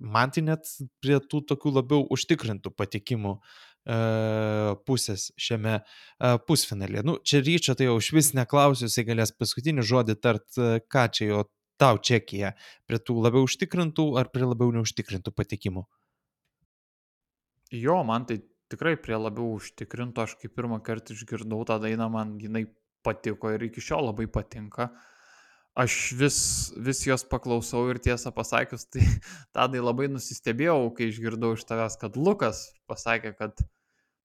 man 0.00 0.32
tai 0.34 0.46
net 0.48 0.68
prie 1.04 1.20
tų 1.20 1.44
tokių 1.52 1.76
labiau 1.78 2.06
užtikrintų 2.14 2.72
patikimų 2.74 3.38
pusės 4.88 5.26
šiame 5.36 5.74
e, 5.76 5.82
pusfinalyje. 6.48 7.02
Nu, 7.04 7.18
čia 7.20 7.42
ryčio 7.44 7.74
tai 7.76 7.90
jau 7.90 7.98
iš 8.00 8.14
vis 8.16 8.30
neklausiu, 8.32 8.88
jisai 8.88 9.04
galės 9.04 9.34
paskutinį 9.36 9.84
žodį 9.84 10.16
tart, 10.24 10.56
ką 10.88 11.04
čia 11.12 11.28
jo 11.28 11.42
tau 11.76 11.98
Čekija, 11.98 12.54
prie 12.88 13.00
tų 13.02 13.18
labiau 13.26 13.44
užtikrintų 13.44 14.14
ar 14.20 14.30
prie 14.32 14.46
labiau 14.46 14.72
neužtikrintų 14.72 15.34
patikimų? 15.36 15.84
Jo, 17.74 18.00
man 18.06 18.24
tai 18.28 18.38
tikrai 18.72 18.94
prie 19.00 19.16
labiau 19.18 19.56
užtikrintų, 19.58 20.24
aš 20.24 20.36
kaip 20.40 20.54
pirmą 20.56 20.80
kartą 20.84 21.16
išgirdau 21.16 21.64
tą 21.68 21.80
dainą, 21.82 22.08
man 22.12 22.36
jinai 22.42 22.66
patiko 23.04 23.52
ir 23.52 23.66
iki 23.68 23.82
šiol 23.84 24.08
labai 24.10 24.26
patinka. 24.30 24.90
Aš 25.74 25.94
vis, 26.14 26.38
vis 26.86 27.00
jos 27.02 27.24
paklausau 27.26 27.88
ir 27.90 27.98
tiesą 28.02 28.30
pasakius, 28.34 28.86
tai 28.86 29.02
tadai 29.56 29.82
labai 29.82 30.06
nusistebėjau, 30.12 30.92
kai 30.94 31.10
išgirdau 31.10 31.56
iš 31.56 31.66
tavęs, 31.66 31.98
kad 32.00 32.16
Lukas 32.16 32.68
pasakė, 32.90 33.34
kad 33.38 33.64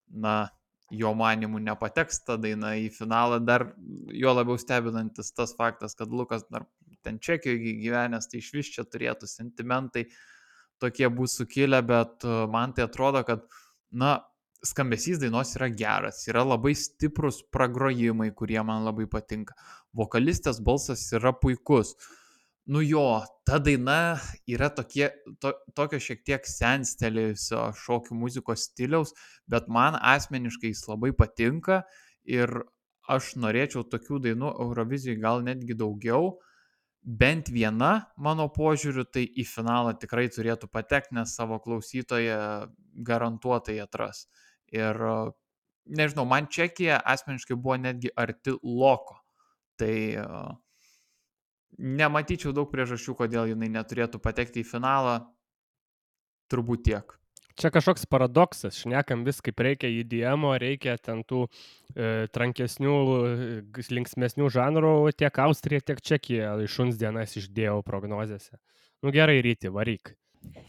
na, 0.10 0.52
jo 0.90 1.14
manimų 1.18 1.62
nepateks 1.66 2.24
ta 2.26 2.38
daina 2.42 2.74
į 2.82 2.90
finalą, 2.94 3.40
dar 3.46 3.70
jo 4.14 4.34
labiau 4.34 4.58
stebinantis 4.62 5.34
tas 5.38 5.54
faktas, 5.58 5.96
kad 5.98 6.14
Lukas 6.14 6.46
dar 6.50 6.66
ten 7.06 7.20
Čekijoje 7.22 7.78
gyvenęs, 7.84 8.28
tai 8.30 8.42
iš 8.42 8.52
vis 8.56 8.72
čia 8.74 8.86
turėtų 8.86 9.30
sentimentai 9.30 10.08
tokie 10.82 11.08
būtų 11.12 11.34
sukilę, 11.34 11.82
bet 11.86 12.26
e, 12.26 12.36
man 12.52 12.74
tai 12.76 12.86
atrodo, 12.88 13.22
kad, 13.28 13.46
na, 13.46 13.69
skambesys 14.66 15.20
dainos 15.20 15.56
yra 15.56 15.70
geras, 15.70 16.24
yra 16.28 16.44
labai 16.44 16.76
stiprus 16.76 17.42
pragrojimai, 17.54 18.32
kurie 18.36 18.62
man 18.64 18.86
labai 18.86 19.08
patinka. 19.08 19.56
Vokalistės 19.96 20.60
balsas 20.64 21.06
yra 21.16 21.34
puikus. 21.34 21.96
Nu 22.70 22.84
jo, 22.86 23.24
ta 23.50 23.58
daina 23.58 24.20
yra 24.46 24.70
tokie, 24.70 25.08
to, 25.42 25.56
tokio 25.74 25.98
šiek 25.98 26.22
tiek 26.28 26.46
senstelėjusio 26.46 27.72
šokių 27.74 28.18
muzikos 28.20 28.68
stiliaus, 28.70 29.16
bet 29.50 29.72
man 29.74 29.98
asmeniškai 29.98 30.70
jis 30.70 30.84
labai 30.86 31.10
patinka 31.18 31.82
ir 32.30 32.54
aš 33.10 33.32
norėčiau 33.42 33.88
tokių 33.90 34.20
dainų 34.28 34.54
Eurovizijai 34.68 35.18
gal 35.18 35.42
netgi 35.42 35.74
daugiau. 35.80 36.36
Bent 37.10 37.48
viena, 37.50 38.12
mano 38.22 38.46
požiūriu, 38.54 39.02
tai 39.10 39.24
į 39.26 39.46
finalą 39.50 39.96
tikrai 39.98 40.28
turėtų 40.30 40.68
patekti, 40.70 41.16
nes 41.18 41.34
savo 41.34 41.58
klausytoje 41.64 42.36
garantuotai 43.08 43.80
atras. 43.82 44.28
Ir 44.70 45.00
nežinau, 45.90 46.28
man 46.30 46.46
Čekija 46.54 47.00
asmeniškai 47.02 47.58
buvo 47.58 47.80
netgi 47.82 48.14
arti 48.14 48.54
loko. 48.62 49.18
Tai 49.82 49.94
nematyčiau 51.80 52.54
daug 52.54 52.70
priežasčių, 52.70 53.16
kodėl 53.24 53.56
jinai 53.56 53.72
neturėtų 53.74 54.22
patekti 54.22 54.62
į 54.62 54.70
finalą. 54.70 55.18
Turbūt 56.50 56.86
tiek. 56.92 57.19
Čia 57.60 57.72
kažkoks 57.76 58.08
paradoksas, 58.08 58.78
šnekam 58.80 59.26
vis 59.28 59.42
kaip 59.44 59.60
reikia 59.60 59.90
IDM, 59.92 60.46
reikia 60.62 60.96
ten 61.04 61.26
tų 61.28 61.44
e, 61.46 62.28
trankesnių, 62.32 62.96
e, 63.28 63.84
linksmesnių 63.92 64.48
žanrų, 64.56 64.94
tiek 65.20 65.42
Austrija, 65.44 65.84
tiek 65.92 66.00
Čekija 66.00 66.56
iš 66.64 66.80
šuns 66.80 67.00
dienas 67.02 67.36
išdėjau 67.40 67.82
prognozėse. 67.88 68.56
Nu 69.04 69.12
gerai, 69.16 69.42
ryti, 69.44 69.72
varyk. 69.76 70.16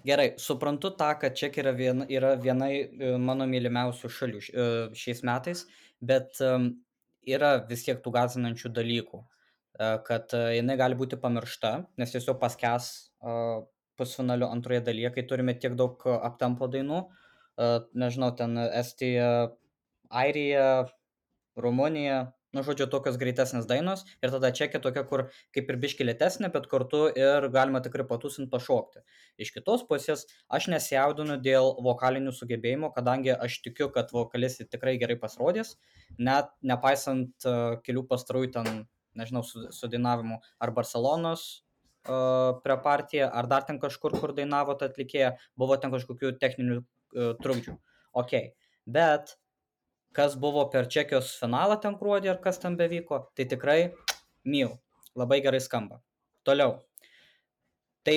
Gerai, 0.06 0.32
suprantu 0.42 0.90
tą, 0.98 1.12
kad 1.22 1.38
Čekija 1.38 1.68
yra 1.68 1.76
viena, 1.78 2.10
yra 2.10 2.34
viena 2.42 2.72
e, 2.74 3.14
mano 3.22 3.46
mylimiausių 3.50 4.14
šalių 4.18 4.42
e, 4.42 4.70
šiais 4.98 5.22
metais, 5.26 5.66
bet 6.02 6.42
yra 7.28 7.58
vis 7.68 7.86
tiek 7.86 8.00
tų 8.02 8.18
gazinančių 8.18 8.72
dalykų. 8.74 9.22
E, 9.80 9.90
kad 10.04 10.34
e, 10.36 10.40
jinai 10.58 10.76
gali 10.80 10.96
būti 10.98 11.18
pamiršta, 11.20 11.72
nes 12.00 12.12
tiesiog 12.12 12.40
paskęs 12.42 12.88
e, 12.92 13.36
pusfinalio 14.00 14.48
antroje 14.50 14.80
dalyje, 14.88 15.12
kai 15.16 15.26
turime 15.28 15.54
tiek 15.60 15.76
daug 15.78 16.02
aptempo 16.16 16.68
dainų. 16.72 17.04
Nežinau, 18.00 18.32
ten 18.36 18.56
Estija, 18.64 19.30
Airija, 20.10 20.68
Rumunija, 21.60 22.20
nu, 22.56 22.62
žodžiu, 22.66 22.86
tokios 22.90 23.18
greitesnės 23.20 23.66
dainos 23.70 24.02
ir 24.24 24.32
tada 24.32 24.50
čekė 24.54 24.80
tokia, 24.82 25.04
kur 25.06 25.26
kaip 25.54 25.70
ir 25.70 25.78
biški 25.82 26.06
lėtesnė, 26.06 26.50
bet 26.54 26.66
kartu 26.70 27.04
ir 27.12 27.46
galima 27.54 27.82
tikrai 27.84 28.06
patusinti 28.08 28.50
pašokti. 28.50 29.02
Iš 29.44 29.52
kitos 29.54 29.84
pusės, 29.90 30.26
aš 30.50 30.70
nesijaudinu 30.72 31.38
dėl 31.44 31.74
vokalinių 31.86 32.34
sugebėjimų, 32.34 32.92
kadangi 32.96 33.34
aš 33.36 33.60
tikiu, 33.66 33.90
kad 33.94 34.14
vokalistai 34.14 34.66
tikrai 34.70 34.96
gerai 35.02 35.18
pasirodys, 35.20 35.76
net 36.18 36.50
nepaisant 36.66 37.46
uh, 37.46 37.76
kelių 37.86 38.06
pastarųjų 38.10 38.54
ten 38.58 38.84
nežinau, 39.18 39.42
su, 39.46 39.68
su 39.74 39.90
dainavimu 39.90 40.40
ar 40.62 40.72
Barcelonos 40.74 41.62
prie 42.04 42.76
partiją, 42.84 43.28
ar 43.32 43.48
dar 43.50 43.64
ten 43.68 43.78
kažkur, 43.80 44.14
kur 44.20 44.32
dainavo 44.36 44.74
ta 44.78 44.88
atlikėja, 44.90 45.34
buvo 45.58 45.76
ten 45.80 45.92
kažkokių 45.92 46.32
techninių 46.40 46.80
trukdžių. 47.42 47.76
Ok, 48.16 48.34
bet 48.86 49.34
kas 50.16 50.36
buvo 50.40 50.64
per 50.72 50.88
Čekijos 50.90 51.34
finalą 51.38 51.76
ten 51.82 51.96
gruodį 52.00 52.32
ar 52.34 52.40
kas 52.42 52.58
ten 52.62 52.76
bevyko, 52.80 53.22
tai 53.36 53.46
tikrai 53.50 53.78
myl, 54.44 54.78
labai 55.18 55.40
gerai 55.44 55.60
skamba. 55.62 56.00
Toliau. 56.46 56.78
Tai 58.06 58.16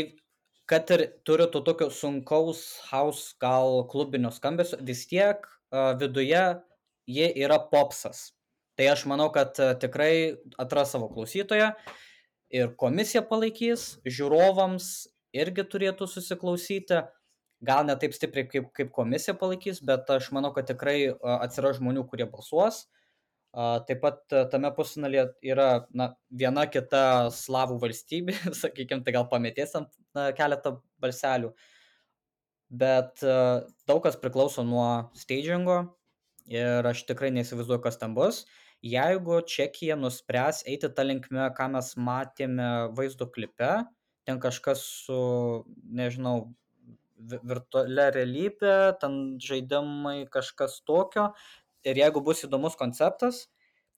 kad 0.69 0.93
ir 0.95 1.07
turiu 1.27 1.49
to 1.51 1.59
tokio 1.61 1.89
sunkaus 1.91 2.63
house 2.89 3.35
gal 3.41 3.83
klubinio 3.91 4.31
skambesio, 4.31 4.79
vis 4.81 5.03
tiek 5.09 5.43
viduje 5.99 6.45
jie 7.09 7.27
yra 7.43 7.59
popsas 7.59 8.31
Tai 8.73 8.87
aš 8.89 9.03
manau, 9.09 9.27
kad 9.33 9.53
tikrai 9.81 10.33
atras 10.57 10.93
savo 10.95 11.09
klausytoją 11.13 11.69
ir 12.53 12.71
komisija 12.79 13.23
palaikys, 13.25 13.97
žiūrovams 14.05 14.89
irgi 15.33 15.65
turėtų 15.69 16.07
susiklausyti. 16.09 17.01
Gal 17.63 17.85
ne 17.87 17.95
taip 17.95 18.11
stipriai 18.15 18.47
kaip, 18.49 18.67
kaip 18.75 18.89
komisija 18.95 19.35
palaikys, 19.39 19.79
bet 19.87 20.09
aš 20.11 20.29
manau, 20.35 20.51
kad 20.55 20.67
tikrai 20.67 21.13
atsiras 21.39 21.79
žmonių, 21.79 22.03
kurie 22.11 22.27
balsuos. 22.29 22.83
Taip 23.53 24.01
pat 24.01 24.33
tame 24.51 24.71
pusfinalyje 24.73 25.27
yra 25.45 25.67
na, 25.93 26.09
viena 26.33 26.65
kita 26.67 27.29
slavų 27.33 27.77
valstybė, 27.83 28.35
sakykime, 28.63 29.05
tai 29.05 29.13
gal 29.15 29.29
na, 29.29 30.31
keletą 30.35 30.79
balselių. 31.01 31.53
Bet 32.73 33.21
daug 33.21 34.01
kas 34.03 34.17
priklauso 34.17 34.65
nuo 34.65 35.13
stagingo 35.15 35.95
ir 36.49 36.83
aš 36.89 37.05
tikrai 37.07 37.29
neįsivaizduoju, 37.31 37.83
kas 37.85 38.01
ten 38.01 38.17
bus 38.17 38.43
jeigu 38.83 39.39
čekija 39.47 39.95
nuspręs 39.95 40.63
eiti 40.67 40.89
ta 40.95 41.05
linkme 41.07 41.47
ką 41.57 41.69
mes 41.75 41.93
matėme 42.09 42.69
vaizdo 42.97 43.29
klipe 43.31 43.71
ten 44.27 44.39
kažkas 44.43 44.83
su 45.05 45.19
nežinau 45.99 46.51
vi 47.31 47.39
virtualia 47.51 48.09
realybe 48.11 48.75
ten 48.99 49.19
žaidimai 49.39 50.25
kažkas 50.31 50.81
tokio 50.87 51.29
ir 51.87 51.99
jeigu 51.99 52.23
bus 52.27 52.43
įdomus 52.47 52.75
konceptas 52.79 53.45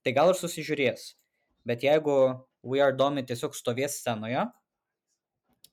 tai 0.06 0.14
gal 0.14 0.30
ir 0.30 0.38
susižiūrės. 0.38 1.16
Bet 1.66 1.82
jeigu 1.82 2.16
We 2.66 2.82
Are 2.82 2.94
Domi 2.94 3.24
tiesiog 3.26 3.58
stovės 3.58 3.98
scenoje 4.02 4.46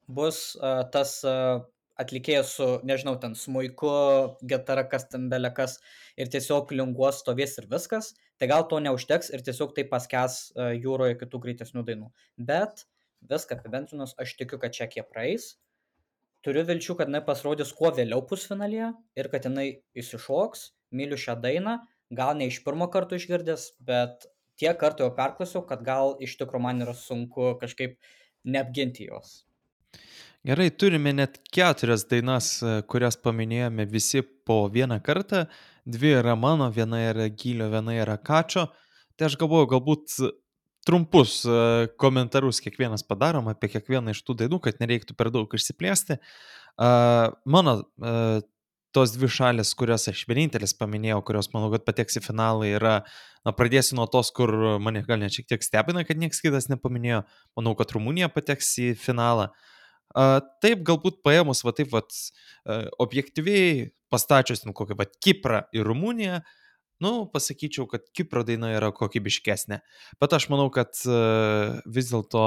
bus 0.09 0.57
uh, 0.57 0.83
tas 0.93 1.19
uh, 1.29 1.61
atlikėjas 2.03 2.55
su, 2.59 2.69
nežinau, 2.89 3.15
ten 3.23 3.37
smuiku, 3.39 3.93
gitara, 4.49 4.85
kas 4.91 5.09
ten 5.11 5.29
belekas 5.33 5.79
ir 6.21 6.31
tiesiog 6.33 6.75
linguos 6.75 7.23
stovės 7.23 7.57
ir 7.63 7.69
viskas, 7.71 8.13
tai 8.39 8.51
gal 8.51 8.67
to 8.71 8.81
neužteks 8.83 9.33
ir 9.33 9.45
tiesiog 9.47 9.75
tai 9.77 9.87
paskes 9.91 10.41
uh, 10.57 10.73
jūroje 10.75 11.19
kitų 11.23 11.43
greitesnių 11.47 11.85
dainų. 11.89 12.11
Bet 12.51 12.85
viską 13.31 13.59
apibendrinus, 13.59 14.15
aš 14.21 14.35
tikiu, 14.39 14.59
kad 14.63 14.75
Čekija 14.75 15.05
praeis. 15.09 15.55
Turiu 16.43 16.65
vilčių, 16.67 16.97
kad 16.99 17.11
jinai 17.11 17.23
pasirodys 17.23 17.71
kuo 17.79 17.93
vėliau 17.95 18.25
pusfinalyje 18.27 18.91
ir 19.19 19.29
kad 19.31 19.47
jinai 19.47 19.67
įsišoks, 19.95 20.73
myliu 20.91 21.19
šią 21.21 21.37
dainą, 21.45 21.77
gal 22.11 22.35
ne 22.39 22.49
iš 22.51 22.59
pirmo 22.67 22.89
karto 22.91 23.17
išgirdęs, 23.17 23.69
bet 23.87 24.27
tiek 24.61 24.75
kartų 24.79 25.07
jau 25.07 25.15
perklausiau, 25.17 25.63
kad 25.69 25.85
gal 25.87 26.17
iš 26.23 26.35
tikrųjų 26.41 26.67
man 26.67 26.83
yra 26.85 26.97
sunku 26.99 27.55
kažkaip 27.63 27.97
neapginti 28.43 29.07
jos. 29.07 29.45
Gerai, 30.43 30.73
turime 30.75 31.13
net 31.15 31.37
keturias 31.55 32.03
dainas, 32.11 32.47
e, 32.67 32.81
kurias 32.91 33.15
paminėjome 33.23 33.85
visi 33.87 34.25
po 34.27 34.65
vieną 34.75 34.97
kartą. 35.07 35.45
Dvi 35.87 36.17
yra 36.19 36.35
mano, 36.35 36.67
viena 36.75 36.99
yra 36.99 37.29
Gylio, 37.31 37.69
viena 37.71 37.95
yra 37.95 38.17
Kačio. 38.19 38.65
Tai 39.15 39.29
aš 39.29 39.37
galvoju, 39.39 39.69
galbūt 39.71 40.17
trumpus 40.83 41.37
e, 41.47 41.61
komentarus 41.95 42.59
kiekvienas 42.65 43.07
padarom 43.07 43.53
apie 43.53 43.71
kiekvieną 43.71 44.17
iš 44.17 44.25
tų 44.27 44.41
dainų, 44.41 44.59
kad 44.65 44.83
nereiktų 44.83 45.15
per 45.15 45.31
daug 45.31 45.55
išsiplėsti. 45.55 46.19
Mano 47.55 47.79
e, 47.79 48.43
tos 48.97 49.15
dvi 49.15 49.31
šalis, 49.31 49.71
kurias 49.79 50.11
aš 50.11 50.25
vienintelis 50.27 50.75
paminėjau, 50.75 51.21
kurios 51.29 51.53
manau, 51.55 51.69
kad 51.77 51.87
pateks 51.87 52.19
į 52.19 52.25
finalą, 52.25 52.67
yra, 52.81 52.97
na, 53.47 53.55
pradėsiu 53.55 53.95
nuo 54.01 54.09
tos, 54.11 54.35
kur 54.35 54.51
mane 54.83 55.05
gal 55.07 55.23
net 55.23 55.39
šiek 55.39 55.55
tiek 55.55 55.63
stebina, 55.63 56.03
kad 56.09 56.19
niekas 56.19 56.43
kitas 56.43 56.67
nepaminėjo. 56.73 57.23
Manau, 57.61 57.77
kad 57.79 57.95
Rumunija 57.95 58.27
pateks 58.35 58.75
į 58.83 58.97
finalą. 58.99 59.53
Uh, 59.53 59.69
Taip, 60.13 60.83
galbūt 60.87 61.23
paėmus, 61.25 61.63
va 61.65 61.73
taip, 61.77 61.93
va, 61.93 62.03
objektyviai 63.03 63.91
pastačius, 64.13 64.67
nu, 64.67 64.75
kokį, 64.77 64.99
va, 64.99 65.07
Kiprą 65.25 65.63
ir 65.73 65.89
Rumuniją, 65.89 66.43
nu, 67.03 67.13
pasakyčiau, 67.33 67.89
kad 67.91 68.05
Kipro 68.15 68.45
daina 68.47 68.73
yra 68.77 68.93
kokybiškesnė. 68.95 69.81
Bet 70.23 70.37
aš 70.37 70.49
manau, 70.53 70.69
kad 70.75 70.95
vis 71.03 72.13
dėlto 72.13 72.45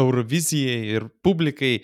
Eurovizijai 0.00 0.80
ir 0.96 1.06
publikai 1.22 1.74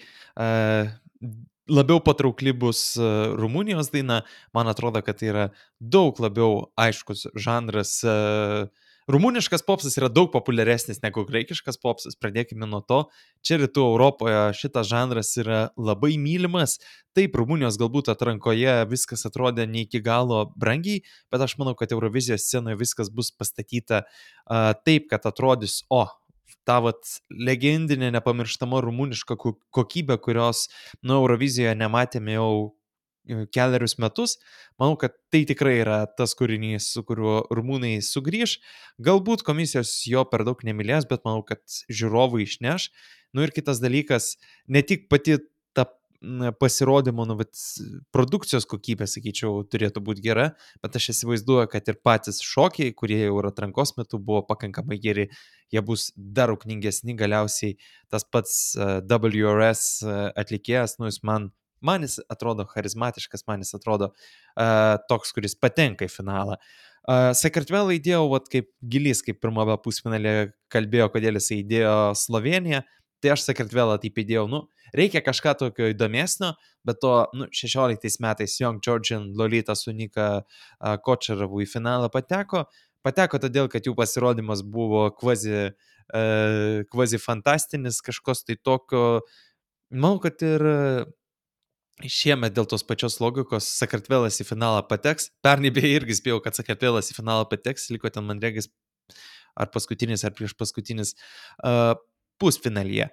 labiau 1.67 2.01
patraukli 2.03 2.55
bus 2.55 2.95
Rumunijos 2.97 3.91
daina. 3.93 4.23
Man 4.55 4.71
atrodo, 4.71 5.03
kad 5.03 5.19
tai 5.21 5.31
yra 5.33 5.47
daug 5.81 6.19
labiau 6.23 6.69
aiškus 6.79 7.27
žanras 7.35 7.99
uh, 8.07 8.71
Rumuniškas 9.07 9.63
popsas 9.63 9.95
yra 10.01 10.09
daug 10.11 10.33
populiaresnis 10.35 10.99
negu 10.99 11.23
graikiškas 11.29 11.79
popsas, 11.79 12.17
pradėkime 12.19 12.67
nuo 12.67 12.81
to. 12.83 13.05
Čia 13.47 13.61
rytų 13.61 13.85
Europoje 13.93 14.41
šitas 14.59 14.89
žanras 14.91 15.31
yra 15.39 15.61
labai 15.79 16.17
mylimas. 16.19 16.81
Taip, 17.15 17.39
Rumunijos 17.39 17.79
galbūt 17.79 18.11
atrankoje 18.11 18.75
viskas 18.91 19.23
atrodė 19.29 19.69
ne 19.71 19.85
iki 19.87 20.01
galo 20.03 20.41
brangiai, 20.59 21.05
bet 21.31 21.45
aš 21.47 21.55
manau, 21.61 21.77
kad 21.79 21.95
Eurovizijos 21.95 22.49
scenoje 22.49 22.81
viskas 22.83 23.13
bus 23.15 23.31
pastatyta 23.31 24.03
uh, 24.03 24.73
taip, 24.83 25.07
kad 25.13 25.31
atrodys, 25.31 25.85
o, 25.87 26.03
ta 26.67 26.81
vat 26.83 27.07
legendinė, 27.31 28.11
nepamirštama 28.19 28.83
rumuniška 28.83 29.39
kokybė, 29.39 30.19
kurios 30.19 30.67
nu 31.07 31.21
Eurovizijoje 31.21 31.79
nematėme 31.79 32.35
jau 32.35 32.51
keliarius 33.27 33.97
metus. 34.03 34.37
Manau, 34.81 34.97
kad 35.01 35.16
tai 35.33 35.45
tikrai 35.49 35.79
yra 35.83 35.99
tas 36.18 36.37
kūrinys, 36.39 36.91
su 36.95 37.05
kuriuo 37.07 37.43
rumūnai 37.55 37.99
sugrįž. 38.05 38.59
Galbūt 39.03 39.45
komisijos 39.47 39.99
jo 40.11 40.24
per 40.31 40.47
daug 40.49 40.62
nemylės, 40.66 41.09
bet 41.11 41.24
manau, 41.27 41.45
kad 41.47 41.62
žiūrovai 41.91 42.45
išneš. 42.47 42.91
Nu 43.37 43.45
ir 43.45 43.53
kitas 43.55 43.83
dalykas, 43.83 44.37
ne 44.68 44.83
tik 44.87 45.09
pati 45.12 45.39
ta 45.77 45.89
pasirodymo, 46.61 47.27
nu, 47.29 47.37
bet 47.41 47.59
produkcijos 48.14 48.64
kokybė, 48.70 49.09
sakyčiau, 49.11 49.61
turėtų 49.68 50.01
būti 50.07 50.24
gera, 50.24 50.47
bet 50.85 50.97
aš 50.97 51.11
įsivaizduoju, 51.12 51.68
kad 51.72 51.91
ir 51.91 51.99
patys 52.05 52.41
šokiai, 52.45 52.95
kurie 52.97 53.20
jau 53.27 53.37
yra 53.43 53.53
atrankos 53.53 53.93
metu 53.99 54.20
buvo 54.22 54.41
pakankamai 54.49 54.99
geri, 55.03 55.29
jie 55.72 55.83
bus 55.85 56.09
dar 56.16 56.55
ukningesni, 56.55 57.16
galiausiai 57.18 57.77
tas 58.12 58.24
pats 58.24 58.57
WRS 58.79 59.85
atlikėjas, 60.39 60.97
nu, 61.01 61.11
jis 61.11 61.20
man 61.27 61.51
Man 61.85 62.07
jis 62.07 62.18
atrodo 62.33 62.66
charizmatiškas, 62.70 63.47
man 63.49 63.64
jis 63.64 63.74
atrodo 63.77 64.12
uh, 64.12 64.97
toks, 65.11 65.35
kuris 65.37 65.57
patenka 65.59 66.09
į 66.09 66.12
finalą. 66.12 66.57
Uh, 67.07 67.31
Sakartvelą 67.39 67.95
įdėjau, 68.01 68.24
vat, 68.33 68.49
kaip 68.51 68.72
gilys, 68.83 69.20
kaip 69.22 69.39
pirmame 69.39 69.77
pusfinalė 69.83 70.53
kalbėjo, 70.72 71.07
kodėl 71.14 71.39
jis 71.39 71.53
įdėjo 71.61 71.99
Sloveniją, 72.18 72.81
tai 73.22 73.31
aš 73.37 73.45
Sakartvelą 73.47 73.95
taip 74.03 74.18
įdėjau, 74.18 74.47
nu, 74.51 74.64
reikia 74.97 75.22
kažką 75.24 75.55
tokio 75.61 75.93
įdomesnio, 75.93 76.53
bet 76.87 76.99
to, 77.03 77.12
nu, 77.39 77.47
16 77.55 78.18
metais 78.24 78.59
Young 78.61 78.83
Georgian 78.83 79.29
Lolita 79.39 79.77
su 79.79 79.95
Nika 79.95 80.29
uh, 80.43 80.97
Kočarovu 81.03 81.62
į 81.62 81.68
finalą 81.70 82.11
pateko, 82.12 82.64
pateko 83.07 83.41
todėl, 83.43 83.70
kad 83.70 83.87
jų 83.87 83.95
pasirodymas 83.99 84.64
buvo 84.66 85.07
kvazi, 85.14 85.68
uh, 85.70 86.83
kvazi 86.91 87.22
fantastinis, 87.22 88.03
kažkos 88.03 88.43
tai 88.49 88.59
tokio, 88.59 89.20
manau, 89.95 90.18
kad 90.27 90.43
ir 90.43 90.66
Šiemet 92.05 92.53
dėl 92.53 92.66
tos 92.68 92.82
pačios 92.84 93.16
logikos 93.22 93.66
Sakartvelas 93.78 94.36
į 94.42 94.44
finalą 94.51 94.82
pateks. 94.84 95.30
Pernai 95.44 95.70
beje 95.72 95.94
irgi 95.97 96.18
spėjau, 96.18 96.42
kad 96.44 96.59
Sakartvelas 96.59 97.09
į 97.09 97.16
finalą 97.16 97.47
pateks, 97.49 97.88
liko 97.94 98.11
ten 98.12 98.26
man 98.28 98.42
regis 98.42 98.68
ar 99.57 99.70
paskutinis, 99.72 100.26
ar 100.28 100.34
prieš 100.36 100.53
paskutinis 100.61 101.14
uh, 101.64 101.94
pusfinalyje. 102.36 103.09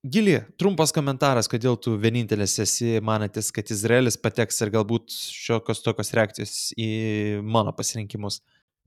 Gili, 0.00 0.36
trumpas 0.56 0.94
komentaras, 0.96 1.50
kodėl 1.50 1.74
tu 1.76 1.96
vienintelis 2.00 2.54
esi 2.62 3.02
manantis, 3.04 3.50
kad 3.52 3.68
Izraelis 3.74 4.16
pateks 4.16 4.62
ir 4.62 4.70
galbūt 4.72 5.10
šiokios 5.12 5.82
tokios 5.84 6.14
reakcijos 6.16 6.54
į 6.78 6.88
mano 7.42 7.74
pasirinkimus. 7.76 8.38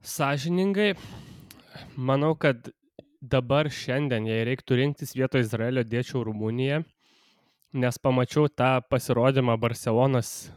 Sažiningai, 0.07 0.93
manau, 1.99 2.31
kad 2.39 2.71
dabar 3.21 3.69
šiandien, 3.69 4.25
jei 4.31 4.47
reiktų 4.47 4.79
rinktis 4.79 5.13
vietoj 5.19 5.43
Izraelio, 5.45 5.83
dėčiau 5.83 6.23
Rumuniją 6.25 6.81
nes 7.73 7.97
pamačiau 7.97 8.49
tą 8.49 8.77
pasirodymą 8.89 9.55
Barcelonos 9.57 10.51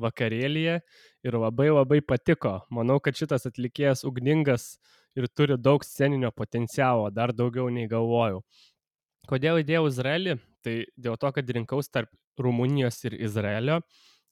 vakarėlyje 0.00 0.80
ir 1.26 1.36
labai 1.38 1.68
labai 1.70 2.00
patiko. 2.02 2.60
Manau, 2.74 2.98
kad 3.02 3.18
šitas 3.18 3.46
atlikėjas 3.46 4.02
ugningas 4.08 4.74
ir 5.18 5.28
turi 5.30 5.58
daug 5.58 5.84
sceninio 5.86 6.32
potencialo, 6.34 7.10
dar 7.14 7.34
daugiau 7.36 7.70
nei 7.70 7.88
galvojau. 7.90 8.42
Kodėl 9.30 9.60
įdėjau 9.62 9.86
Izraelį? 9.90 10.38
Tai 10.64 10.74
dėl 10.98 11.16
to, 11.20 11.30
kad 11.36 11.54
rinkaus 11.56 11.88
tarp 11.92 12.10
Rumunijos 12.40 12.98
ir 13.06 13.16
Izraelio. 13.20 13.80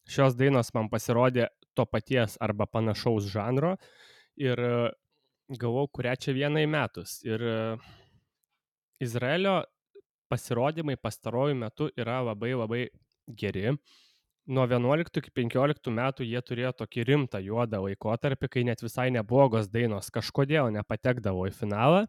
Šios 0.08 0.34
dainos 0.36 0.72
man 0.74 0.88
pasirodė 0.88 1.48
to 1.76 1.84
paties 1.86 2.38
arba 2.40 2.66
panašaus 2.66 3.28
žanro 3.28 3.76
ir 4.40 4.58
galvau, 5.48 5.86
kurią 5.92 6.14
čia 6.18 6.34
vieną 6.36 6.64
į 6.64 6.70
metus. 6.72 7.18
Ir 7.26 7.44
Izraelio 9.04 9.60
pasirodymai 10.28 10.96
pastaruoju 11.00 11.56
metu 11.58 11.90
yra 11.96 12.20
labai 12.30 12.54
labai 12.54 12.82
geri. 13.42 13.74
Nuo 14.48 14.64
11 14.64 15.20
iki 15.20 15.32
15 15.36 15.92
metų 15.92 16.24
jie 16.24 16.40
turėjo 16.40 16.72
tokį 16.78 17.04
rimtą 17.04 17.40
juodą 17.44 17.82
laikotarpį, 17.84 18.48
kai 18.48 18.64
net 18.64 18.80
visai 18.80 19.10
neblogos 19.12 19.68
dainos 19.68 20.08
kažkodėl 20.14 20.70
nepatekdavo 20.72 21.44
į 21.50 21.52
finalą, 21.52 22.06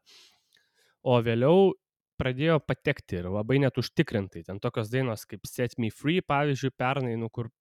o 1.03 1.17
vėliau 1.23 1.73
pradėjo 2.19 2.59
patekti 2.63 3.19
ir 3.19 3.27
labai 3.31 3.59
net 3.63 3.75
užtikrintai. 3.79 4.45
Ten 4.47 4.59
tokios 4.63 4.91
dainos 4.91 5.25
kaip 5.27 5.47
Set 5.47 5.75
Me 5.79 5.91
Free, 5.91 6.23
pavyzdžiui, 6.23 6.71
pernai, 6.79 7.17
nu, 7.19 7.27
kur 7.27 7.51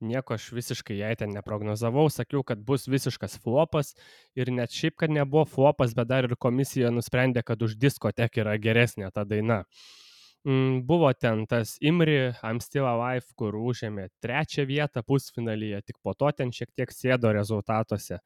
nieko 0.00 0.34
aš 0.34 0.50
visiškai 0.56 0.96
jai 0.98 1.12
ten 1.18 1.34
neprognozavau, 1.34 2.06
sakiau, 2.10 2.42
kad 2.46 2.62
bus 2.66 2.88
visiškas 2.90 3.36
flopas 3.42 3.94
ir 4.34 4.50
net 4.52 4.74
šiaip, 4.74 4.96
kad 5.00 5.12
nebuvo 5.14 5.44
flopas, 5.48 5.94
bet 5.94 6.10
dar 6.10 6.28
ir 6.28 6.36
komisija 6.36 6.90
nusprendė, 6.94 7.44
kad 7.46 7.62
už 7.62 7.76
diskotek 7.80 8.40
yra 8.42 8.56
geresnė 8.58 9.10
ta 9.14 9.24
daina. 9.28 9.62
Mm, 10.44 10.82
Buvo 10.84 11.08
ten 11.16 11.46
tas 11.48 11.78
Imri, 11.80 12.34
I'm 12.44 12.60
Still 12.60 12.84
Alive, 12.84 13.30
kur 13.38 13.56
užėmė 13.56 14.10
trečią 14.20 14.66
vietą 14.68 15.00
pusfinalyje, 15.06 15.80
tik 15.86 15.96
po 16.04 16.12
to 16.12 16.28
ten 16.36 16.52
šiek 16.52 16.68
tiek 16.76 16.92
sėdo 16.92 17.32
rezultatuose. 17.32 18.20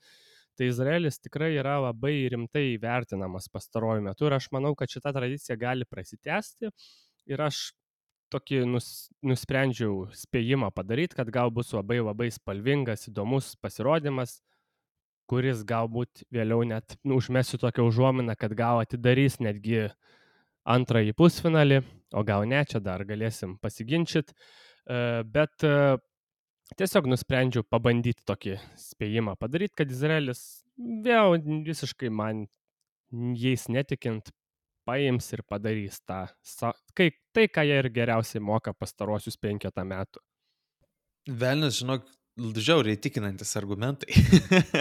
Tai 0.58 0.66
Izraelis 0.66 1.20
tikrai 1.22 1.52
yra 1.54 1.76
labai 1.84 2.16
rimtai 2.32 2.72
vertinamas 2.82 3.46
pastaruoju 3.54 4.02
metu 4.08 4.26
ir 4.26 4.34
aš 4.34 4.48
manau, 4.50 4.74
kad 4.74 4.90
šita 4.90 5.12
tradicija 5.14 5.54
gali 5.60 5.86
prasitęsti 5.86 6.72
ir 7.30 7.42
aš 7.44 7.60
tokį 8.32 8.62
nus, 8.68 9.08
nusprendžiau 9.24 10.08
spėjimą 10.16 10.70
padaryti, 10.76 11.16
kad 11.18 11.30
gal 11.32 11.52
bus 11.54 11.72
labai 11.76 12.00
labai 12.00 12.28
spalvingas, 12.34 13.08
įdomus 13.10 13.54
pasirodymas, 13.62 14.38
kuris 15.28 15.62
galbūt 15.68 16.24
vėliau 16.32 16.64
net 16.68 16.96
nu, 17.04 17.18
užmesiu 17.20 17.60
tokią 17.60 17.84
užuominą, 17.90 18.36
kad 18.38 18.54
gal 18.56 18.80
atidarys 18.82 19.38
netgi 19.44 19.88
antrąjį 20.68 21.14
pusfinalį, 21.16 21.82
o 22.16 22.24
gal 22.24 22.46
ne, 22.48 22.62
čia 22.68 22.80
dar 22.84 23.04
galėsim 23.08 23.56
pasiginčyti. 23.62 24.36
Bet 25.32 25.64
e, 25.64 25.98
tiesiog 26.80 27.08
nusprendžiau 27.12 27.64
pabandyti 27.68 28.24
tokį 28.28 28.56
spėjimą 28.80 29.36
padaryti, 29.40 29.76
kad 29.82 29.92
Izraelis 29.92 30.42
vėl 30.78 31.36
visiškai 31.66 32.08
man 32.12 32.46
jais 33.12 33.68
netikint 33.72 34.32
paims 34.89 35.28
ir 35.36 35.45
padarys 35.45 36.01
tą, 36.09 36.24
kai, 36.97 37.11
tai, 37.36 37.49
ką 37.53 37.66
jie 37.68 37.80
ir 37.82 37.91
geriausiai 37.93 38.43
moka 38.45 38.72
pastarosius 38.72 39.36
penketą 39.41 39.84
metų. 39.89 40.22
Velnis, 41.28 41.82
žinok, 41.82 42.07
žiauriai 42.39 42.97
tikinantis 42.97 43.57
argumentai. 43.59 44.14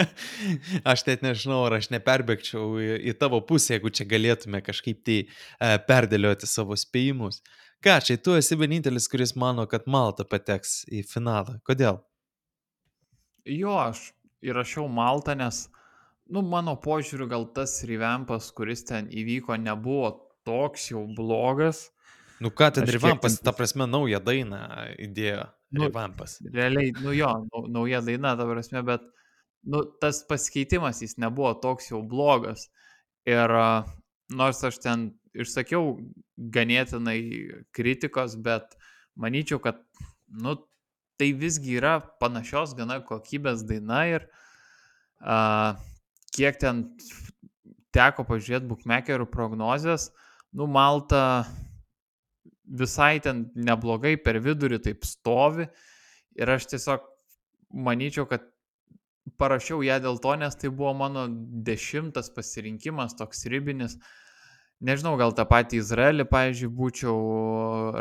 aš 0.91 1.03
net 1.09 1.23
nežinau, 1.25 1.63
ar 1.67 1.77
aš 1.79 1.89
neperbėgčiau 1.93 2.77
į, 2.79 2.89
į 3.11 3.15
tavo 3.19 3.41
pusę, 3.45 3.75
jeigu 3.75 3.91
čia 3.91 4.07
galėtume 4.09 4.61
kažkaip 4.63 5.01
tai 5.07 5.17
e, 5.25 5.71
perdėlioti 5.89 6.49
savo 6.49 6.77
spėjimus. 6.77 7.41
Ką, 7.83 7.99
čia 8.01 8.17
tu 8.21 8.37
esi 8.37 8.57
vienintelis, 8.57 9.09
kuris 9.11 9.35
mano, 9.37 9.67
kad 9.69 9.89
Malta 9.89 10.25
pateks 10.25 10.83
į 10.89 11.03
finalą. 11.09 11.59
Kodėl? 11.67 11.99
Jo, 13.47 13.75
aš 13.89 14.11
įrašiau 14.45 14.87
Maltą, 14.91 15.35
nes, 15.37 15.65
nu, 16.29 16.43
mano 16.45 16.75
požiūriu, 16.81 17.27
gal 17.31 17.45
tas 17.55 17.79
revampas, 17.87 18.49
kuris 18.55 18.83
ten 18.87 19.09
įvyko, 19.11 19.57
nebuvo 19.61 20.11
toks 20.47 20.91
jau 20.91 21.05
blogas. 21.17 21.87
Nu 22.39 22.51
ką, 22.53 22.69
ten 22.75 22.85
Rivampas, 22.85 23.39
ten 23.39 23.45
ta 23.49 23.53
prasme, 23.57 23.87
naują 23.89 24.19
dainą 24.21 24.59
įdėjo. 25.01 25.47
Nu, 25.73 25.87
Rivampas. 25.87 26.37
Realiai, 26.53 26.91
nu 27.01 27.13
jo, 27.17 27.31
nau- 27.49 27.65
nauja 27.67 28.01
daina, 28.05 28.35
ta 28.37 28.45
prasme, 28.45 28.83
bet, 28.85 29.07
nu, 29.65 29.81
tas 30.01 30.21
pasikeitimas 30.29 31.01
jis 31.01 31.17
nebuvo 31.17 31.55
toks 31.63 31.89
jau 31.89 32.03
blogas. 32.05 32.69
Ir 33.27 33.51
nors 34.29 34.63
aš 34.63 34.77
ten 34.83 35.09
išsakiau 35.33 35.97
ganėtinai 36.37 37.19
kritikos, 37.75 38.37
bet 38.37 38.77
manyčiau, 39.17 39.59
kad, 39.59 39.81
nu, 40.29 40.55
tai 41.17 41.31
visgi 41.33 41.79
yra 41.81 41.97
panašios 42.21 42.77
gana 42.77 42.99
kokybės 43.01 43.65
daina 43.65 44.03
ir 44.05 44.27
a, 45.19 45.75
kiek 46.35 46.59
ten 46.61 46.83
teko 47.95 48.25
pažiūrėti 48.27 48.69
bookmakerių 48.69 49.27
prognozes, 49.31 50.11
nu, 50.53 50.67
Malta 50.67 51.47
visai 52.67 53.17
ten 53.23 53.47
neblogai 53.55 54.17
per 54.19 54.41
vidurį 54.43 54.81
taip 54.83 55.07
stovi 55.07 55.67
ir 56.37 56.51
aš 56.51 56.67
tiesiog 56.73 57.05
manyčiau, 57.87 58.27
kad 58.29 58.45
parašiau 59.39 59.81
ją 59.83 59.97
dėl 60.03 60.21
to, 60.23 60.35
nes 60.39 60.55
tai 60.55 60.71
buvo 60.71 60.93
mano 60.95 61.25
dešimtas 61.67 62.29
pasirinkimas, 62.35 63.17
toks 63.19 63.45
ribinis. 63.51 63.97
Nežinau, 64.87 65.15
gal 65.17 65.33
tą 65.33 65.47
patį 65.49 65.79
Izraelį, 65.81 66.27
pavyzdžiui, 66.29 66.73
būčiau 66.77 67.17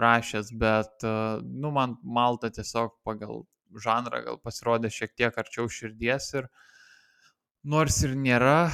rašęs, 0.03 0.53
bet, 0.61 1.07
nu, 1.43 1.71
man 1.73 1.97
Malta 2.05 2.51
tiesiog 2.53 2.99
pagal 3.07 3.47
žanrą 3.83 4.21
gal 4.27 4.39
pasirodė 4.45 4.91
šiek 4.93 5.15
tiek 5.17 5.39
arčiau 5.41 5.71
širdies 5.73 6.29
ir 6.37 6.51
nors 7.67 7.99
ir 8.07 8.15
nėra 8.15 8.71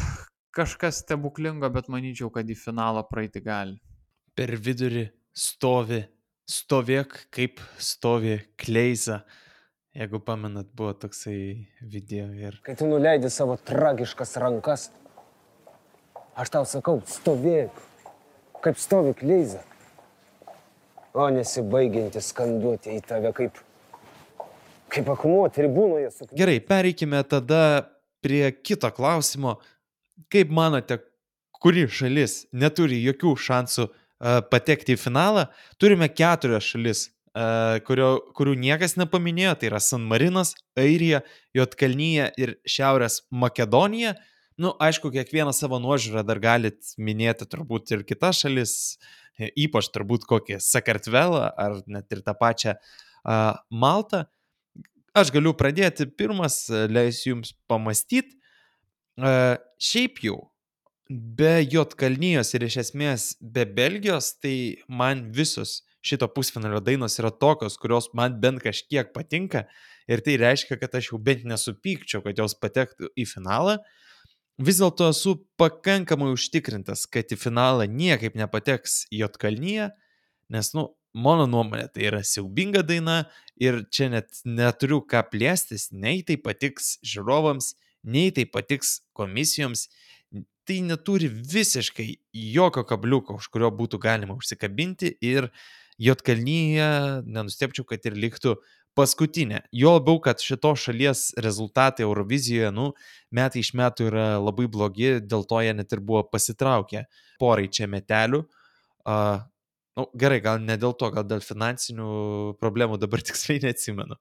kažkas 0.53 1.01
stebuklingo, 1.01 1.69
bet 1.73 1.89
manyčiau, 1.93 2.29
kad 2.33 2.49
į 2.49 2.57
finalą 2.61 3.05
praeiti 3.09 3.41
gali. 3.41 3.79
Per 4.37 4.53
vidurį 4.61 5.07
stovi, 5.33 6.03
stovėk 6.49 7.17
kaip 7.33 7.63
stovi 7.81 8.37
Kleiza. 8.61 9.23
Jeigu 9.97 10.23
pamenat, 10.25 10.71
buvo 10.73 10.95
toksai 10.97 11.69
video 11.85 12.31
ir... 12.33 12.57
Kai 12.65 12.73
tu 12.77 12.87
nuleidi 12.89 13.29
savo 13.29 13.59
tragiškas 13.61 14.39
rankas, 14.41 14.87
aš 16.33 16.53
tau 16.55 16.65
sakau, 16.69 17.03
stovėk, 17.05 17.77
kaip 18.65 18.81
stovi 18.81 19.13
kleiza. 19.13 19.61
O 21.13 21.27
nesibaigianti 21.29 22.23
skanduoti 22.25 22.97
į 22.97 23.03
tave 23.05 23.35
kaip, 23.37 23.61
kaip 24.97 25.13
akmuo 25.13 25.45
tribūnoje 25.53 26.09
su... 26.15 26.31
Gerai, 26.41 26.57
pereikime 26.65 27.21
tada 27.29 27.61
prie 28.23 28.45
kito 28.65 28.91
klausimo. 28.95 29.59
Kaip 30.33 30.53
manote, 30.55 31.01
kuri 31.63 31.87
šalis 31.91 32.45
neturi 32.53 33.01
jokių 33.03 33.35
šansų 33.47 33.89
uh, 33.89 34.41
patekti 34.51 34.97
į 34.97 35.01
finalą? 35.01 35.49
Turime 35.83 36.09
keturias 36.11 36.67
šalis, 36.73 37.07
uh, 37.37 37.79
kurio, 37.87 38.15
kurių 38.37 38.57
niekas 38.59 38.97
nepaminėjo. 39.01 39.57
Tai 39.61 39.73
yra 39.73 39.81
San 39.83 40.07
Marinas, 40.09 40.55
Airija, 40.79 41.23
Jotkalnyje 41.57 42.31
ir 42.41 42.57
Šiaurės 42.69 43.23
Makedonija. 43.31 44.17
Nu, 44.61 44.75
aišku, 44.85 45.11
kiekvieną 45.15 45.55
savo 45.57 45.81
nuožiūrą 45.83 46.23
dar 46.29 46.39
galit 46.43 46.93
minėti 47.01 47.49
turbūt 47.49 47.95
ir 47.97 48.03
kitas 48.07 48.43
šalis, 48.45 48.75
e, 49.41 49.49
ypač 49.65 49.89
turbūt 49.95 50.27
kokį 50.29 50.59
Sakartvelą 50.63 51.47
ar 51.59 51.81
net 51.89 52.13
ir 52.13 52.21
tą 52.23 52.37
pačią 52.39 52.77
uh, 52.77 53.57
Maltą. 53.73 54.27
Aš 55.13 55.29
galiu 55.29 55.53
pradėti 55.53 56.07
pirmas, 56.09 56.63
e, 56.71 56.87
leisiu 56.89 57.35
jums 57.35 57.53
pamastyti. 57.69 58.39
Uh, 59.13 59.59
šiaip 59.77 60.23
jau, 60.25 60.39
be 61.13 61.59
Jotkalnyjos 61.69 62.55
ir 62.57 62.63
iš 62.65 62.79
esmės 62.81 63.27
be 63.37 63.67
Belgijos, 63.69 64.31
tai 64.41 64.81
man 64.89 65.27
visos 65.37 65.83
šito 66.01 66.31
pusfinalio 66.33 66.81
dainos 66.81 67.19
yra 67.21 67.29
tokios, 67.29 67.77
kurios 67.77 68.09
man 68.17 68.39
bent 68.41 68.63
kažkiek 68.65 69.13
patinka 69.13 69.67
ir 70.09 70.25
tai 70.25 70.39
reiškia, 70.41 70.79
kad 70.81 70.97
aš 70.97 71.11
jau 71.13 71.21
bent 71.21 71.45
nesupykčiau, 71.45 72.25
kad 72.25 72.41
jos 72.41 72.57
patektų 72.57 73.13
į 73.13 73.29
finalą. 73.29 73.77
Vis 74.57 74.81
dėlto 74.81 75.11
esu 75.13 75.37
pakankamai 75.61 76.33
užtikrintas, 76.33 77.05
kad 77.05 77.29
į 77.29 77.37
finalą 77.37 77.85
niekaip 77.85 78.33
nepateks 78.41 79.11
Jotkalnyje, 79.13 79.93
nes, 80.53 80.73
nu, 80.73 80.89
mano 81.15 81.47
nuomonė, 81.51 81.89
tai 81.93 82.09
yra 82.11 82.23
siaubinga 82.27 82.83
daina 82.87 83.23
ir 83.61 83.83
čia 83.93 84.09
net 84.13 84.43
neturiu 84.45 85.03
ką 85.05 85.25
plėstis, 85.33 85.91
nei 85.93 86.23
tai 86.27 86.39
patiks 86.41 86.97
žiūrovams, 87.07 87.75
nei 88.03 88.33
tai 88.35 88.47
patiks 88.49 89.01
komisijoms, 89.17 89.89
tai 90.67 90.81
neturi 90.87 91.29
visiškai 91.29 92.09
jokio 92.33 92.85
kabliuko, 92.89 93.39
už 93.41 93.51
kurio 93.53 93.71
būtų 93.75 94.01
galima 94.03 94.39
užsikabinti 94.39 95.17
ir 95.21 95.51
Jotkalnyje 96.03 96.87
nenustepčiau, 97.29 97.85
kad 97.87 98.03
ir 98.09 98.17
liktų 98.19 98.57
paskutinė. 98.97 99.63
Jo 99.77 99.97
labiau, 99.99 100.19
kad 100.25 100.41
šito 100.43 100.73
šalies 100.77 101.31
rezultatai 101.41 102.05
Eurovizijoje, 102.07 102.73
nu, 102.75 102.89
metai 103.31 103.63
iš 103.63 103.73
metų 103.79 104.09
yra 104.11 104.27
labai 104.41 104.67
blogi, 104.73 105.19
dėl 105.21 105.45
to 105.49 105.61
jie 105.63 105.77
net 105.77 105.93
ir 105.95 106.03
buvo 106.03 106.25
pasitraukę 106.29 107.05
porai 107.41 107.69
čia 107.69 107.87
metelių. 107.93 108.43
Uh, 109.03 109.45
nu, 109.99 110.07
gerai, 110.19 110.41
gal 110.45 110.61
ne 110.63 110.77
dėl 110.81 110.95
to, 110.99 111.11
gal 111.15 111.27
dėl 111.29 111.45
finansinių 111.45 112.09
problemų, 112.61 112.99
dabar 113.03 113.25
tiksliai 113.29 113.63
neatsimenu. 113.65 114.19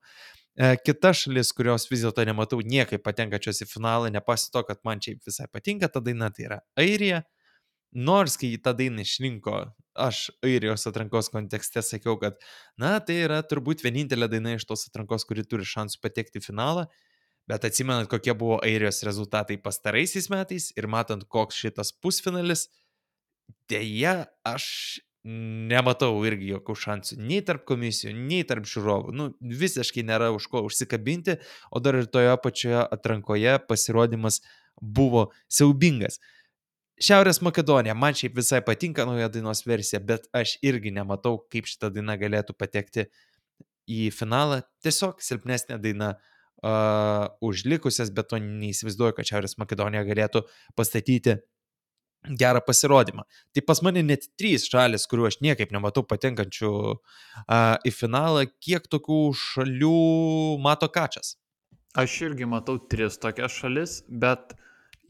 E, 0.60 0.74
kita 0.84 1.14
šalis, 1.16 1.54
kurios 1.56 1.88
vis 1.92 2.04
dėlto 2.04 2.26
nematau 2.28 2.60
niekaip 2.60 3.04
patenkačios 3.06 3.64
į 3.64 3.70
finalą, 3.72 4.10
nepasi 4.12 4.50
to, 4.52 4.64
kad 4.68 4.82
man 4.88 5.00
čia 5.04 5.16
visai 5.24 5.48
patinka 5.52 5.88
ta 5.92 6.04
daina, 6.04 6.32
tai 6.34 6.50
yra 6.50 6.60
Airija. 6.80 7.24
Nors 7.92 8.38
kai 8.40 8.54
tą 8.64 8.72
dainą 8.76 9.04
išrinko, 9.04 9.56
aš 10.00 10.30
Airijos 10.48 10.88
atrankos 10.88 11.28
kontekste 11.32 11.84
sakiau, 11.84 12.16
kad, 12.20 12.38
na, 12.80 12.98
tai 13.04 13.18
yra 13.26 13.42
turbūt 13.44 13.84
vienintelė 13.84 14.30
daina 14.32 14.56
iš 14.56 14.64
tos 14.70 14.86
atrankos, 14.88 15.26
kuri 15.28 15.44
turi 15.44 15.68
šansų 15.68 16.00
patekti 16.04 16.40
į 16.40 16.46
finalą. 16.46 16.86
Bet 17.52 17.66
atsimenant, 17.68 18.08
kokie 18.08 18.36
buvo 18.38 18.62
Airijos 18.64 19.02
rezultatai 19.04 19.58
pastaraisiais 19.60 20.30
metais 20.32 20.70
ir 20.78 20.88
matant, 20.88 21.26
koks 21.28 21.58
šitas 21.60 21.92
pusfinalis, 21.92 22.70
dėja, 23.72 24.30
aš 24.48 25.02
nematau 25.26 26.16
irgi 26.26 26.50
jokių 26.56 26.76
šansų 26.84 27.18
nei 27.22 27.42
tarp 27.46 27.64
komisijų, 27.70 28.14
nei 28.18 28.42
tarp 28.48 28.66
žiūrovų. 28.70 29.14
Nu, 29.14 29.30
visiškai 29.40 30.04
nėra 30.08 30.32
už 30.34 30.48
ko 30.50 30.64
užsikabinti, 30.66 31.38
o 31.70 31.82
dar 31.84 32.00
ir 32.00 32.10
toje 32.10 32.34
pačioje 32.42 32.82
atrankoje 32.88 33.58
pasirodymas 33.70 34.42
buvo 34.82 35.30
siaubingas. 35.52 36.18
Šiaurės 37.02 37.42
Makedonija, 37.42 37.96
man 37.98 38.18
šiaip 38.18 38.36
visai 38.38 38.62
patinka 38.66 39.06
nauja 39.10 39.30
dainos 39.34 39.64
versija, 39.66 40.02
bet 40.06 40.28
aš 40.38 40.58
irgi 40.66 40.94
nematau, 40.94 41.40
kaip 41.50 41.70
šita 41.70 41.90
daina 41.94 42.18
galėtų 42.22 42.54
patekti 42.58 43.08
į 43.90 44.10
finalą. 44.14 44.62
Tiesiog 44.86 45.22
silpnesnė 45.26 45.80
daina 45.82 46.12
uh, 46.16 47.26
už 47.42 47.66
likusias, 47.70 48.14
bet 48.14 48.30
to 48.30 48.38
neįsivaizduoju, 48.42 49.18
kad 49.18 49.30
Šiaurės 49.32 49.58
Makedonija 49.62 50.06
galėtų 50.06 50.44
pastatyti 50.78 51.40
gerą 52.30 52.62
pasirodymą. 52.62 53.24
Tai 53.54 53.62
pas 53.66 53.82
mane 53.82 54.04
net 54.04 54.28
trys 54.38 54.68
šalis, 54.70 55.08
kuriuo 55.10 55.28
aš 55.30 55.40
niekaip 55.42 55.72
nematau 55.74 56.04
patenkančių 56.06 56.72
uh, 56.72 57.78
į 57.88 57.94
finalą, 57.96 58.46
kiek 58.62 58.86
tokių 58.92 59.22
šalių 59.38 59.96
mato 60.62 60.90
kačias. 60.94 61.36
Aš 61.98 62.22
irgi 62.30 62.48
matau 62.48 62.78
tris 62.92 63.18
tokias 63.20 63.56
šalis, 63.58 63.98
bet 64.08 64.54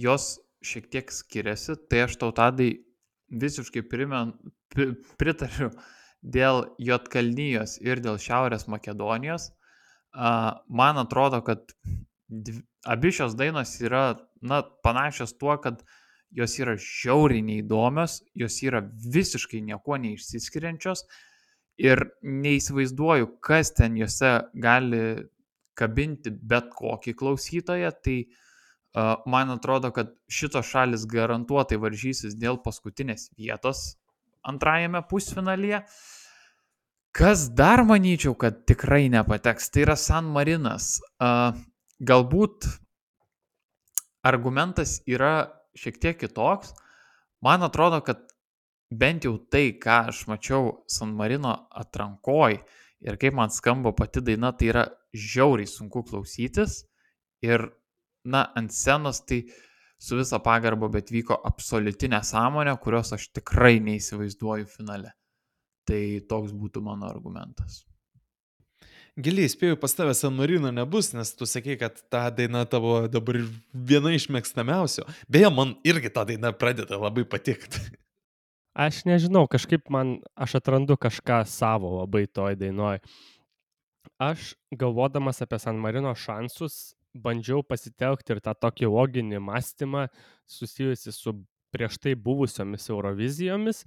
jos 0.01 0.39
šiek 0.65 0.87
tiek 0.93 1.11
skiriasi, 1.13 1.75
tai 1.89 2.05
aš 2.07 2.17
tau 2.21 2.31
tadai 2.33 2.71
visiškai 3.31 3.83
primen, 3.91 4.33
pri, 4.71 4.93
pritariu 5.19 5.71
dėl 6.21 6.67
Jotkalnyjos 6.81 7.79
ir 7.83 8.01
dėl 8.01 8.19
Šiaurės 8.21 8.67
Makedonijos. 8.71 9.51
Uh, 10.11 10.59
man 10.67 10.99
atrodo, 10.99 11.39
kad 11.43 11.63
dv, 12.27 12.61
abi 12.87 13.11
šios 13.15 13.35
dainos 13.39 13.77
yra 13.83 14.17
na, 14.43 14.59
panašios 14.83 15.31
tuo, 15.39 15.53
kad 15.63 15.79
uh, 15.79 16.00
jos 16.35 16.55
yra 16.59 16.77
žiauriai 16.79 17.43
neįdomios, 17.45 18.21
jos 18.37 18.61
yra 18.63 18.81
visiškai 19.15 19.61
niekuo 19.65 19.97
neišsiskiriančios 20.01 21.03
ir 21.81 22.03
neįsivaizduoju, 22.23 23.27
kas 23.43 23.73
ten 23.75 23.97
juose 23.99 24.33
gali 24.63 25.01
kabinti 25.77 26.31
bet 26.31 26.69
kokį 26.75 27.13
klausytoją, 27.17 27.91
tai 28.03 28.17
uh, 28.27 29.15
man 29.29 29.53
atrodo, 29.55 29.91
kad 29.95 30.13
šitos 30.31 30.69
šalis 30.71 31.07
garantuotai 31.09 31.79
varžysis 31.81 32.37
dėl 32.39 32.61
paskutinės 32.63 33.31
vietos 33.39 33.95
antrajame 34.47 35.01
pusfinalyje. 35.09 35.83
Kas 37.11 37.49
dar 37.51 37.83
manyčiau, 37.83 38.37
kad 38.39 38.61
tikrai 38.69 39.09
nepateks, 39.11 39.67
tai 39.71 39.83
yra 39.83 39.97
San 39.99 40.29
Marinas. 40.31 40.93
Uh, 41.19 41.51
galbūt 42.01 42.69
argumentas 44.25 44.99
yra 45.09 45.60
šiek 45.77 45.99
tiek 46.01 46.19
kitoks. 46.19 46.73
Man 47.41 47.63
atrodo, 47.65 48.01
kad 48.05 48.23
bent 48.91 49.25
jau 49.25 49.37
tai, 49.51 49.71
ką 49.81 50.11
aš 50.11 50.25
mačiau 50.29 50.83
San 50.91 51.15
Marino 51.17 51.53
atrankoj 51.71 52.59
ir 53.01 53.17
kaip 53.17 53.37
man 53.37 53.49
skamba 53.49 53.93
pati 53.97 54.21
daina, 54.21 54.51
tai 54.53 54.71
yra 54.73 54.85
žiauriai 55.13 55.69
sunku 55.69 56.03
klausytis. 56.07 56.83
Ir, 57.41 57.65
na, 58.25 58.45
ant 58.55 58.73
scenos 58.73 59.23
tai 59.25 59.41
su 60.01 60.17
visa 60.17 60.39
pagarba, 60.41 60.89
bet 60.93 61.09
vyko 61.13 61.39
absoliuti 61.45 62.11
nesąmonė, 62.11 62.75
kurios 62.81 63.13
aš 63.17 63.31
tikrai 63.37 63.79
neįsivaizduoju 63.85 64.69
finale. 64.69 65.15
Tai 65.87 66.01
toks 66.29 66.53
būtų 66.53 66.83
mano 66.85 67.09
argumentas. 67.09 67.81
Giliai 69.19 69.49
spėjau, 69.51 69.75
pas 69.75 69.91
tavę 69.91 70.13
San 70.15 70.37
Marino 70.37 70.69
nebus, 70.71 71.09
nes 71.11 71.33
tu 71.35 71.43
sakei, 71.43 71.75
kad 71.75 71.97
ta 72.07 72.29
daina 72.31 72.61
tavo 72.63 73.09
dabar 73.11 73.41
viena 73.73 74.13
iš 74.15 74.29
mėgstamiausių. 74.31 75.03
Beje, 75.27 75.49
man 75.51 75.73
irgi 75.83 76.13
ta 76.15 76.23
daina 76.23 76.53
pradeda 76.55 76.95
labai 76.95 77.25
patikti. 77.27 77.81
Aš 78.71 79.01
nežinau, 79.03 79.49
kažkaip 79.51 79.89
man, 79.91 80.21
aš 80.39 80.55
atrandu 80.61 80.95
kažką 80.95 81.41
savo 81.43 81.97
labai 81.97 82.23
toj 82.31 82.55
dainoj. 82.55 83.01
Aš 84.15 84.53
galvodamas 84.71 85.43
apie 85.43 85.59
San 85.59 85.81
Marino 85.83 86.13
šansus, 86.15 86.93
bandžiau 87.11 87.65
pasitelkti 87.67 88.31
ir 88.31 88.39
tą 88.39 88.55
tokį 88.55 88.87
loginį 88.93 89.41
mąstymą 89.43 90.05
susijusi 90.47 91.11
su 91.11 91.35
prieš 91.75 91.99
tai 91.99 92.15
buvusiomis 92.15 92.87
Eurovizijomis 92.87 93.83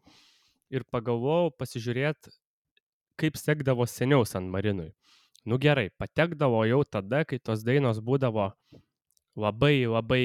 ir 0.69 0.85
pagalvojau 0.93 1.49
pasižiūrėti, 1.57 2.35
kaip 3.17 3.41
sekdavo 3.41 3.89
seniau 3.89 4.29
San 4.29 4.53
Marinui 4.53 4.93
nu 5.45 5.59
gerai, 5.61 5.91
patekdavo 6.01 6.65
jau 6.69 6.83
tada, 6.85 7.25
kai 7.29 7.39
tos 7.39 7.65
dainos 7.67 8.01
būdavo 8.05 8.51
labai 9.37 9.87
labai 9.87 10.23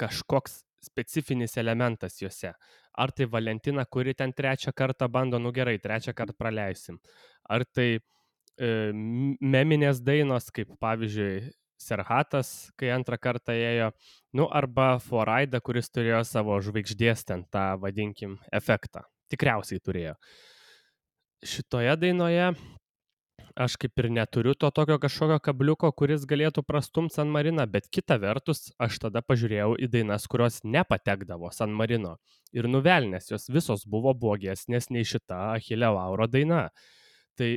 kažkoks 0.00 0.60
specifinis 0.84 1.56
elementas 1.60 2.20
juose. 2.22 2.54
Ar 2.96 3.12
tai 3.12 3.26
Valentina, 3.30 3.84
kuri 3.84 4.14
ten 4.16 4.32
trečią 4.32 4.72
kartą 4.76 5.08
bando, 5.08 5.38
nu 5.38 5.52
gerai, 5.52 5.78
trečią 5.78 6.14
kartą 6.16 6.36
praleisim. 6.38 6.98
Ar 7.44 7.64
tai 7.64 7.88
e, 7.96 8.00
meminės 9.40 10.00
dainos, 10.04 10.50
kaip 10.54 10.72
pavyzdžiui 10.80 11.50
Serhatas, 11.80 12.68
kai 12.76 12.90
antrą 12.92 13.16
kartą 13.16 13.54
ėjo, 13.56 13.86
nu 14.36 14.44
arba 14.52 14.98
Foraida, 15.00 15.62
kuris 15.64 15.88
turėjo 15.88 16.20
savo 16.28 16.58
žvaigždės 16.60 17.24
ten 17.24 17.46
tą, 17.48 17.70
vadinkim, 17.80 18.36
efektą. 18.52 19.06
Tikriausiai 19.32 19.80
turėjo. 19.80 20.12
Šitoje 21.40 21.94
dainoje 21.96 22.50
aš 23.56 23.76
kaip 23.80 23.98
ir 24.02 24.08
neturiu 24.12 24.54
to 24.54 24.70
tokio 24.74 24.98
kažkokio 25.02 25.38
kabliuko, 25.42 25.90
kuris 25.96 26.26
galėtų 26.28 26.62
prastumti 26.66 27.16
San 27.16 27.30
Mariną, 27.32 27.66
bet 27.70 27.88
kita 27.92 28.18
vertus, 28.22 28.70
aš 28.78 28.98
tada 29.06 29.22
pažiūrėjau 29.22 29.74
į 29.80 29.88
dainas, 29.92 30.26
kurios 30.30 30.60
nepatekdavo 30.64 31.50
San 31.54 31.74
Marino. 31.76 32.16
Ir 32.52 32.68
nuvelnės, 32.70 33.30
jos 33.32 33.48
visos 33.50 33.86
buvo 33.86 34.14
blogesnės 34.14 34.90
nei 34.90 35.06
šita 35.06 35.40
Achille 35.54 35.90
Lauro 35.90 36.28
daina. 36.30 36.68
Tai 37.38 37.56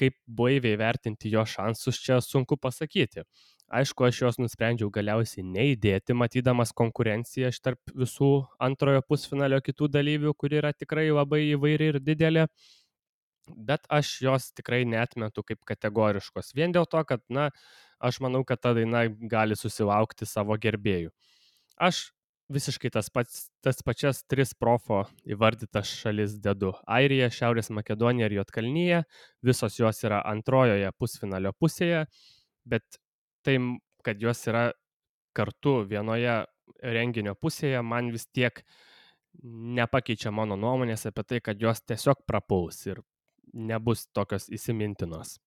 kaip 0.00 0.16
blaiviai 0.26 0.78
vertinti 0.80 1.30
jo 1.32 1.44
šansus 1.44 2.00
čia 2.00 2.20
sunku 2.24 2.56
pasakyti. 2.56 3.24
Aišku, 3.70 4.02
aš 4.02 4.22
juos 4.24 4.38
nusprendžiau 4.40 4.88
galiausiai 4.90 5.44
neįdėti, 5.46 6.16
matydamas 6.18 6.72
konkurenciją 6.74 7.52
tarp 7.62 7.92
visų 7.94 8.30
antrojo 8.58 9.04
pusfinalio 9.06 9.60
kitų 9.62 9.86
dalyvių, 9.94 10.32
kuri 10.34 10.58
yra 10.58 10.72
tikrai 10.74 11.06
labai 11.12 11.44
įvairi 11.52 11.92
ir 11.92 12.00
didelė 12.02 12.48
bet 13.56 13.86
aš 13.92 14.12
jos 14.24 14.50
tikrai 14.56 14.84
neatmetu 14.88 15.44
kaip 15.46 15.64
kategoriškos. 15.68 16.54
Vien 16.56 16.74
dėl 16.74 16.88
to, 16.90 17.02
kad, 17.08 17.22
na, 17.32 17.50
aš 18.00 18.20
manau, 18.24 18.44
kad 18.46 18.62
ta 18.62 18.74
daina 18.76 19.06
gali 19.08 19.58
susilaukti 19.58 20.28
savo 20.28 20.56
gerbėjų. 20.60 21.12
Aš 21.80 22.10
visiškai 22.50 22.90
tas, 22.92 23.08
pats, 23.14 23.46
tas 23.64 23.78
pačias 23.86 24.24
tris 24.28 24.52
profo 24.58 25.04
įvardytas 25.28 25.90
šalis 26.02 26.34
dedu. 26.42 26.72
Airija, 26.90 27.30
Šiaurės 27.32 27.70
Makedonija 27.74 28.28
ir 28.28 28.40
Jotkalnyje. 28.40 29.04
Visos 29.46 29.78
jos 29.78 30.02
yra 30.06 30.20
antrojoje 30.26 30.90
pusfinalio 30.98 31.54
pusėje, 31.54 32.04
bet 32.68 33.00
tai, 33.46 33.56
kad 34.04 34.20
jos 34.22 34.42
yra 34.50 34.70
kartu 35.36 35.80
vienoje 35.88 36.40
renginio 36.82 37.36
pusėje, 37.38 37.82
man 37.86 38.10
vis 38.14 38.26
tiek 38.26 38.62
nepakeičia 39.78 40.32
mano 40.34 40.58
nuomonės 40.58 41.06
apie 41.08 41.24
tai, 41.24 41.40
kad 41.44 41.60
jos 41.62 41.82
tiesiog 41.86 42.24
prapuls 42.26 42.82
ir 42.88 43.00
nebus 43.54 44.06
tokios 44.14 44.48
įsimintinos. 44.52 45.38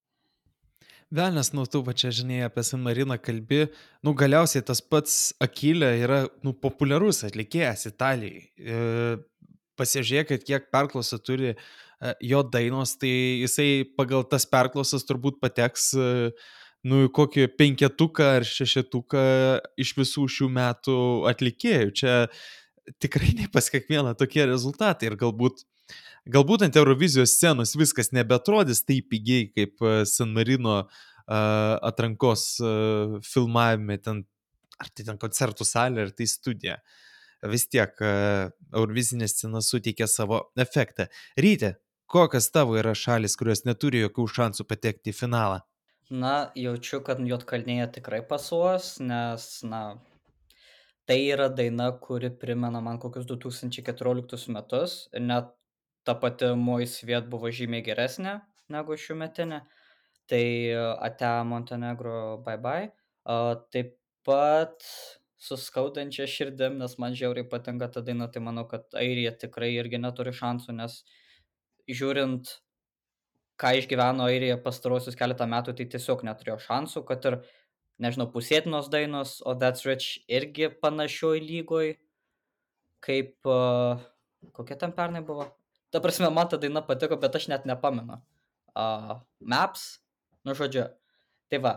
Velnes, 1.14 1.52
nu 1.54 1.66
tu 1.70 1.84
va 1.86 1.94
čia 1.94 2.10
žinai 2.10 2.40
apie 2.48 2.64
San 2.66 2.82
Mariną 2.82 3.20
kalbi, 3.22 3.68
nu 4.02 4.16
galiausiai 4.18 4.64
tas 4.66 4.82
pats 4.82 5.34
Akilė 5.44 5.92
yra 6.02 6.24
nu, 6.46 6.56
populiarus 6.58 7.22
atlikėjas 7.28 7.86
Italijai. 7.92 8.48
E, 8.58 8.80
pasižiūrėkit, 9.78 10.46
kiek 10.48 10.66
perklausą 10.74 11.20
turi 11.22 11.52
e, 11.54 11.58
jo 12.32 12.42
dainos, 12.56 12.96
tai 12.98 13.14
jisai 13.44 13.86
pagal 13.98 14.26
tas 14.30 14.48
perklausas 14.50 15.06
turbūt 15.06 15.38
pateks 15.44 15.92
e, 15.94 16.10
nu, 16.90 17.06
kokį 17.14 17.46
penketuką 17.60 18.32
ar 18.40 18.48
šešetuką 18.48 19.28
iš 19.86 19.94
visų 20.00 20.26
šių 20.38 20.50
metų 20.58 20.98
atlikėjų. 21.30 21.94
Čia 22.02 22.18
tikrai 23.04 23.36
ne 23.38 23.46
pas 23.54 23.70
kiekvieną 23.70 24.16
tokie 24.18 24.48
rezultatai 24.50 25.12
ir 25.12 25.20
galbūt 25.22 25.62
Galbūt 26.24 26.64
ant 26.64 26.78
Eurovizijos 26.80 27.34
scenos 27.36 27.74
viskas 27.76 28.14
nebetrodys 28.16 28.86
taip 28.88 29.10
pigiai 29.12 29.50
kaip 29.52 29.82
e, 29.84 29.96
San 30.08 30.30
Marino 30.32 30.78
uh, 30.80 31.74
atrankos 31.84 32.46
uh, 32.64 33.18
filmavime, 33.28 33.98
ten, 34.00 34.22
ar 34.80 34.92
tai 34.96 35.04
ten 35.10 35.20
koncertų 35.20 35.68
salė, 35.68 36.06
ar 36.08 36.14
tai 36.16 36.28
studija. 36.32 36.78
Vis 37.52 37.66
tiek 37.68 37.92
Eurovizinė 38.00 39.28
scena 39.28 39.60
suteikia 39.60 40.08
savo 40.08 40.38
efektą. 40.56 41.10
Ryte, 41.36 41.74
kokios 42.08 42.48
tavo 42.56 42.78
yra 42.80 42.94
šalis, 42.96 43.36
kurios 43.36 43.66
neturi 43.68 44.00
jokių 44.06 44.28
šansų 44.32 44.64
patekti 44.70 45.12
į 45.12 45.18
finalą? 45.18 45.58
Na, 46.08 46.54
jaučiu, 46.56 47.02
kad 47.04 47.20
Jotkalnyje 47.20 47.90
tikrai 47.98 48.22
pasuos, 48.30 48.94
nes, 49.04 49.50
na, 49.68 49.82
tai 51.04 51.20
yra 51.34 51.50
daina, 51.52 51.90
kuri 52.00 52.32
primena 52.32 52.80
man 52.86 53.02
kokius 53.04 53.28
2014 53.28 54.56
metus 54.56 54.96
net 55.20 55.52
ta 56.04 56.16
pati 56.20 56.52
Moisviet 56.60 57.30
buvo 57.32 57.52
žymiai 57.52 57.86
geresnė 57.86 58.40
negu 58.74 58.98
šiųmetinė. 59.00 59.64
Tai 60.32 60.46
Ate 61.04 61.32
Montenegro 61.48 62.38
bye 62.46 62.58
bye. 62.58 62.92
A, 63.24 63.56
taip 63.72 63.98
pat 64.28 64.84
su 65.44 65.58
skaudančia 65.60 66.28
širdim, 66.30 66.78
nes 66.80 66.96
man 67.02 67.16
žiauriai 67.20 67.48
patinka 67.52 67.90
ta 67.92 68.04
daina, 68.06 68.30
tai 68.32 68.40
manau, 68.44 68.64
kad 68.70 68.86
Airija 68.96 69.34
tikrai 69.36 69.74
irgi 69.76 70.00
neturi 70.00 70.32
šansų, 70.36 70.76
nes 70.78 71.02
žiūrint, 71.92 72.54
ką 73.60 73.74
išgyveno 73.82 74.30
Airija 74.32 74.56
pastarosius 74.64 75.20
keletą 75.20 75.48
metų, 75.52 75.76
tai 75.76 75.90
tiesiog 75.92 76.24
neturėjo 76.30 76.62
šansų, 76.64 77.04
kad 77.10 77.28
ir, 77.28 77.38
nežinau, 78.04 78.30
pusėtinos 78.32 78.88
dainos, 78.94 79.42
o 79.44 79.56
That's 79.60 79.84
Rich 79.88 80.24
irgi 80.32 80.72
panašioj 80.84 81.44
lygoj, 81.44 81.92
kaip, 83.04 83.36
uh, 83.44 84.00
kokia 84.56 84.80
ten 84.80 84.96
pernai 84.96 85.26
buvo? 85.28 85.50
Ta 85.94 86.02
prasme, 86.02 86.30
man 86.34 86.50
ta 86.50 86.58
daina 86.58 86.82
patiko, 86.86 87.20
bet 87.22 87.36
aš 87.38 87.52
net 87.54 87.68
nepamenu. 87.70 88.18
Uh, 88.74 89.20
Maps, 89.40 89.92
Nu, 90.44 90.54
žodžiu. 90.60 90.90
Tai 91.52 91.60
va, 91.64 91.74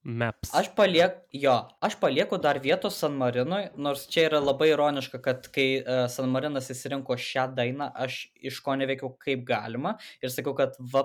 Maps. 0.00 0.48
Aš 0.56 0.70
palieku, 0.72 1.18
jo, 1.36 1.52
aš 1.84 1.98
palieku 2.00 2.38
dar 2.40 2.56
vietos 2.64 2.96
San 3.02 3.18
Marinui, 3.20 3.66
nors 3.76 4.06
čia 4.08 4.30
yra 4.30 4.38
labai 4.40 4.70
ironiška, 4.70 5.18
kad 5.20 5.48
kai 5.52 5.66
uh, 5.82 6.06
San 6.08 6.30
Marinas 6.32 6.70
įsirinko 6.72 7.18
šią 7.20 7.50
dainą, 7.58 7.90
aš 7.92 8.22
iš 8.40 8.62
ko 8.64 8.78
neveikiau 8.80 9.10
kaip 9.20 9.42
galima 9.48 9.98
ir 10.24 10.32
sakiau, 10.32 10.54
kad 10.56 10.78
va, 10.94 11.04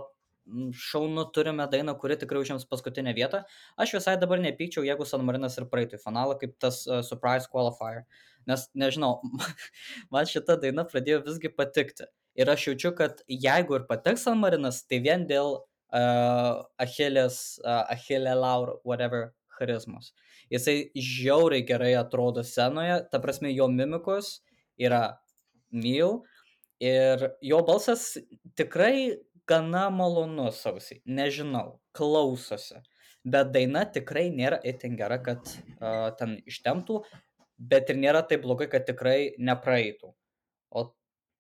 šaunu 0.80 1.26
turime 1.36 1.66
dainą, 1.68 1.98
kuri 2.00 2.16
tikrai 2.22 2.40
užims 2.46 2.64
paskutinę 2.72 3.12
vietą. 3.18 3.42
Aš 3.76 3.98
visai 3.98 4.16
dabar 4.22 4.40
nepykčiau, 4.40 4.86
jeigu 4.88 5.08
San 5.10 5.26
Marinas 5.28 5.60
ir 5.60 5.68
praeitų 5.72 6.00
į 6.00 6.04
finalą 6.06 6.40
kaip 6.40 6.56
tas 6.64 6.86
uh, 6.88 7.02
surprise 7.04 7.52
qualifier. 7.52 8.06
Nes, 8.48 8.70
nežinau, 8.78 9.18
man 10.14 10.30
šita 10.30 10.56
daina 10.62 10.88
pradėjo 10.88 11.26
visgi 11.26 11.52
patikti. 11.52 12.08
Ir 12.36 12.52
aš 12.52 12.68
jaučiu, 12.70 12.92
kad 12.98 13.22
jeigu 13.32 13.80
ir 13.80 13.88
pateks 13.90 14.26
San 14.28 14.42
Marinas, 14.42 14.82
tai 14.90 15.00
vien 15.04 15.24
dėl 15.30 15.56
uh, 15.56 16.64
Achilės, 16.82 17.58
uh, 17.64 17.86
Achilė 17.94 18.36
Lauro, 18.36 18.80
whatever, 18.84 19.30
charizmos. 19.56 20.12
Jisai 20.52 20.92
žiauriai 20.96 21.66
gerai 21.66 21.94
atrodo 22.00 22.44
scenoje, 22.44 23.00
ta 23.12 23.22
prasme 23.24 23.54
jo 23.56 23.70
mimikos 23.72 24.42
yra 24.78 25.18
mil 25.72 26.20
ir 26.84 27.30
jo 27.42 27.62
balsas 27.66 28.18
tikrai 28.60 29.16
gana 29.48 29.88
malonus 29.90 30.60
sausiai, 30.66 31.02
nežinau, 31.06 31.80
klausosi. 31.96 32.82
Bet 33.26 33.50
daina 33.56 33.86
tikrai 33.90 34.28
nėra 34.30 34.60
itin 34.68 34.98
gera, 35.00 35.18
kad 35.24 35.48
uh, 35.80 36.12
ten 36.20 36.36
ištemtų, 36.46 37.00
bet 37.58 37.90
ir 37.90 37.98
nėra 37.98 38.22
taip 38.28 38.44
blogai, 38.44 38.68
kad 38.70 38.86
tikrai 38.86 39.34
nepraeitų. 39.42 40.12
O 40.76 40.84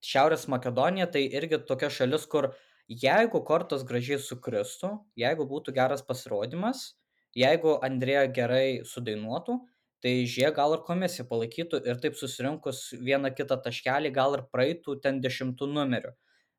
Šiaurės 0.05 0.45
Makedonija 0.51 1.07
tai 1.11 1.25
irgi 1.39 1.59
tokia 1.67 1.89
šalis, 1.89 2.27
kur 2.29 2.51
jeigu 2.89 3.41
kortos 3.47 3.85
gražiai 3.87 4.19
sukristų, 4.21 4.91
jeigu 5.17 5.47
būtų 5.49 5.73
geras 5.75 6.03
pasirodymas, 6.05 6.91
jeigu 7.35 7.79
Andrėja 7.85 8.27
gerai 8.33 8.67
sudainuotų, 8.85 9.57
tai 10.05 10.13
žie 10.29 10.51
gal 10.53 10.75
ir 10.75 10.83
komisija 10.85 11.25
palaikytų 11.25 11.81
ir 11.89 11.97
taip 12.03 12.17
susirinkus 12.19 12.91
vieną 13.01 13.31
kitą 13.33 13.57
taškelį 13.65 14.13
gal 14.13 14.37
ir 14.37 14.45
praeitų 14.53 14.99
ten 15.01 15.17
dešimtų 15.23 15.71
numerių. 15.71 16.13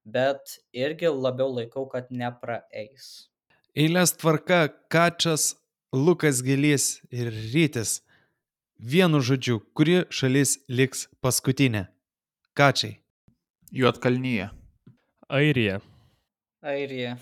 Bet 0.07 0.59
irgi 0.74 1.11
labiau 1.11 1.51
laikau, 1.55 1.86
kad 1.90 2.11
nepraeis. 2.11 3.28
Eilės 3.76 4.14
tvarka 4.18 4.66
Kačas, 4.90 5.55
Lukas 5.94 6.42
Gilys 6.42 7.01
ir 7.11 7.30
Rytis. 7.30 8.01
Vienu 8.76 9.22
žodžiu, 9.24 9.61
kuri 9.74 10.05
šalis 10.11 10.59
liks 10.68 11.07
paskutinė? 11.24 11.86
Kačiai. 12.57 13.05
Juotkalnyje. 13.72 14.50
Airija. 15.28 15.80
Airija. 16.62 17.16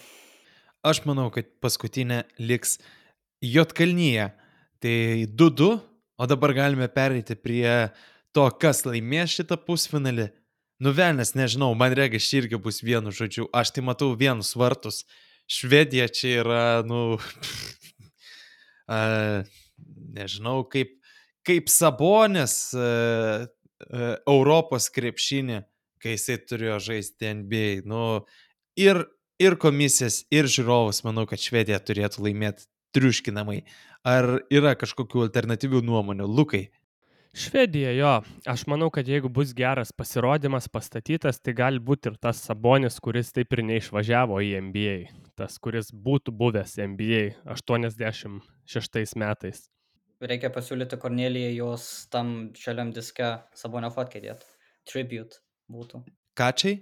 Aš 0.84 1.01
manau, 1.09 1.30
kad 1.32 1.49
paskutinė 1.64 2.24
liks 2.38 2.76
Jotkalnyje. 3.45 4.28
Tai 4.84 4.97
2-2, 5.32 5.68
o 6.20 6.26
dabar 6.28 6.53
galime 6.53 6.88
pereiti 6.92 7.36
prie 7.40 7.88
to, 8.36 8.45
kas 8.61 8.82
laimės 8.84 9.38
šitą 9.38 9.57
pusfinalį. 9.64 10.28
Nuvelnės, 10.84 11.32
nežinau, 11.38 11.70
man 11.78 11.95
regis 11.97 12.26
čia 12.28 12.42
irgi 12.42 12.59
bus 12.61 12.82
vienu 12.84 13.14
žodžiu. 13.14 13.47
Aš 13.57 13.72
tai 13.72 13.84
matau 13.86 14.11
vienus 14.18 14.53
vartus. 14.59 15.05
Švedija 15.49 16.11
čia 16.12 16.40
yra, 16.42 16.64
nu, 16.84 17.16
a, 18.97 18.99
nežinau, 20.16 20.64
kaip, 20.68 20.99
kaip 21.47 21.72
Sabonis 21.72 22.74
a, 22.76 22.84
a, 22.84 24.11
Europos 24.28 24.90
krepšinį, 24.92 25.62
kai 26.05 26.19
jisai 26.19 26.37
turėjo 26.45 26.79
žaisti 26.91 27.33
NBA. 27.41 27.83
Nu, 27.89 28.05
ir, 28.77 29.07
ir 29.41 29.57
komisijas, 29.61 30.23
ir 30.35 30.51
žiūrovus, 30.51 31.01
manau, 31.07 31.25
kad 31.31 31.41
Švedija 31.41 31.81
turėtų 31.81 32.27
laimėti 32.29 32.69
triuškinamai. 32.95 33.63
Ar 34.05 34.37
yra 34.53 34.75
kažkokių 34.77 35.25
alternatyvių 35.31 35.81
nuomonių? 35.89 36.29
Lukai. 36.29 36.67
Švedija, 37.35 37.91
jo. 37.97 38.13
Aš 38.47 38.63
manau, 38.71 38.93
kad 38.95 39.09
jeigu 39.11 39.27
bus 39.33 39.51
geras 39.57 39.91
pasirodymas 39.97 40.69
pastatytas, 40.71 41.41
tai 41.43 41.57
gali 41.59 41.81
būti 41.83 42.13
ir 42.13 42.19
tas 42.23 42.45
Sabonis, 42.47 43.01
kuris 43.03 43.33
taip 43.35 43.57
ir 43.57 43.65
neišvažiavo 43.73 44.39
į 44.39 44.53
NBA. 44.69 44.97
Tas, 45.35 45.57
kuris 45.59 45.91
būtų 45.91 46.37
buvęs 46.39 46.77
NBA 46.93 47.25
86 47.57 49.19
metais. 49.19 49.65
Reikia 50.23 50.53
pasiūlyti 50.55 51.01
Kornelijai 51.03 51.57
jos 51.57 51.89
tam 52.13 52.53
šaliam 52.55 52.95
diske 52.95 53.35
Sabonio 53.59 53.91
fotkę 53.91 54.23
dėti. 54.23 54.47
Tribute 54.87 55.43
būtų. 55.71 56.03
Kačiai? 56.39 56.81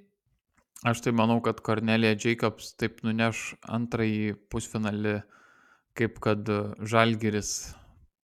Aš 0.83 1.05
tai 1.05 1.13
manau, 1.15 1.39
kad 1.45 1.61
Kornelija 1.63 2.17
Jacobs 2.19 2.73
taip 2.75 3.05
nuneš 3.07 3.53
antrąjį 3.71 4.35
pusfinalį, 4.51 5.21
kaip 5.99 6.19
kad 6.25 6.49
Žalgiris 6.83 7.53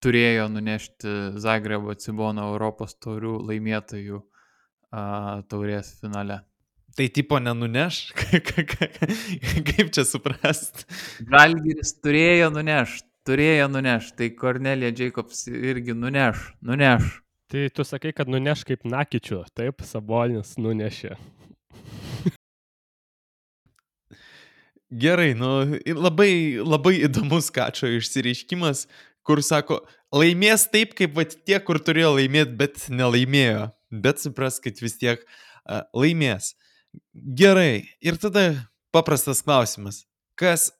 turėjo 0.02 0.48
nunešti 0.50 1.14
Zagrebo 1.42 1.94
Cibono 2.02 2.48
Europos 2.54 2.96
taurių 2.98 3.36
laimėtojų 3.50 4.22
a, 4.22 5.02
taurės 5.50 5.94
finale. 6.02 6.42
Tai 6.98 7.08
tipo 7.14 7.38
nenuneš? 7.38 8.00
Kaip 9.70 9.92
čia 9.94 10.06
suprast? 10.08 10.88
Žalgiris 11.22 11.94
turėjo 12.02 12.50
nunešti, 12.56 13.06
turėjo 13.28 13.68
nunešti, 13.70 14.16
tai 14.18 14.30
Kornelija 14.40 14.96
Jacobs 14.98 15.46
irgi 15.52 15.94
nuneš, 15.94 16.48
nuneš. 16.66 17.20
Tai 17.48 17.70
tu 17.72 17.84
sakai, 17.88 18.12
kad 18.12 18.28
nuneš 18.28 18.66
kaip 18.68 18.82
nakičiu, 18.84 19.46
taip, 19.56 19.80
Sabonis 19.88 20.58
nunešė. 20.60 21.14
Gerai, 25.04 25.30
nu, 25.36 25.80
labai, 25.96 26.60
labai 26.60 26.94
įdomus 27.08 27.48
Kačio 27.56 27.88
išsireiškimas, 27.96 28.86
kur 29.24 29.40
sako, 29.44 29.80
laimės 30.12 30.68
taip, 30.76 30.92
kaip 31.00 31.16
vat, 31.16 31.38
tie, 31.48 31.56
kur 31.64 31.80
turėjo 31.80 32.18
laimėti, 32.18 32.56
bet 32.60 32.90
nelaimėjo. 32.92 33.70
Bet 33.96 34.20
supras, 34.20 34.60
kad 34.60 34.84
vis 34.84 35.00
tiek 35.00 35.24
uh, 35.24 35.88
laimės. 35.96 36.52
Gerai, 37.16 37.88
ir 38.04 38.20
tada 38.20 38.48
paprastas 38.92 39.40
klausimas. 39.40 40.04
Kas 40.36 40.74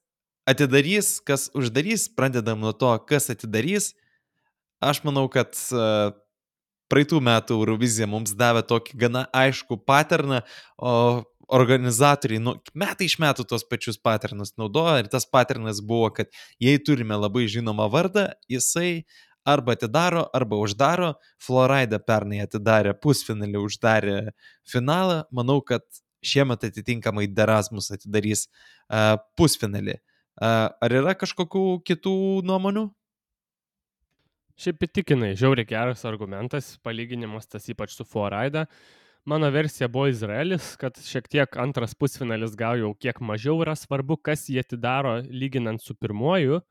atidarys, 0.44 1.16
kas 1.24 1.48
uždarys, 1.56 2.10
pradedam 2.12 2.60
nuo 2.60 2.76
to, 2.76 2.92
kas 3.08 3.32
atidarys. 3.32 3.94
Aš 4.84 5.06
manau, 5.08 5.30
kad 5.32 5.56
uh, 5.72 6.12
praeitų 6.92 7.22
metų 7.24 7.58
Eurovizija 7.62 8.08
mums 8.10 8.36
davė 8.38 8.64
tokį 8.68 8.98
gana 9.06 9.26
aišku 9.36 9.80
paterną, 9.88 10.44
o 10.78 11.24
organizatoriai 11.48 12.42
nu, 12.44 12.58
metai 12.76 13.08
iš 13.08 13.18
metų 13.24 13.46
tos 13.48 13.64
pačius 13.68 14.00
paternus 14.04 14.54
naudoja 14.60 15.00
ir 15.00 15.08
tas 15.12 15.26
paternas 15.30 15.80
buvo, 15.80 16.10
kad 16.12 16.32
jei 16.60 16.80
turime 16.80 17.16
labai 17.16 17.46
žinomą 17.52 17.88
vardą, 17.92 18.28
jisai 18.52 19.06
arba 19.48 19.78
atidaro, 19.78 20.26
arba 20.36 20.60
uždaro. 20.60 21.14
Florida 21.40 22.00
pernai 22.04 22.42
atidarė 22.44 22.94
pusfinalį, 23.00 23.64
uždarė 23.64 24.18
finalą. 24.68 25.22
Manau, 25.32 25.62
kad 25.64 25.86
šiemet 26.26 26.68
atitinkamai 26.68 27.30
Derasmus 27.32 27.88
atidarys 27.96 28.48
uh, 28.48 29.16
pusfinalį. 29.40 29.98
Uh, 30.38 30.68
ar 30.84 31.00
yra 31.00 31.16
kažkokių 31.18 31.66
kitų 31.88 32.18
nuomonių? 32.46 32.90
Šiaip 34.58 34.88
įtikinai, 34.88 35.36
žiauriai 35.38 35.68
geras 35.70 36.02
argumentas, 36.10 36.72
palyginimas 36.82 37.46
tas 37.46 37.68
ypač 37.70 37.92
su 37.94 38.06
Florida. 38.10 38.64
Mano 39.30 39.52
versija 39.54 39.86
buvo 39.92 40.08
Izraelis, 40.10 40.72
kad 40.82 40.98
šiek 41.04 41.28
tiek 41.30 41.58
antras 41.62 41.94
pusfinalis 41.94 42.56
gal 42.58 42.80
jau 42.82 42.94
kiek 42.98 43.20
mažiau 43.22 43.60
yra 43.62 43.76
svarbu, 43.78 44.18
kas 44.18 44.48
jį 44.50 44.64
atidaro 44.64 45.18
lyginant 45.30 45.84
su 45.84 45.94
pirmuoju. 45.94 46.62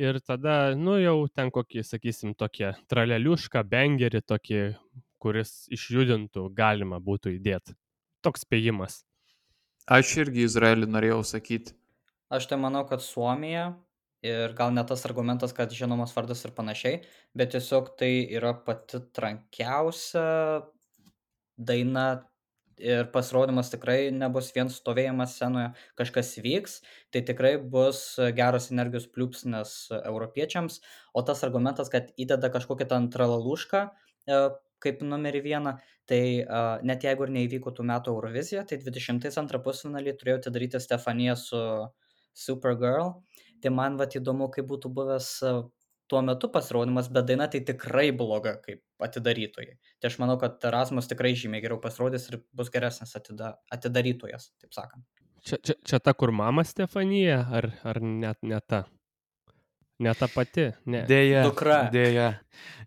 Ir 0.00 0.18
tada, 0.26 0.72
nu 0.74 0.96
jau 0.98 1.28
ten 1.28 1.52
kokį, 1.54 1.84
sakysim, 1.86 2.32
tokie 2.34 2.72
traleliušką, 2.90 3.62
bengerį, 3.68 4.24
tokį, 4.26 4.62
kuris 5.22 5.68
išjudintų, 5.76 6.48
galima 6.56 6.98
būtų 6.98 7.36
įdėti. 7.36 7.76
Toks 8.26 8.42
spėjimas. 8.46 9.04
Aš 9.86 10.16
irgi 10.24 10.48
Izraelį 10.48 10.90
norėjau 10.90 11.22
sakyti. 11.36 11.76
Aš 12.32 12.50
tai 12.50 12.58
manau, 12.62 12.82
kad 12.90 13.04
Suomija 13.06 13.74
ir 14.26 14.54
gal 14.58 14.72
ne 14.74 14.84
tas 14.86 15.04
argumentas, 15.08 15.54
kad 15.56 15.72
žinomas 15.74 16.12
vardas 16.16 16.44
ir 16.44 16.54
panašiai, 16.56 17.02
bet 17.36 17.54
tiesiog 17.54 17.94
tai 18.00 18.12
yra 18.36 18.52
pati 18.66 19.00
trankiausia 19.16 20.26
daina 21.56 22.06
ir 22.80 23.10
pasirodymas 23.12 23.68
tikrai 23.72 24.08
nebus 24.14 24.48
vien 24.56 24.70
stovėjimas 24.72 25.34
scenoje, 25.36 25.68
kažkas 26.00 26.32
vyks, 26.40 26.78
tai 27.12 27.20
tikrai 27.28 27.54
bus 27.60 28.00
geros 28.36 28.70
energijos 28.72 29.08
pliūpsnis 29.12 29.74
europiečiams, 30.00 30.80
o 31.12 31.22
tas 31.26 31.44
argumentas, 31.44 31.92
kad 31.92 32.08
įdeda 32.16 32.48
kažkokią 32.54 32.88
ten 32.88 33.10
tralalušką 33.12 33.82
e, 33.84 34.40
kaip 34.80 35.02
numerį 35.04 35.42
vieną, 35.44 35.74
tai 36.08 36.22
uh, 36.42 36.80
net 36.86 37.04
jeigu 37.04 37.26
ir 37.26 37.34
neįvyko 37.36 37.70
tų 37.76 37.84
metų 37.90 38.14
Eurovizija, 38.16 38.64
tai 38.66 38.80
22 38.80 39.60
pusfinalį 39.62 40.16
turėjo 40.18 40.40
atidaryti 40.40 40.80
Stefanija 40.82 41.36
su 41.38 41.60
Supergirl, 42.34 43.12
tai 43.62 43.72
man 43.74 43.98
vat 44.00 44.16
įdomu, 44.18 44.48
kaip 44.54 44.68
būtų 44.70 44.90
buvęs 44.96 45.30
uh, 45.48 45.62
tuo 46.10 46.22
metu 46.26 46.50
pasirodymas, 46.50 47.08
bet 47.14 47.28
daina 47.28 47.46
tai 47.50 47.60
tikrai 47.66 48.10
bloga 48.16 48.56
kaip 48.64 48.82
atidarytojai. 49.06 49.76
Tai 50.02 50.10
aš 50.10 50.18
manau, 50.22 50.36
kad 50.42 50.58
Erasmus 50.66 51.08
tikrai 51.10 51.36
žymiai 51.38 51.62
geriau 51.62 51.78
pasirodys 51.82 52.26
ir 52.32 52.40
bus 52.56 52.72
geresnis 52.74 53.14
atida, 53.18 53.54
atidarytojas, 53.72 54.50
taip 54.58 54.74
sakant. 54.74 55.06
Čia, 55.46 55.60
čia, 55.64 55.76
čia 55.86 56.00
ta, 56.02 56.12
kur 56.12 56.34
mama 56.36 56.64
Stefanija, 56.66 57.38
ar, 57.60 57.70
ar 57.86 58.02
net 58.02 58.42
ne 58.42 58.58
ta? 58.60 58.82
Ne 60.00 60.12
ta 60.16 60.26
pati, 60.32 60.70
ne. 60.90 61.04
Dėja. 61.08 61.44
Dukra. 61.46 61.78
Dėja. 61.94 62.28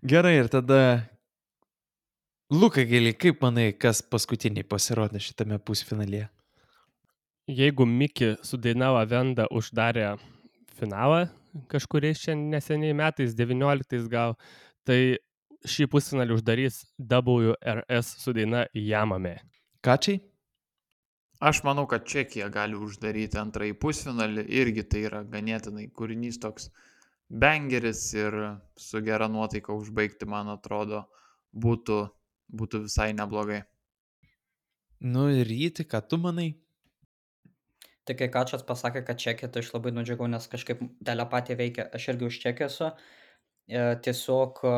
Gerai, 0.05 0.35
ir 0.41 0.51
tada. 0.53 0.79
Lukai, 2.53 2.83
gėlį, 2.89 3.15
kaip 3.17 3.41
manai, 3.41 3.71
kas 3.73 4.03
paskutiniai 4.05 4.67
pasirodė 4.67 5.21
šitame 5.23 5.57
pusfinalyje? 5.63 6.27
Jeigu 7.49 7.87
Miki 7.89 8.35
su 8.45 8.59
Dainava 8.61 9.01
Venda 9.09 9.47
uždarė 9.51 10.13
finalą 10.79 11.25
kažkuriais 11.69 12.21
čia 12.21 12.35
neseniai 12.35 12.93
metais, 12.97 13.35
19 13.37 14.07
gal, 14.11 14.35
tai 14.87 15.17
šį 15.69 15.87
pusfinalį 15.91 16.37
uždarys 16.37 16.83
WRS 16.99 18.13
su 18.23 18.33
daina 18.35 18.65
Jamame. 18.73 19.37
Kačiai? 19.85 20.21
Aš 21.43 21.63
manau, 21.67 21.83
kad 21.91 22.05
Čekija 22.07 22.47
gali 22.49 22.77
uždaryti 22.79 23.39
antrąjį 23.39 23.75
pusfinalį, 23.79 24.45
irgi 24.47 24.85
tai 24.87 25.05
yra 25.09 25.23
ganėtinai 25.27 25.89
kūrinys 25.91 26.39
toks 26.39 26.69
bengeris 27.27 28.05
ir 28.15 28.37
su 28.79 29.01
gera 29.03 29.27
nuotaika 29.27 29.75
užbaigti, 29.75 30.29
man 30.29 30.53
atrodo, 30.53 31.03
būtų, 31.51 31.99
būtų 32.47 32.85
visai 32.85 33.11
neblogai. 33.17 33.63
Nu 35.03 35.27
ir 35.35 35.43
ryti, 35.49 35.83
ką 35.83 35.99
tu 36.07 36.19
manai? 36.21 36.53
Tai 38.03 38.15
kai 38.19 38.27
Kačas 38.31 38.65
pasakė, 38.67 39.01
kad 39.07 39.19
Čekija, 39.23 39.49
tai 39.51 39.61
aš 39.63 39.69
labai 39.71 39.93
nudžiugau, 39.95 40.27
nes 40.27 40.47
kažkaip 40.51 40.81
telepatija 41.07 41.55
veikia. 41.59 41.87
Aš 41.95 42.09
irgi 42.11 42.27
už 42.27 42.39
Čekiją 42.43 42.67
esu. 42.67 42.89
E, 43.71 43.83
Tiesiog, 44.03 44.59
e, 44.67 44.73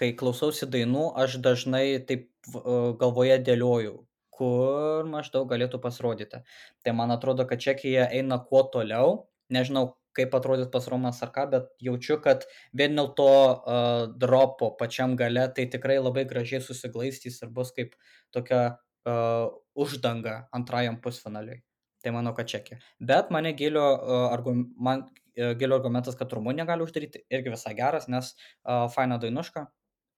kai 0.00 0.08
klausausi 0.18 0.66
dainų, 0.70 1.04
aš 1.22 1.36
dažnai 1.44 1.84
taip 2.08 2.26
e, 2.50 2.62
galvoje 2.98 3.36
dėlioju, 3.46 3.92
kur 4.34 5.06
maždaug 5.10 5.46
galėtų 5.52 5.78
pasirodyti. 5.84 6.40
Tai 6.82 6.94
man 6.98 7.14
atrodo, 7.14 7.46
kad 7.50 7.62
Čekija 7.62 8.08
eina 8.10 8.40
kuo 8.48 8.64
toliau. 8.74 9.20
Nežinau, 9.54 9.92
kaip 10.18 10.34
atrodys 10.34 10.70
pas 10.72 10.88
Romas 10.90 11.22
ar 11.22 11.30
ką, 11.34 11.44
bet 11.52 11.68
jaučiu, 11.82 12.16
kad 12.24 12.46
vien 12.74 12.94
dėl 12.98 13.12
to 13.18 13.28
uh, 13.28 14.06
dropo 14.18 14.70
pačiam 14.78 15.14
gale 15.18 15.46
tai 15.54 15.66
tikrai 15.70 15.98
labai 16.00 16.24
gražiai 16.30 16.62
susiglaistys 16.62 17.40
ir 17.42 17.50
bus 17.54 17.74
kaip 17.76 17.94
tokia 18.34 18.62
uh, 18.70 19.50
uždanga 19.74 20.36
antrajam 20.54 21.00
pusfinaliui. 21.02 21.60
Tai 22.04 22.12
manau, 22.12 22.34
kad 22.36 22.48
Čekija. 22.50 22.76
Bet 23.00 23.30
mane 23.32 23.54
gilio, 23.56 23.86
uh, 23.96 24.26
argum, 24.28 24.66
man, 24.76 25.06
uh, 25.08 25.54
gilio 25.56 25.78
argumentas, 25.78 26.18
kad 26.20 26.32
Rumunija 26.36 26.66
gali 26.68 26.84
uždaryti, 26.84 27.24
irgi 27.32 27.54
visai 27.54 27.72
geras, 27.78 28.10
nes 28.12 28.34
uh, 28.34 28.84
faina 28.92 29.16
dainuška, 29.22 29.64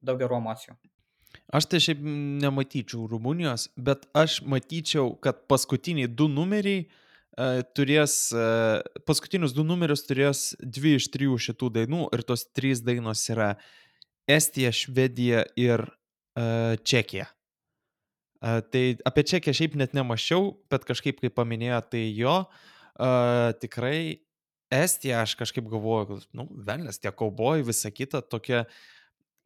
daug 0.03 0.19
gerų 0.19 0.41
emocijų. 0.41 0.75
Aš 1.55 1.69
tai 1.71 1.79
šiaip 1.85 2.01
nematyčiau 2.43 3.07
Rumunijos, 3.11 3.69
bet 3.77 4.09
aš 4.19 4.41
matyčiau, 4.51 5.13
kad 5.23 5.45
paskutiniai 5.51 6.11
du 6.11 6.27
numeriai 6.33 6.89
uh, 6.89 7.63
turės, 7.79 8.19
uh, 8.35 8.83
paskutinius 9.07 9.55
du 9.55 9.63
numerius 9.67 10.03
turės 10.09 10.49
dvi 10.59 10.97
iš 10.99 11.11
trijų 11.15 11.39
šitų 11.47 11.71
dainų 11.79 12.11
ir 12.17 12.27
tos 12.27 12.49
trys 12.51 12.83
dainos 12.83 13.23
yra 13.31 13.55
Estija, 14.27 14.75
Švedija 14.75 15.47
ir 15.55 15.87
uh, 15.87 16.75
Čekija. 16.83 17.31
Uh, 18.37 18.61
tai 18.73 18.85
apie 19.09 19.25
Čekiją 19.27 19.57
šiaip 19.57 19.77
net 19.81 19.95
nemačiau, 19.97 20.53
bet 20.73 20.85
kažkaip, 20.89 21.23
kaip 21.23 21.35
paminėjo, 21.39 21.81
tai 21.93 22.03
jo, 22.13 22.37
uh, 22.45 23.51
tikrai 23.63 24.27
Estija, 24.73 25.23
aš 25.23 25.37
kažkaip 25.39 25.69
galvoju, 25.71 26.19
nu, 26.35 26.49
velnės, 26.67 26.99
tie 26.99 27.13
kaubojai, 27.15 27.63
visa 27.69 27.93
kita, 27.95 28.19
tokia 28.27 28.65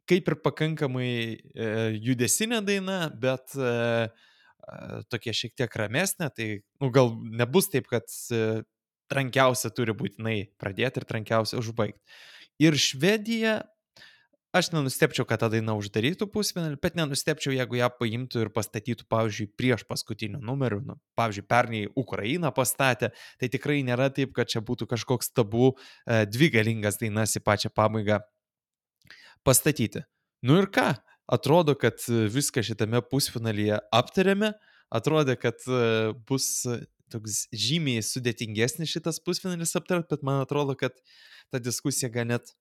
kaip 0.09 0.27
ir 0.31 0.37
pakankamai 0.43 1.11
e, 1.13 1.67
judesinė 2.01 2.61
daina, 2.65 3.03
bet 3.21 3.53
e, 3.55 4.09
tokia 5.13 5.33
šiek 5.35 5.53
tiek 5.61 5.77
ramesnė, 5.77 6.31
tai 6.33 6.47
nu, 6.81 6.89
gal 6.93 7.13
nebus 7.37 7.69
taip, 7.71 7.87
kad 7.91 8.09
e, 8.33 8.63
trankiausia 9.11 9.71
turi 9.75 9.93
būtinai 9.97 10.35
pradėti 10.61 11.01
ir 11.01 11.07
trankiausia 11.07 11.59
užbaigti. 11.61 12.01
Ir 12.61 12.77
Švedija, 12.79 13.59
aš 14.55 14.71
nenustepčiau, 14.73 15.25
kad 15.27 15.41
ta 15.43 15.49
daina 15.51 15.75
uždarytų 15.79 16.27
pusfinalį, 16.31 16.79
bet 16.83 16.97
nenustepčiau, 16.99 17.53
jeigu 17.55 17.79
ją 17.79 17.89
paimtų 17.97 18.45
ir 18.45 18.51
pastatytų, 18.55 19.07
pavyzdžiui, 19.11 19.47
prieš 19.59 19.85
paskutinių 19.89 20.41
numerių. 20.43 20.81
Nu, 20.87 20.97
pavyzdžiui, 21.19 21.45
pernai 21.49 21.83
Ukraina 21.99 22.51
pastatė, 22.55 23.11
tai 23.39 23.51
tikrai 23.51 23.81
nėra 23.87 24.09
taip, 24.13 24.35
kad 24.37 24.51
čia 24.51 24.63
būtų 24.65 24.89
kažkoks 24.91 25.31
tabu 25.35 25.73
dvi 26.05 26.51
galingas 26.53 26.99
dainas 27.01 27.37
į 27.39 27.43
pačią 27.47 27.71
pabaigą 27.75 28.19
pastatyti. 29.47 30.05
Nu 30.45 30.59
ir 30.61 30.69
ką? 30.73 30.93
Atrodo, 31.31 31.77
kad 31.79 32.01
viską 32.07 32.63
šitame 32.65 32.99
pusfinalyje 33.07 33.77
aptarėme, 33.95 34.51
atrodė, 34.91 35.37
kad 35.39 35.63
e, 35.63 36.11
bus 36.27 36.65
toks 37.11 37.45
žymiai 37.55 38.01
sudėtingesnis 38.03 38.91
šitas 38.91 39.21
pusfinalis 39.23 39.75
aptart, 39.79 40.09
bet 40.11 40.25
man 40.27 40.41
atrodo, 40.43 40.75
kad 40.79 40.97
ta 41.51 41.61
diskusija 41.63 42.11
gal 42.11 42.27
net 42.29 42.51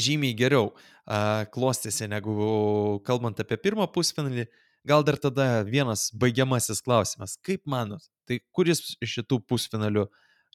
žymiai 0.00 0.36
geriau 0.38 0.70
uh, 0.70 1.44
klostėsi 1.52 2.08
negu 2.10 3.00
kalbant 3.06 3.40
apie 3.42 3.58
pirmą 3.60 3.88
pusfinalį. 3.92 4.46
Gal 4.88 5.04
dar 5.04 5.18
tada 5.20 5.64
vienas 5.66 6.08
baigiamasis 6.16 6.80
klausimas. 6.84 7.36
Kaip 7.44 7.66
manot, 7.68 8.04
tai 8.28 8.38
kuris 8.54 8.96
iš 9.02 9.18
šitų 9.18 9.42
pusfinalių 9.50 10.06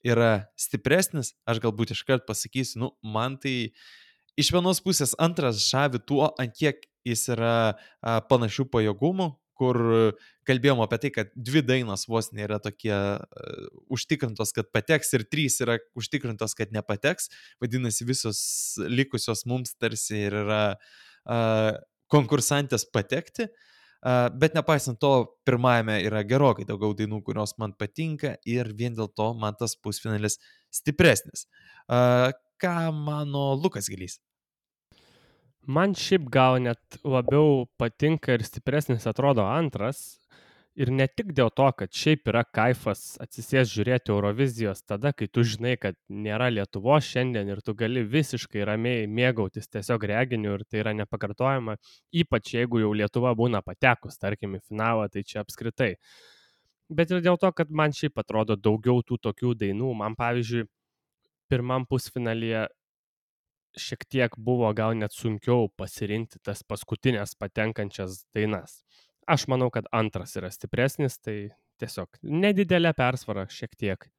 yra 0.08 0.48
stipresnis? 0.58 1.34
Aš 1.46 1.62
galbūt 1.64 1.94
iškart 1.94 2.26
pasakysiu, 2.26 2.80
nu, 2.86 2.90
man 3.04 3.36
tai 3.38 3.74
iš 4.40 4.50
vienos 4.56 4.82
pusės 4.82 5.14
antras 5.22 5.62
žavi 5.68 6.02
tuo, 6.02 6.32
ant 6.40 6.56
kiek 6.56 6.88
jis 7.06 7.28
yra 7.36 7.54
a, 7.76 8.22
panašių 8.30 8.66
pajėgumų, 8.74 9.30
kur 9.58 9.78
kalbėjom 10.48 10.82
apie 10.84 11.00
tai, 11.04 11.12
kad 11.16 11.32
dvi 11.36 11.64
dainos 11.66 12.08
vos 12.10 12.32
nėra 12.36 12.60
tokie 12.64 12.94
uh, 12.94 13.68
užtikrintos, 13.94 14.54
kad 14.56 14.70
pateks 14.74 15.14
ir 15.18 15.26
trys 15.30 15.60
yra 15.64 15.78
užtikrintos, 16.00 16.56
kad 16.58 16.74
nepateks. 16.76 17.30
Vadinasi, 17.64 18.08
visos 18.10 18.42
likusios 18.90 19.46
mums 19.50 19.76
tarsi 19.80 20.26
ir 20.28 20.40
yra 20.44 20.64
uh, 20.74 21.72
konkursantės 22.14 22.88
patekti. 22.94 23.50
Uh, 24.04 24.28
bet 24.36 24.58
nepaisant 24.58 25.00
to, 25.00 25.14
pirmajame 25.48 26.02
yra 26.04 26.26
gerokai 26.28 26.66
daugiau 26.68 26.92
dainų, 26.98 27.22
kurios 27.24 27.56
man 27.62 27.72
patinka 27.80 28.36
ir 28.44 28.74
vien 28.76 28.98
dėl 28.98 29.08
to 29.16 29.30
man 29.40 29.56
tas 29.60 29.78
pusfinalis 29.80 30.42
stipresnis. 30.74 31.48
Uh, 31.88 32.34
ką 32.60 32.92
mano 32.92 33.54
Lukas 33.56 33.88
Gilys? 33.92 34.20
Man 35.64 35.94
šiaip 35.96 36.26
gal 36.28 36.58
net 36.60 36.98
labiau 37.08 37.64
patinka 37.80 38.34
ir 38.36 38.44
stipresnis 38.44 39.08
atrodo 39.08 39.46
antras. 39.48 40.20
Ir 40.76 40.90
ne 40.90 41.06
tik 41.06 41.30
dėl 41.38 41.52
to, 41.54 41.68
kad 41.78 41.94
šiaip 41.94 42.28
yra 42.32 42.42
kaifas 42.44 43.14
atsisės 43.22 43.70
žiūrėti 43.70 44.10
Eurovizijos 44.10 44.82
tada, 44.82 45.12
kai 45.14 45.28
tu 45.30 45.44
žinai, 45.46 45.76
kad 45.78 45.96
nėra 46.10 46.48
Lietuvo 46.50 46.98
šiandien 46.98 47.52
ir 47.54 47.62
tu 47.62 47.76
gali 47.78 48.02
visiškai 48.02 48.66
ramiai 48.66 49.06
mėgautis 49.06 49.70
tiesiog 49.70 50.08
reginiu 50.10 50.56
ir 50.58 50.66
tai 50.66 50.82
yra 50.82 50.96
nepakartojama, 50.98 51.78
ypač 52.12 52.56
jeigu 52.56 52.82
jau 52.82 52.90
Lietuva 52.98 53.36
būna 53.38 53.62
patekus, 53.62 54.18
tarkim, 54.18 54.58
į 54.58 54.64
finalą, 54.66 55.06
tai 55.14 55.22
čia 55.22 55.44
apskritai. 55.46 55.94
Bet 56.90 57.14
ir 57.14 57.22
dėl 57.22 57.38
to, 57.38 57.54
kad 57.54 57.70
man 57.70 57.94
šiaip 57.94 58.18
atrodo 58.18 58.58
daugiau 58.58 59.06
tų 59.06 59.22
tokių 59.30 59.54
dainų, 59.62 59.94
man 60.02 60.18
pavyzdžiui, 60.18 60.66
pirmam 61.54 61.86
pusfinalyje 61.86 62.66
šiek 63.80 64.06
tiek 64.10 64.36
buvo 64.38 64.70
gal 64.78 64.96
net 64.98 65.16
sunkiau 65.16 65.68
pasirinkti 65.78 66.42
tas 66.46 66.64
paskutinės 66.68 67.36
patenkančias 67.40 68.24
dainas. 68.36 68.82
Aš 69.30 69.48
manau, 69.52 69.70
kad 69.72 69.88
antras 69.96 70.36
yra 70.40 70.52
stipresnis, 70.52 71.18
tai 71.24 71.54
tiesiog 71.82 72.20
nedidelė 72.24 72.92
persvara 72.98 73.48
šiek 73.52 73.78
tiek. 73.80 74.10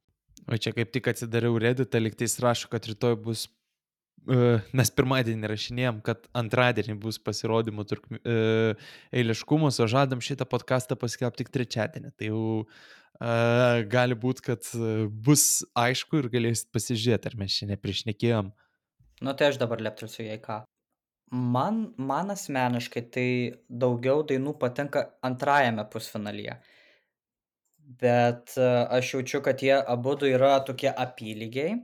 O 0.51 0.57
čia 0.61 0.75
kaip 0.77 0.91
tik 0.93 1.07
atsidariau 1.13 1.57
reditą, 1.61 2.01
liktais 2.03 2.37
rašo, 2.43 2.69
kad 2.73 2.85
rytoj 2.89 3.15
bus, 3.23 3.47
uh, 4.27 4.59
mes 4.77 4.91
pirmadienį 4.97 5.51
rašinėjom, 5.53 6.03
kad 6.05 6.27
antradienį 6.37 6.99
bus 7.01 7.21
pasirodymų 7.23 7.87
turk, 7.89 8.09
uh, 8.11 8.91
eiliškumus, 9.15 9.81
o 9.81 9.89
žadam 9.91 10.25
šitą 10.25 10.49
podcastą 10.49 10.99
paskelbti 11.01 11.45
tik 11.45 11.55
trečiadienį. 11.55 12.13
Tai 12.19 12.33
jau 12.33 12.43
uh, 12.65 13.85
gali 13.93 14.19
būti, 14.19 14.49
kad 14.51 14.75
bus 15.25 15.63
aišku 15.79 16.25
ir 16.25 16.31
galėsit 16.33 16.73
pasižiūrėti, 16.75 17.31
ar 17.31 17.41
mes 17.41 17.61
šiandien 17.61 17.81
priešnekėjom. 17.81 18.53
Nu 19.25 19.33
tai 19.33 19.51
aš 19.51 19.59
dabar 19.63 19.81
leptelsiu, 19.81 20.25
jei 20.27 20.41
ką. 20.43 20.63
Man, 21.57 21.79
man 22.11 22.31
asmeniškai 22.35 23.03
tai 23.15 23.29
daugiau 23.85 24.23
dainų 24.29 24.53
patinka 24.61 25.05
antrajame 25.29 25.87
pusfinalyje. 25.93 26.59
Bet 28.03 28.55
e, 28.57 28.69
aš 28.99 29.15
jaučiu, 29.15 29.41
kad 29.47 29.63
jie 29.65 29.75
abu 29.95 30.15
yra 30.29 30.59
tokie 30.69 30.93
apylygiai. 30.93 31.79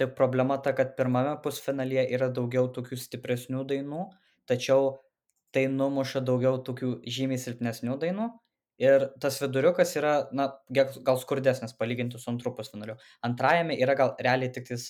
Tik 0.00 0.14
problema 0.18 0.58
ta, 0.58 0.72
kad 0.72 0.96
pirmame 0.98 1.36
pusfinalyje 1.44 2.06
yra 2.16 2.28
daugiau 2.34 2.68
tokių 2.74 2.98
stipresnių 2.98 3.64
dainų, 3.72 4.04
tačiau 4.50 4.92
tai 5.54 5.66
numuša 5.70 6.22
daugiau 6.26 6.60
tokių 6.66 6.92
žymiai 7.06 7.38
silpnesnių 7.42 7.98
dainų. 8.02 8.30
Ir 8.80 9.10
tas 9.20 9.36
viduriukas 9.42 9.92
yra, 10.00 10.14
na, 10.32 10.46
gal 10.72 11.18
skurdesnis 11.20 11.74
palyginti 11.76 12.18
su 12.18 12.30
antru 12.32 12.54
pusfinaliu. 12.56 12.96
Antrajame 13.26 13.76
yra 13.76 13.96
gal 13.98 14.14
realiai 14.24 14.52
tik 14.54 14.70
tais 14.70 14.86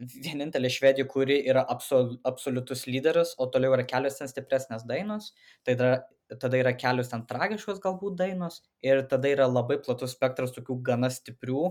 vienintelė 0.00 0.70
Švedija, 0.72 1.06
kuri 1.08 1.40
yra 1.50 1.62
absol, 1.68 2.16
absoliutus 2.28 2.86
lyderis, 2.88 3.34
o 3.38 3.46
toliau 3.52 3.74
yra 3.76 3.84
kelios 3.88 4.18
ten 4.18 4.30
stipresnės 4.30 4.86
dainos, 4.88 5.32
tai 5.66 5.76
tada, 5.76 6.06
tada 6.40 6.60
yra 6.60 6.72
kelios 6.78 7.12
ten 7.12 7.26
tragiškos 7.28 7.82
galbūt 7.84 8.16
dainos 8.20 8.60
ir 8.86 9.04
tada 9.10 9.32
yra 9.32 9.48
labai 9.50 9.80
platus 9.84 10.14
spektras 10.16 10.54
tokių 10.56 10.78
gana 10.86 11.10
stiprių, 11.12 11.64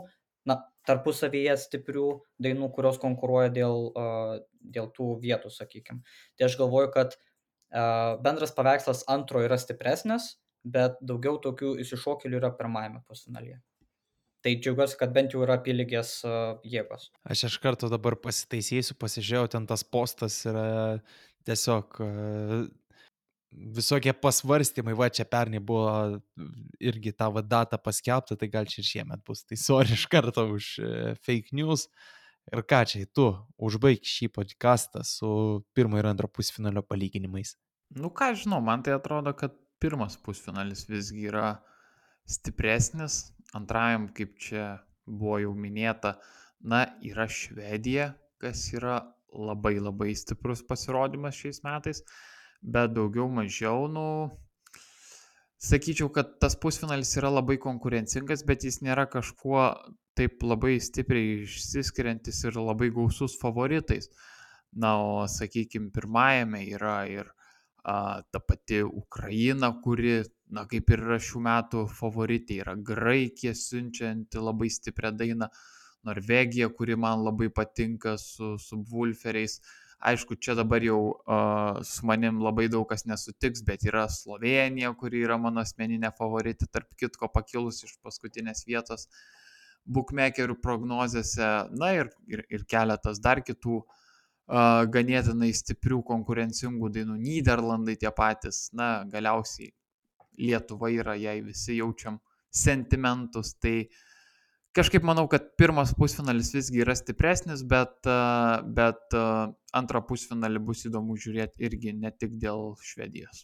na, 0.49 0.59
tarpusavyje 0.87 1.55
stiprių 1.61 2.05
dainų, 2.41 2.69
kurios 2.75 2.99
konkuruoja 3.01 3.53
dėl, 3.53 3.89
uh, 3.93 4.35
dėl 4.61 4.91
tų 4.95 5.15
vietų, 5.23 5.51
sakykime. 5.53 6.03
Tai 6.37 6.49
aš 6.49 6.57
galvoju, 6.61 6.91
kad 6.95 7.17
uh, 7.17 8.19
bendras 8.25 8.55
paveikslas 8.55 9.05
antro 9.11 9.43
yra 9.45 9.59
stipresnis, 9.61 10.35
bet 10.63 10.97
daugiau 11.01 11.39
tokių 11.41 11.77
įsišokėlių 11.83 12.41
yra 12.41 12.53
pirmajame 12.55 13.03
pusfinalyje. 13.07 13.59
Tai 14.39 14.53
džiaugiuosi, 14.55 14.95
kad 14.99 15.11
bent 15.15 15.33
jau 15.35 15.41
yra 15.43 15.57
apylygės 15.59 16.21
jėgos. 16.63 17.09
Aš 17.27 17.49
iš 17.49 17.57
karto 17.59 17.89
dabar 17.91 18.15
pasitaisysiu, 18.23 18.95
pasižiūrėjau, 18.95 19.49
ten 19.55 19.65
tas 19.67 19.83
postas 19.83 20.37
yra 20.47 20.67
tiesiog 21.47 21.99
visokie 23.49 24.13
pasvarstymai, 24.13 24.93
va 24.97 25.09
čia 25.09 25.25
pernai 25.25 25.59
buvo 25.59 26.19
irgi 26.79 27.13
ta 27.17 27.29
va 27.33 27.41
data 27.41 27.79
paskelbta, 27.81 28.37
tai 28.37 28.49
gal 28.51 28.69
čia 28.69 28.81
ir 28.83 28.89
šiemet 28.89 29.23
bus. 29.25 29.43
Tai 29.47 29.57
sorry 29.57 29.95
iš 29.97 30.05
karto 30.11 30.45
už 30.53 30.71
uh, 30.83 31.11
fake 31.25 31.55
news. 31.57 31.87
Ir 32.49 32.63
ką 32.65 32.81
čia, 32.89 33.03
tu 33.13 33.27
užbaig 33.61 34.05
šį 34.05 34.31
podcastą 34.33 35.03
su 35.05 35.29
pirmo 35.77 35.99
ir 35.99 36.07
antro 36.09 36.29
pusfinalio 36.31 36.81
palyginimais. 36.81 37.53
Nu 37.93 38.09
ką 38.13 38.31
žinau, 38.37 38.61
man 38.61 38.81
tai 38.85 38.95
atrodo, 38.97 39.35
kad 39.37 39.53
pirmas 39.81 40.17
pusfinalis 40.17 40.87
visgi 40.89 41.27
yra 41.29 41.59
stipresnis, 42.29 43.35
antrajam, 43.57 44.09
kaip 44.15 44.35
čia 44.41 44.65
buvo 45.09 45.39
jau 45.41 45.53
minėta, 45.57 46.17
na, 46.59 46.85
yra 47.05 47.27
Švedija, 47.31 48.13
kas 48.41 48.67
yra 48.73 48.99
labai 49.33 49.77
labai 49.79 50.13
stiprus 50.17 50.61
pasirodymas 50.65 51.37
šiais 51.37 51.63
metais, 51.65 52.03
bet 52.61 52.93
daugiau 52.95 53.29
mažiau, 53.31 53.87
nu, 53.91 54.05
sakyčiau, 55.59 56.09
kad 56.13 56.37
tas 56.41 56.55
pusfinalis 56.59 57.15
yra 57.19 57.31
labai 57.33 57.59
konkurencingas, 57.61 58.45
bet 58.47 58.65
jis 58.67 58.81
nėra 58.85 59.05
kažkuo 59.11 59.65
taip 60.19 60.43
labai 60.43 60.77
stipriai 60.83 61.43
išsiskiriantis 61.45 62.43
ir 62.47 62.59
labai 62.59 62.89
gausus 62.95 63.37
favoritais. 63.39 64.09
Na, 64.75 64.97
o 65.01 65.25
sakykime, 65.25 65.89
pirmajame 65.93 66.61
yra 66.75 66.99
ir 67.09 67.29
ta 67.83 68.39
pati 68.39 68.83
Ukraina, 68.83 69.71
kuri 69.83 70.23
na 70.49 70.65
kaip 70.69 70.89
ir 70.89 71.03
yra 71.05 71.19
šių 71.21 71.41
metų 71.45 71.83
favoritė, 71.93 72.61
yra 72.63 72.73
Graikija 72.75 73.53
siunčianti 73.57 74.41
labai 74.41 74.69
stiprią 74.73 75.11
dainą, 75.17 75.49
Norvegija, 76.07 76.69
kuri 76.71 76.95
man 76.95 77.25
labai 77.25 77.49
patinka 77.51 78.15
su, 78.17 78.55
su 78.57 78.79
Vulferiais. 78.89 79.59
Aišku, 79.99 80.37
čia 80.39 80.55
dabar 80.55 80.79
jau 80.79 80.99
uh, 81.11 81.81
su 81.83 82.07
manim 82.07 82.39
labai 82.39 82.69
daug 82.71 82.85
kas 82.87 83.03
nesutiks, 83.03 83.65
bet 83.67 83.83
yra 83.83 84.05
Slovenija, 84.07 84.93
kuri 84.95 85.25
yra 85.27 85.35
mano 85.37 85.59
asmeninė 85.59 86.13
favoritė, 86.15 86.69
tarp 86.71 86.87
kitko 87.01 87.27
pakilus 87.33 87.83
iš 87.83 87.97
paskutinės 87.99 88.63
vietos 88.67 89.09
bookmakerių 89.83 90.55
prognozėse, 90.63 91.49
na 91.75 91.91
ir, 91.97 92.13
ir, 92.31 92.45
ir 92.47 92.63
keletas 92.71 93.19
dar 93.19 93.43
kitų 93.43 93.81
uh, 93.81 93.98
ganėtinai 94.49 95.51
stiprių 95.53 96.01
konkurencingų 96.07 96.89
dainų, 96.95 97.17
Niderlandai 97.21 97.95
tie 98.01 98.09
patys, 98.15 98.69
na 98.73 99.05
galiausiai 99.09 99.73
Lietuva 100.39 100.89
yra, 100.89 101.17
jei 101.19 101.41
visi 101.43 101.75
jaučiam 101.77 102.17
sentimentus, 102.49 103.53
tai 103.59 103.89
kažkaip 104.73 105.03
manau, 105.05 105.27
kad 105.29 105.51
pirmas 105.59 105.91
pusfinalis 105.97 106.53
visgi 106.55 106.81
yra 106.81 106.95
stipresnis, 106.95 107.61
bet, 107.67 108.07
bet 108.73 109.17
antrą 109.75 110.01
pusfinalį 110.07 110.61
bus 110.63 110.85
įdomu 110.87 111.17
žiūrėti 111.19 111.67
irgi 111.67 111.93
ne 111.93 112.11
tik 112.15 112.39
dėl 112.39 112.73
Švedijos. 112.81 113.43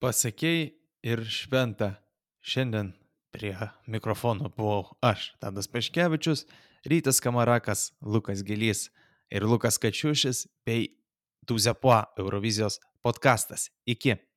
Pasakėjai 0.00 0.70
ir 1.10 1.24
šventą. 1.26 1.96
Šiandien 2.38 2.94
prie 3.34 3.52
mikrofono 3.90 4.48
buvau 4.54 4.94
aš, 5.04 5.32
Tadas 5.42 5.66
Paškevičius, 5.68 6.46
Rytas 6.88 7.18
Kamarakas, 7.20 7.90
Lukas 8.00 8.44
Gilys 8.46 8.86
ir 9.30 9.44
Lukas 9.46 9.78
Kačiušis 9.78 10.46
bei 10.66 10.88
Tuzepua 11.46 12.04
Eurovizijos 12.18 12.80
podkastas. 13.02 13.70
Iki. 13.86 14.27